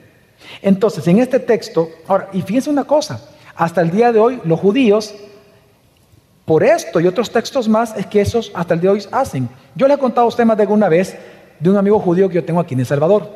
Entonces, 0.62 1.07
en 1.09 1.18
este 1.18 1.40
texto, 1.40 1.90
ahora, 2.07 2.28
y 2.32 2.42
fíjense 2.42 2.70
una 2.70 2.84
cosa, 2.84 3.20
hasta 3.57 3.80
el 3.80 3.90
día 3.90 4.12
de 4.12 4.20
hoy 4.20 4.40
los 4.44 4.61
judíos, 4.61 5.14
por 6.44 6.62
esto 6.62 7.00
y 7.00 7.07
otros 7.07 7.30
textos 7.30 7.68
más, 7.68 7.96
es 7.96 8.07
que 8.07 8.20
esos 8.20 8.52
hasta 8.54 8.74
el 8.74 8.80
día 8.80 8.90
de 8.90 8.98
hoy 8.98 9.04
hacen. 9.11 9.48
Yo 9.74 9.88
le 9.88 9.94
he 9.94 9.98
contado 9.98 10.26
a 10.26 10.28
usted 10.28 10.44
más 10.44 10.57
de 10.57 10.62
alguna 10.64 10.88
vez 10.88 11.16
de 11.59 11.70
un 11.70 11.76
amigo 11.76 11.98
judío 11.98 12.28
que 12.28 12.36
yo 12.36 12.44
tengo 12.44 12.61
aquí 12.61 12.74
en 12.74 12.80
El 12.80 12.86
Salvador. 12.86 13.28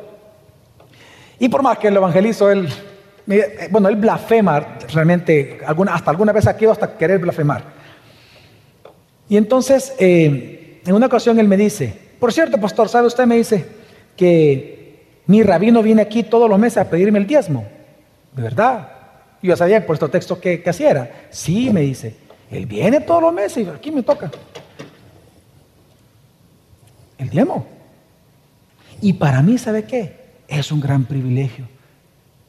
Y 1.39 1.49
por 1.49 1.63
más 1.63 1.77
que 1.79 1.87
el 1.87 1.97
evangelizo, 1.97 2.51
él, 2.51 2.69
bueno, 3.71 3.89
él 3.89 3.95
blasfema 3.95 4.77
realmente, 4.93 5.59
hasta 5.65 6.11
alguna 6.11 6.31
vez 6.31 6.45
quedado 6.45 6.71
hasta 6.71 6.95
querer 6.95 7.19
blasfemar. 7.19 7.63
Y 9.27 9.37
entonces, 9.37 9.93
eh, 9.97 10.81
en 10.85 10.93
una 10.93 11.07
ocasión 11.07 11.39
él 11.39 11.47
me 11.47 11.57
dice, 11.57 11.97
por 12.19 12.31
cierto, 12.31 12.59
pastor, 12.59 12.89
¿sabe 12.89 13.07
usted? 13.07 13.25
Me 13.25 13.37
dice 13.37 13.65
que 14.15 15.21
mi 15.25 15.41
rabino 15.41 15.81
viene 15.81 16.03
aquí 16.03 16.23
todos 16.23 16.49
los 16.49 16.59
meses 16.59 16.77
a 16.77 16.89
pedirme 16.89 17.17
el 17.17 17.25
diezmo. 17.25 17.65
¿De 18.35 18.43
verdad? 18.43 19.00
Y 19.41 19.47
yo 19.47 19.55
sabía 19.55 19.85
por 19.85 19.95
este 19.95 20.09
texto 20.09 20.39
que, 20.39 20.61
que. 20.61 21.09
Sí, 21.31 21.69
me 21.71 21.81
dice, 21.81 22.15
él 22.51 22.65
viene 22.65 23.01
todos 23.01 23.21
los 23.21 23.33
meses 23.33 23.65
y 23.65 23.69
aquí 23.69 23.91
me 23.91 24.03
toca. 24.03 24.29
El 27.17 27.29
diezmo. 27.29 27.65
Y 29.01 29.13
para 29.13 29.41
mí, 29.41 29.57
¿sabe 29.57 29.85
qué? 29.85 30.19
Es 30.47 30.71
un 30.71 30.79
gran 30.79 31.05
privilegio 31.05 31.67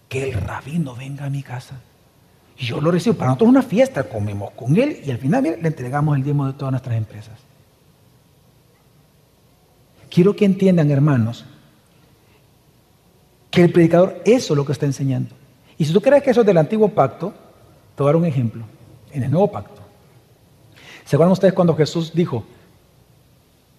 que 0.09 0.30
el 0.30 0.34
rabino 0.34 0.95
venga 0.95 1.24
a 1.24 1.30
mi 1.30 1.43
casa. 1.43 1.80
Y 2.59 2.66
yo 2.66 2.80
lo 2.80 2.90
recibo. 2.90 3.16
Para 3.16 3.28
nosotros 3.28 3.49
es 3.49 3.51
una 3.51 3.62
fiesta, 3.62 4.03
comemos 4.05 4.51
con 4.53 4.76
él 4.76 5.01
y 5.05 5.11
al 5.11 5.18
final 5.18 5.43
le 5.43 5.68
entregamos 5.68 6.16
el 6.16 6.22
diezmo 6.22 6.47
de 6.47 6.53
todas 6.53 6.72
nuestras 6.72 6.97
empresas. 6.97 7.38
Quiero 10.11 10.36
que 10.36 10.45
entiendan, 10.45 10.90
hermanos, 10.90 11.47
que 13.51 13.62
el 13.62 13.72
predicador 13.72 14.20
eso 14.26 14.53
es 14.53 14.57
lo 14.57 14.66
que 14.66 14.72
está 14.72 14.84
enseñando. 14.84 15.34
Y 15.82 15.84
si 15.84 15.92
tú 15.92 16.00
crees 16.00 16.22
que 16.22 16.30
eso 16.30 16.42
es 16.42 16.46
del 16.46 16.58
antiguo 16.58 16.88
pacto, 16.90 17.32
te 17.96 18.04
voy 18.04 18.10
a 18.10 18.12
dar 18.12 18.16
un 18.16 18.24
ejemplo. 18.24 18.62
En 19.10 19.24
el 19.24 19.32
nuevo 19.32 19.50
pacto. 19.50 19.82
¿Se 21.04 21.16
acuerdan 21.16 21.32
ustedes 21.32 21.54
cuando 21.54 21.74
Jesús 21.74 22.12
dijo 22.14 22.44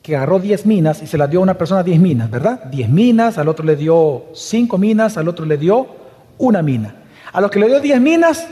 que 0.01 0.17
agarró 0.17 0.37
10 0.37 0.65
minas 0.65 1.01
y 1.01 1.07
se 1.07 1.17
las 1.17 1.29
dio 1.29 1.39
a 1.39 1.43
una 1.43 1.57
persona 1.57 1.81
10 1.81 2.01
minas, 2.01 2.29
¿verdad? 2.29 2.65
10 2.65 2.89
minas, 2.89 3.37
al 3.37 3.47
otro 3.47 3.63
le 3.63 3.77
dio 3.77 4.25
5 4.33 4.77
minas, 4.77 5.15
al 5.15 5.29
otro 5.29 5.45
le 5.45 5.55
dio 5.55 5.87
una 6.39 6.61
mina. 6.61 6.93
A 7.31 7.39
los 7.39 7.49
que 7.49 7.59
le 7.61 7.67
dio 7.67 7.79
10 7.79 8.01
minas, 8.01 8.49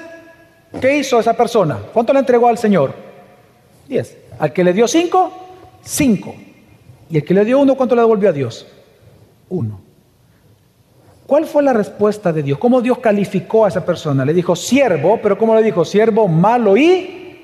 ¿qué 0.79 0.99
hizo 0.99 1.19
esa 1.19 1.35
persona? 1.35 1.77
¿Cuánto 1.91 2.13
le 2.13 2.19
entregó 2.19 2.47
al 2.47 2.57
Señor? 2.57 2.93
10. 3.89 4.17
Al 4.39 4.53
que 4.53 4.63
le 4.63 4.71
dio 4.71 4.87
5, 4.87 5.31
5. 5.83 6.35
Y 7.09 7.17
el 7.17 7.25
que 7.25 7.33
le 7.33 7.43
dio 7.43 7.59
uno, 7.59 7.75
¿cuánto 7.75 7.95
le 7.95 8.01
devolvió 8.01 8.29
a 8.29 8.31
Dios? 8.31 8.65
Uno. 9.49 9.90
¿Cuál 11.31 11.45
fue 11.45 11.63
la 11.63 11.71
respuesta 11.71 12.33
de 12.33 12.43
Dios? 12.43 12.57
¿Cómo 12.57 12.81
Dios 12.81 12.97
calificó 12.97 13.63
a 13.63 13.69
esa 13.69 13.85
persona? 13.85 14.25
Le 14.25 14.33
dijo 14.33 14.53
siervo, 14.53 15.17
pero 15.23 15.37
¿cómo 15.37 15.55
le 15.55 15.63
dijo? 15.63 15.85
Siervo 15.85 16.27
malo 16.27 16.75
y 16.75 17.39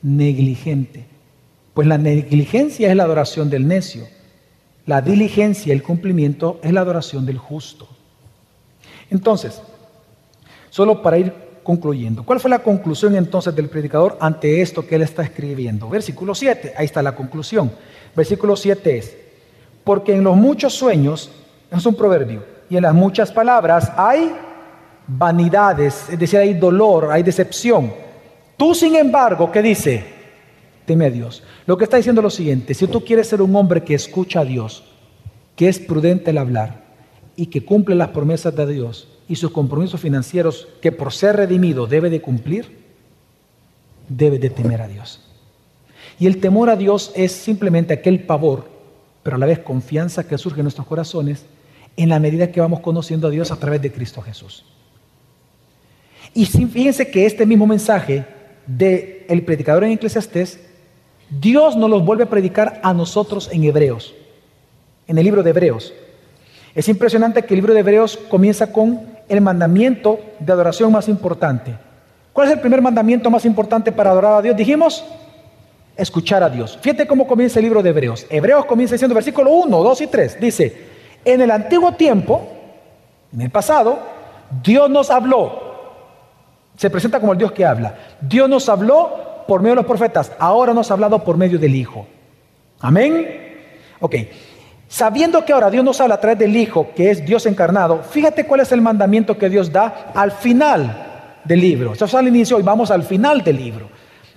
negligente. 0.00 1.04
Pues 1.74 1.86
la 1.86 1.98
negligencia 1.98 2.88
es 2.88 2.96
la 2.96 3.02
adoración 3.02 3.50
del 3.50 3.68
necio. 3.68 4.06
La 4.86 5.02
diligencia, 5.02 5.74
el 5.74 5.82
cumplimiento, 5.82 6.58
es 6.62 6.72
la 6.72 6.80
adoración 6.80 7.26
del 7.26 7.36
justo. 7.36 7.86
Entonces, 9.10 9.60
solo 10.70 11.02
para 11.02 11.18
ir 11.18 11.34
concluyendo, 11.62 12.24
¿cuál 12.24 12.40
fue 12.40 12.48
la 12.48 12.60
conclusión 12.60 13.14
entonces 13.14 13.54
del 13.54 13.68
predicador 13.68 14.16
ante 14.20 14.62
esto 14.62 14.86
que 14.86 14.94
él 14.94 15.02
está 15.02 15.22
escribiendo? 15.22 15.86
Versículo 15.86 16.34
7, 16.34 16.72
ahí 16.78 16.86
está 16.86 17.02
la 17.02 17.14
conclusión. 17.14 17.72
Versículo 18.16 18.56
7 18.56 18.96
es, 18.96 19.14
porque 19.84 20.14
en 20.14 20.24
los 20.24 20.34
muchos 20.34 20.72
sueños, 20.72 21.30
es 21.70 21.84
un 21.84 21.94
proverbio, 21.94 22.51
y 22.72 22.76
en 22.78 22.84
las 22.84 22.94
muchas 22.94 23.30
palabras 23.30 23.92
hay 23.98 24.32
vanidades, 25.06 26.06
es 26.10 26.18
decir, 26.18 26.38
hay 26.38 26.54
dolor, 26.54 27.10
hay 27.12 27.22
decepción. 27.22 27.92
Tú, 28.56 28.74
sin 28.74 28.96
embargo, 28.96 29.52
¿qué 29.52 29.60
dice? 29.60 30.02
Teme 30.86 31.04
a 31.04 31.10
Dios. 31.10 31.42
Lo 31.66 31.76
que 31.76 31.84
está 31.84 31.98
diciendo 31.98 32.22
es 32.22 32.24
lo 32.24 32.30
siguiente, 32.30 32.72
si 32.72 32.86
tú 32.86 33.04
quieres 33.04 33.28
ser 33.28 33.42
un 33.42 33.54
hombre 33.56 33.82
que 33.82 33.92
escucha 33.92 34.40
a 34.40 34.46
Dios, 34.46 34.84
que 35.54 35.68
es 35.68 35.78
prudente 35.78 36.30
el 36.30 36.38
hablar 36.38 36.82
y 37.36 37.48
que 37.48 37.62
cumple 37.62 37.94
las 37.94 38.08
promesas 38.08 38.56
de 38.56 38.66
Dios 38.66 39.06
y 39.28 39.36
sus 39.36 39.50
compromisos 39.50 40.00
financieros 40.00 40.66
que 40.80 40.92
por 40.92 41.12
ser 41.12 41.36
redimido 41.36 41.86
debe 41.86 42.08
de 42.08 42.22
cumplir, 42.22 42.78
debe 44.08 44.38
de 44.38 44.48
temer 44.48 44.80
a 44.80 44.88
Dios. 44.88 45.20
Y 46.18 46.26
el 46.26 46.40
temor 46.40 46.70
a 46.70 46.76
Dios 46.76 47.12
es 47.14 47.32
simplemente 47.32 47.92
aquel 47.92 48.24
pavor, 48.24 48.64
pero 49.22 49.36
a 49.36 49.38
la 49.38 49.44
vez 49.44 49.58
confianza 49.58 50.26
que 50.26 50.38
surge 50.38 50.60
en 50.60 50.64
nuestros 50.64 50.86
corazones 50.86 51.44
en 51.96 52.08
la 52.08 52.18
medida 52.18 52.50
que 52.50 52.60
vamos 52.60 52.80
conociendo 52.80 53.28
a 53.28 53.30
Dios 53.30 53.50
a 53.50 53.56
través 53.56 53.82
de 53.82 53.92
Cristo 53.92 54.22
Jesús. 54.22 54.64
Y 56.34 56.46
fíjense 56.46 57.10
que 57.10 57.26
este 57.26 57.44
mismo 57.44 57.66
mensaje 57.66 58.24
del 58.66 59.24
el 59.28 59.44
predicador 59.44 59.84
en 59.84 59.92
Eclesiastés, 59.92 60.60
Dios 61.28 61.76
nos 61.76 61.90
los 61.90 62.04
vuelve 62.04 62.24
a 62.24 62.30
predicar 62.30 62.80
a 62.82 62.94
nosotros 62.94 63.50
en 63.52 63.64
Hebreos, 63.64 64.14
en 65.06 65.18
el 65.18 65.24
libro 65.24 65.42
de 65.42 65.50
Hebreos. 65.50 65.92
Es 66.74 66.88
impresionante 66.88 67.42
que 67.42 67.54
el 67.54 67.58
libro 67.58 67.74
de 67.74 67.80
Hebreos 67.80 68.18
comienza 68.28 68.72
con 68.72 69.00
el 69.28 69.40
mandamiento 69.40 70.20
de 70.38 70.52
adoración 70.52 70.90
más 70.92 71.08
importante. 71.08 71.74
¿Cuál 72.32 72.48
es 72.48 72.54
el 72.54 72.60
primer 72.60 72.80
mandamiento 72.80 73.30
más 73.30 73.44
importante 73.44 73.92
para 73.92 74.10
adorar 74.10 74.34
a 74.34 74.42
Dios? 74.42 74.56
Dijimos, 74.56 75.04
escuchar 75.96 76.42
a 76.42 76.48
Dios. 76.48 76.78
Fíjate 76.80 77.06
cómo 77.06 77.26
comienza 77.26 77.58
el 77.58 77.64
libro 77.64 77.82
de 77.82 77.90
Hebreos. 77.90 78.26
Hebreos 78.30 78.64
comienza 78.64 78.94
diciendo, 78.94 79.14
versículo 79.14 79.50
1, 79.50 79.82
2 79.82 80.00
y 80.00 80.06
3, 80.06 80.40
dice, 80.40 80.91
en 81.24 81.40
el 81.40 81.50
antiguo 81.50 81.92
tiempo, 81.92 82.46
en 83.32 83.40
el 83.40 83.50
pasado, 83.50 83.98
Dios 84.62 84.90
nos 84.90 85.10
habló. 85.10 85.72
Se 86.76 86.90
presenta 86.90 87.20
como 87.20 87.32
el 87.32 87.38
Dios 87.38 87.52
que 87.52 87.64
habla. 87.64 87.94
Dios 88.20 88.48
nos 88.48 88.68
habló 88.68 89.44
por 89.46 89.60
medio 89.60 89.72
de 89.72 89.82
los 89.82 89.86
profetas, 89.86 90.32
ahora 90.38 90.72
nos 90.72 90.90
ha 90.90 90.94
hablado 90.94 91.22
por 91.22 91.36
medio 91.36 91.58
del 91.58 91.74
Hijo. 91.74 92.06
Amén. 92.80 93.26
Ok. 94.00 94.16
Sabiendo 94.88 95.44
que 95.44 95.52
ahora 95.52 95.70
Dios 95.70 95.84
nos 95.84 96.00
habla 96.00 96.16
a 96.16 96.20
través 96.20 96.38
del 96.38 96.54
Hijo, 96.56 96.88
que 96.94 97.10
es 97.10 97.24
Dios 97.24 97.46
encarnado, 97.46 98.02
fíjate 98.02 98.44
cuál 98.44 98.60
es 98.60 98.72
el 98.72 98.82
mandamiento 98.82 99.38
que 99.38 99.48
Dios 99.48 99.72
da 99.72 100.12
al 100.14 100.32
final 100.32 101.40
del 101.44 101.60
libro. 101.60 101.92
Esto 101.92 102.04
es 102.04 102.14
al 102.14 102.28
inicio 102.28 102.58
y 102.58 102.62
vamos 102.62 102.90
al 102.90 103.02
final 103.02 103.42
del 103.42 103.56
libro. 103.56 103.88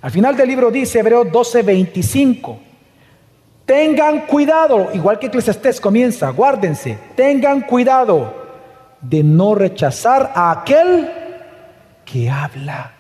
Al 0.02 0.12
final 0.12 0.38
del 0.38 0.48
libro 0.48 0.72
dice 0.72 1.00
Hebreo 1.00 1.26
12:25. 1.26 2.58
Tengan 3.66 4.28
cuidado, 4.28 4.90
igual 4.94 5.18
que 5.18 5.28
Eclesiastés 5.28 5.82
comienza, 5.82 6.30
guárdense, 6.30 7.00
tengan 7.16 7.62
cuidado 7.62 8.32
de 9.02 9.24
no 9.24 9.56
rechazar 9.56 10.32
a 10.36 10.52
aquel 10.52 11.10
que 12.06 12.30
habla. 12.30 12.92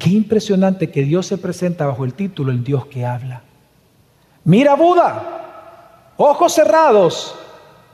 Qué 0.00 0.10
impresionante 0.10 0.90
que 0.90 1.04
Dios 1.04 1.26
se 1.26 1.38
presenta 1.38 1.86
bajo 1.86 2.04
el 2.04 2.14
título 2.14 2.50
El 2.50 2.64
Dios 2.64 2.86
que 2.86 3.06
habla. 3.06 3.42
Mira 4.44 4.74
Buda, 4.74 6.12
ojos 6.16 6.52
cerrados, 6.52 7.36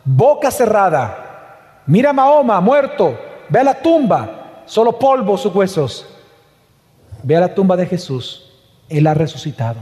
boca 0.05 0.51
cerrada. 0.51 1.83
Mira 1.87 2.15
Mahoma, 2.15 2.61
muerto, 2.61 3.19
ve 3.51 3.61
a 3.61 3.65
la 3.65 3.75
tumba, 3.75 4.63
solo 4.65 4.99
polvo 4.99 5.37
sus 5.37 5.55
huesos. 5.55 6.07
Ve 7.23 7.37
a 7.37 7.41
la 7.41 7.55
tumba 7.55 7.77
de 7.77 7.87
Jesús. 7.87 8.51
Él 8.89 9.07
ha 9.07 9.15
resucitado. 9.15 9.81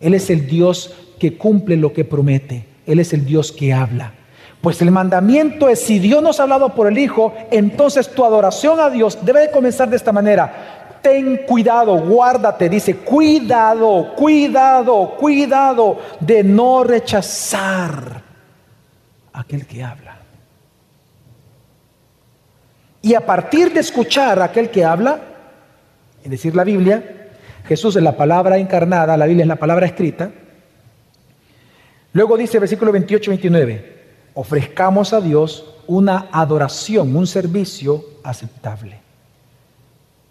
Él 0.00 0.14
es 0.14 0.30
el 0.30 0.46
Dios 0.46 0.94
que 1.18 1.36
cumple 1.36 1.76
lo 1.76 1.92
que 1.92 2.04
promete. 2.04 2.64
Él 2.86 3.00
es 3.00 3.12
el 3.12 3.24
Dios 3.24 3.52
que 3.52 3.72
habla. 3.72 4.12
Pues 4.60 4.82
el 4.82 4.90
mandamiento 4.90 5.68
es, 5.68 5.80
si 5.80 5.98
Dios 5.98 6.22
nos 6.22 6.40
ha 6.40 6.44
hablado 6.44 6.74
por 6.74 6.88
el 6.88 6.98
Hijo, 6.98 7.34
entonces 7.50 8.08
tu 8.08 8.24
adoración 8.24 8.80
a 8.80 8.90
Dios 8.90 9.18
debe 9.22 9.40
de 9.40 9.50
comenzar 9.50 9.88
de 9.88 9.96
esta 9.96 10.12
manera. 10.12 10.98
Ten 11.02 11.42
cuidado, 11.46 11.98
guárdate, 12.00 12.68
dice, 12.68 12.96
cuidado, 12.96 14.14
cuidado, 14.16 15.14
cuidado 15.16 15.98
de 16.18 16.42
no 16.42 16.82
rechazar 16.82 18.22
a 19.32 19.40
aquel 19.40 19.66
que 19.66 19.84
habla. 19.84 20.16
Y 23.02 23.14
a 23.14 23.24
partir 23.24 23.72
de 23.72 23.80
escuchar 23.80 24.40
a 24.40 24.46
aquel 24.46 24.68
que 24.70 24.84
habla, 24.84 25.20
es 26.24 26.30
decir, 26.30 26.56
la 26.56 26.64
Biblia, 26.64 27.28
Jesús 27.68 27.94
es 27.94 28.02
la 28.02 28.16
palabra 28.16 28.58
encarnada, 28.58 29.16
la 29.16 29.26
Biblia 29.26 29.44
es 29.44 29.48
la 29.48 29.56
palabra 29.56 29.86
escrita. 29.86 30.32
Luego 32.16 32.38
dice 32.38 32.58
versículo 32.58 32.94
28-29, 32.94 33.82
ofrezcamos 34.32 35.12
a 35.12 35.20
Dios 35.20 35.74
una 35.86 36.28
adoración, 36.32 37.14
un 37.14 37.26
servicio 37.26 38.02
aceptable. 38.22 38.98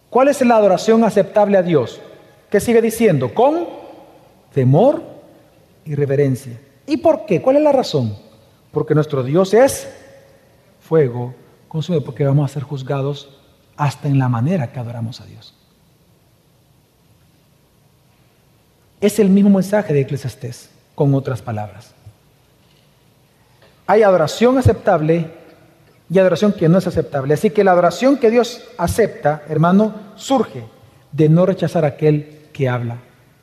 ¿Cuál 0.10 0.30
es 0.30 0.42
la 0.42 0.56
adoración 0.56 1.04
aceptable 1.04 1.58
a 1.58 1.62
Dios? 1.62 2.02
¿Qué 2.50 2.60
sigue 2.60 2.82
diciendo? 2.82 3.36
Con 3.36 3.68
temor 4.52 5.04
y 5.86 5.94
reverencia. 5.94 6.60
¿Y 6.88 6.98
por 6.98 7.28
qué? 7.28 7.40
¿Cuál 7.40 7.58
es 7.58 7.62
la 7.62 7.72
razón? 7.72 8.18
Porque 8.72 8.96
nuestro 8.96 9.22
Dios 9.22 9.54
es 9.54 9.88
fuego 10.80 11.36
consumido, 11.68 12.04
porque 12.04 12.26
vamos 12.26 12.50
a 12.50 12.54
ser 12.56 12.64
juzgados 12.64 13.30
hasta 13.78 14.08
en 14.08 14.18
la 14.18 14.28
manera 14.28 14.72
que 14.72 14.80
adoramos 14.80 15.22
a 15.22 15.26
Dios. 15.28 15.54
Es 19.00 19.20
el 19.20 19.30
mismo 19.30 19.52
mensaje 19.52 19.94
de 19.94 20.02
Eclesiastés, 20.02 20.72
con 20.96 21.14
otras 21.14 21.42
palabras. 21.42 21.94
Hay 23.88 24.02
adoración 24.02 24.58
aceptable 24.58 25.30
y 26.10 26.20
adoración 26.20 26.54
que 26.54 26.70
no 26.70 26.78
es 26.78 26.88
aceptable. 26.88 27.34
Así 27.34 27.50
que 27.50 27.64
la 27.64 27.72
adoración 27.72 28.18
que 28.18 28.32
Dios 28.32 28.64
acepta, 28.78 29.44
hermano, 29.48 29.94
surge 30.16 30.64
de 31.12 31.30
no 31.30 31.46
rechazar 31.46 31.86
a 31.86 31.90
aquel 31.90 32.48
que 32.52 32.68
habla. 32.70 32.98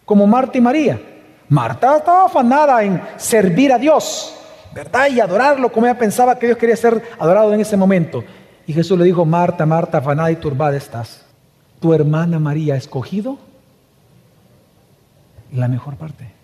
Como 0.05 0.27
Marta 0.27 0.59
y 0.59 0.61
María. 0.61 1.01
Marta 1.49 1.99
estaba 1.99 2.27
afanada 2.27 2.83
en 2.83 3.01
servir 3.17 3.73
a 3.73 3.79
Dios, 3.79 4.35
¿verdad? 4.75 5.09
Y 5.11 5.21
adorarlo 5.21 5.71
como 5.71 5.87
ella 5.87 5.99
pensaba 5.99 6.39
que 6.39 6.47
Dios 6.47 6.59
quería 6.59 6.77
ser 6.77 7.03
adorado 7.19 7.53
en 7.53 7.61
ese 7.61 7.77
momento. 7.77 8.25
Y 8.67 8.73
Jesús 8.73 8.99
le 8.99 9.05
dijo, 9.05 9.25
Marta, 9.25 9.67
Marta, 9.67 9.99
afanada 9.99 10.31
y 10.31 10.37
turbada 10.37 10.77
estás. 10.77 11.25
Tu 11.79 11.93
hermana 11.93 12.39
María 12.39 12.75
ha 12.75 12.79
escogido 12.79 13.39
la 15.53 15.69
mejor 15.69 15.97
parte. 15.97 16.42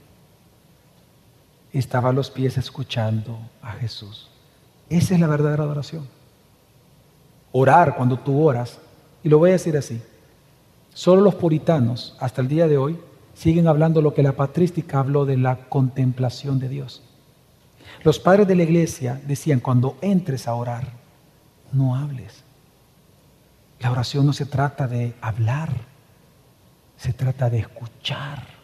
Estaba 1.78 2.10
a 2.10 2.12
los 2.12 2.28
pies 2.28 2.58
escuchando 2.58 3.38
a 3.62 3.70
Jesús. 3.74 4.28
Esa 4.90 5.14
es 5.14 5.20
la 5.20 5.28
verdadera 5.28 5.62
adoración. 5.62 6.08
Orar 7.52 7.94
cuando 7.94 8.18
tú 8.18 8.42
oras, 8.42 8.80
y 9.22 9.28
lo 9.28 9.38
voy 9.38 9.50
a 9.50 9.52
decir 9.52 9.76
así, 9.76 10.02
solo 10.92 11.22
los 11.22 11.36
puritanos 11.36 12.16
hasta 12.18 12.40
el 12.40 12.48
día 12.48 12.66
de 12.66 12.78
hoy 12.78 12.98
siguen 13.32 13.68
hablando 13.68 14.02
lo 14.02 14.12
que 14.12 14.24
la 14.24 14.32
patrística 14.32 14.98
habló 14.98 15.24
de 15.24 15.36
la 15.36 15.68
contemplación 15.68 16.58
de 16.58 16.68
Dios. 16.68 17.04
Los 18.02 18.18
padres 18.18 18.48
de 18.48 18.56
la 18.56 18.64
iglesia 18.64 19.20
decían, 19.24 19.60
cuando 19.60 19.98
entres 20.00 20.48
a 20.48 20.54
orar, 20.54 20.88
no 21.70 21.94
hables. 21.94 22.42
La 23.78 23.92
oración 23.92 24.26
no 24.26 24.32
se 24.32 24.46
trata 24.46 24.88
de 24.88 25.14
hablar, 25.20 25.70
se 26.96 27.12
trata 27.12 27.48
de 27.48 27.60
escuchar. 27.60 28.57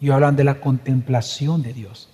Y 0.00 0.10
hablan 0.10 0.36
de 0.36 0.44
la 0.44 0.60
contemplación 0.60 1.62
de 1.62 1.72
Dios. 1.72 2.08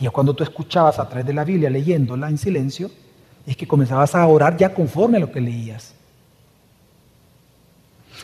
Y 0.00 0.06
cuando 0.08 0.34
tú 0.34 0.42
escuchabas 0.42 0.98
a 0.98 1.08
través 1.08 1.26
de 1.26 1.34
la 1.34 1.44
Biblia 1.44 1.68
leyéndola 1.68 2.28
en 2.28 2.38
silencio, 2.38 2.90
es 3.46 3.56
que 3.56 3.66
comenzabas 3.66 4.14
a 4.14 4.26
orar 4.26 4.56
ya 4.56 4.72
conforme 4.72 5.16
a 5.16 5.20
lo 5.20 5.32
que 5.32 5.40
leías. 5.40 5.94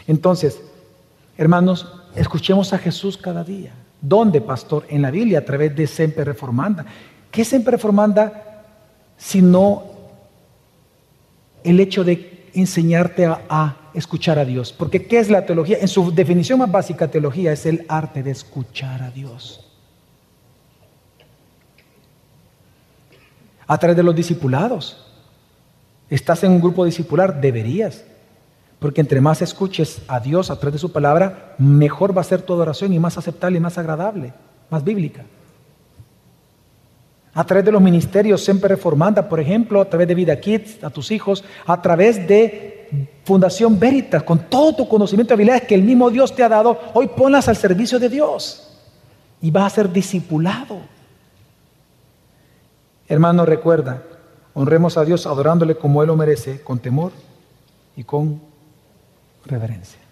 Entonces, 0.07 0.61
hermanos, 1.37 2.03
escuchemos 2.15 2.73
a 2.73 2.79
Jesús 2.79 3.17
cada 3.17 3.43
día. 3.43 3.73
¿Dónde, 4.01 4.41
pastor? 4.41 4.87
En 4.89 5.03
la 5.03 5.11
Biblia, 5.11 5.41
a 5.41 5.45
través 5.45 5.75
de 5.75 5.87
Semper 5.87 6.27
Reformanda. 6.27 6.85
¿Qué 7.31 7.43
es 7.43 7.49
Semper 7.49 7.73
Reformanda 7.73 8.45
sino 9.17 9.85
el 11.63 11.81
hecho 11.81 12.05
de 12.05 12.34
enseñarte 12.55 13.27
a, 13.27 13.77
escuchar 13.95 14.39
a 14.39 14.45
Dios? 14.45 14.73
Porque 14.73 15.07
¿qué 15.07 15.19
es 15.19 15.31
la 15.31 15.47
teología? 15.47 15.79
En 15.81 15.89
su 15.89 16.13
definición 16.13 16.59
más 16.59 16.71
básica, 16.71 17.09
teología 17.09 17.53
es 17.53 17.67
el 17.67 17.85
arte 17.89 18.23
de 18.23 18.31
escuchar 18.31 19.03
a 19.03 19.11
Dios. 19.11 19.65
a 23.67 23.79
través 23.79 23.97
de 23.97 24.03
los 24.03 24.15
discipulados. 24.15 25.05
Estás 26.11 26.45
en 26.45 26.53
un 26.53 26.61
grupo 26.61 26.85
discipular, 26.85 27.41
deberías. 27.41 28.05
Porque 28.79 29.01
entre 29.01 29.21
más 29.21 29.41
escuches 29.41 30.03
a 30.09 30.21
Dios 30.21 30.51
a 30.51 30.57
través 30.57 30.75
de 30.75 30.79
su 30.79 30.93
palabra, 30.93 31.55
mejor 31.59 32.17
va 32.17 32.21
a 32.21 32.25
ser 32.25 32.43
tu 32.43 32.53
adoración 32.53 32.93
y 32.93 32.99
más 32.99 33.17
aceptable 33.17 33.59
y 33.59 33.61
más 33.61 33.79
agradable, 33.79 34.35
más 34.69 34.85
bíblica. 34.85 35.25
A 37.35 37.45
través 37.45 37.65
de 37.65 37.73
los 37.73 37.83
ministerios 37.83 38.45
siempre 38.45 38.69
reformanda, 38.69 39.29
por 39.29 39.41
ejemplo, 39.41 39.81
a 39.81 39.85
través 39.87 40.07
de 40.07 40.15
Vida 40.15 40.39
Kids, 40.39 40.85
a 40.85 40.91
tus 40.91 41.11
hijos, 41.11 41.45
a 41.67 41.83
través 41.83 42.29
de 42.29 42.89
Fundación 43.25 43.79
Veritas, 43.79 44.23
con 44.23 44.49
todo 44.49 44.77
tu 44.77 44.89
conocimiento 44.89 45.33
y 45.33 45.35
habilidades 45.35 45.63
que 45.65 45.75
el 45.75 45.83
mismo 45.83 46.11
Dios 46.11 46.35
te 46.35 46.45
ha 46.45 46.49
dado, 46.49 46.79
hoy 46.95 47.09
ponlas 47.09 47.49
al 47.49 47.57
servicio 47.57 47.99
de 47.99 48.09
Dios 48.09 48.79
y 49.41 49.51
vas 49.51 49.73
a 49.73 49.75
ser 49.75 49.93
discipulado. 49.93 50.79
Hermano, 53.09 53.45
recuerda, 53.45 54.03
honremos 54.55 54.97
a 54.97 55.05
Dios 55.05 55.27
adorándole 55.27 55.75
como 55.75 56.03
Él 56.03 56.09
lo 56.09 56.17
merece, 56.17 56.61
con 56.61 56.79
temor 56.79 57.11
y 57.97 58.05
con 58.05 58.41
reverencia. 59.45 60.04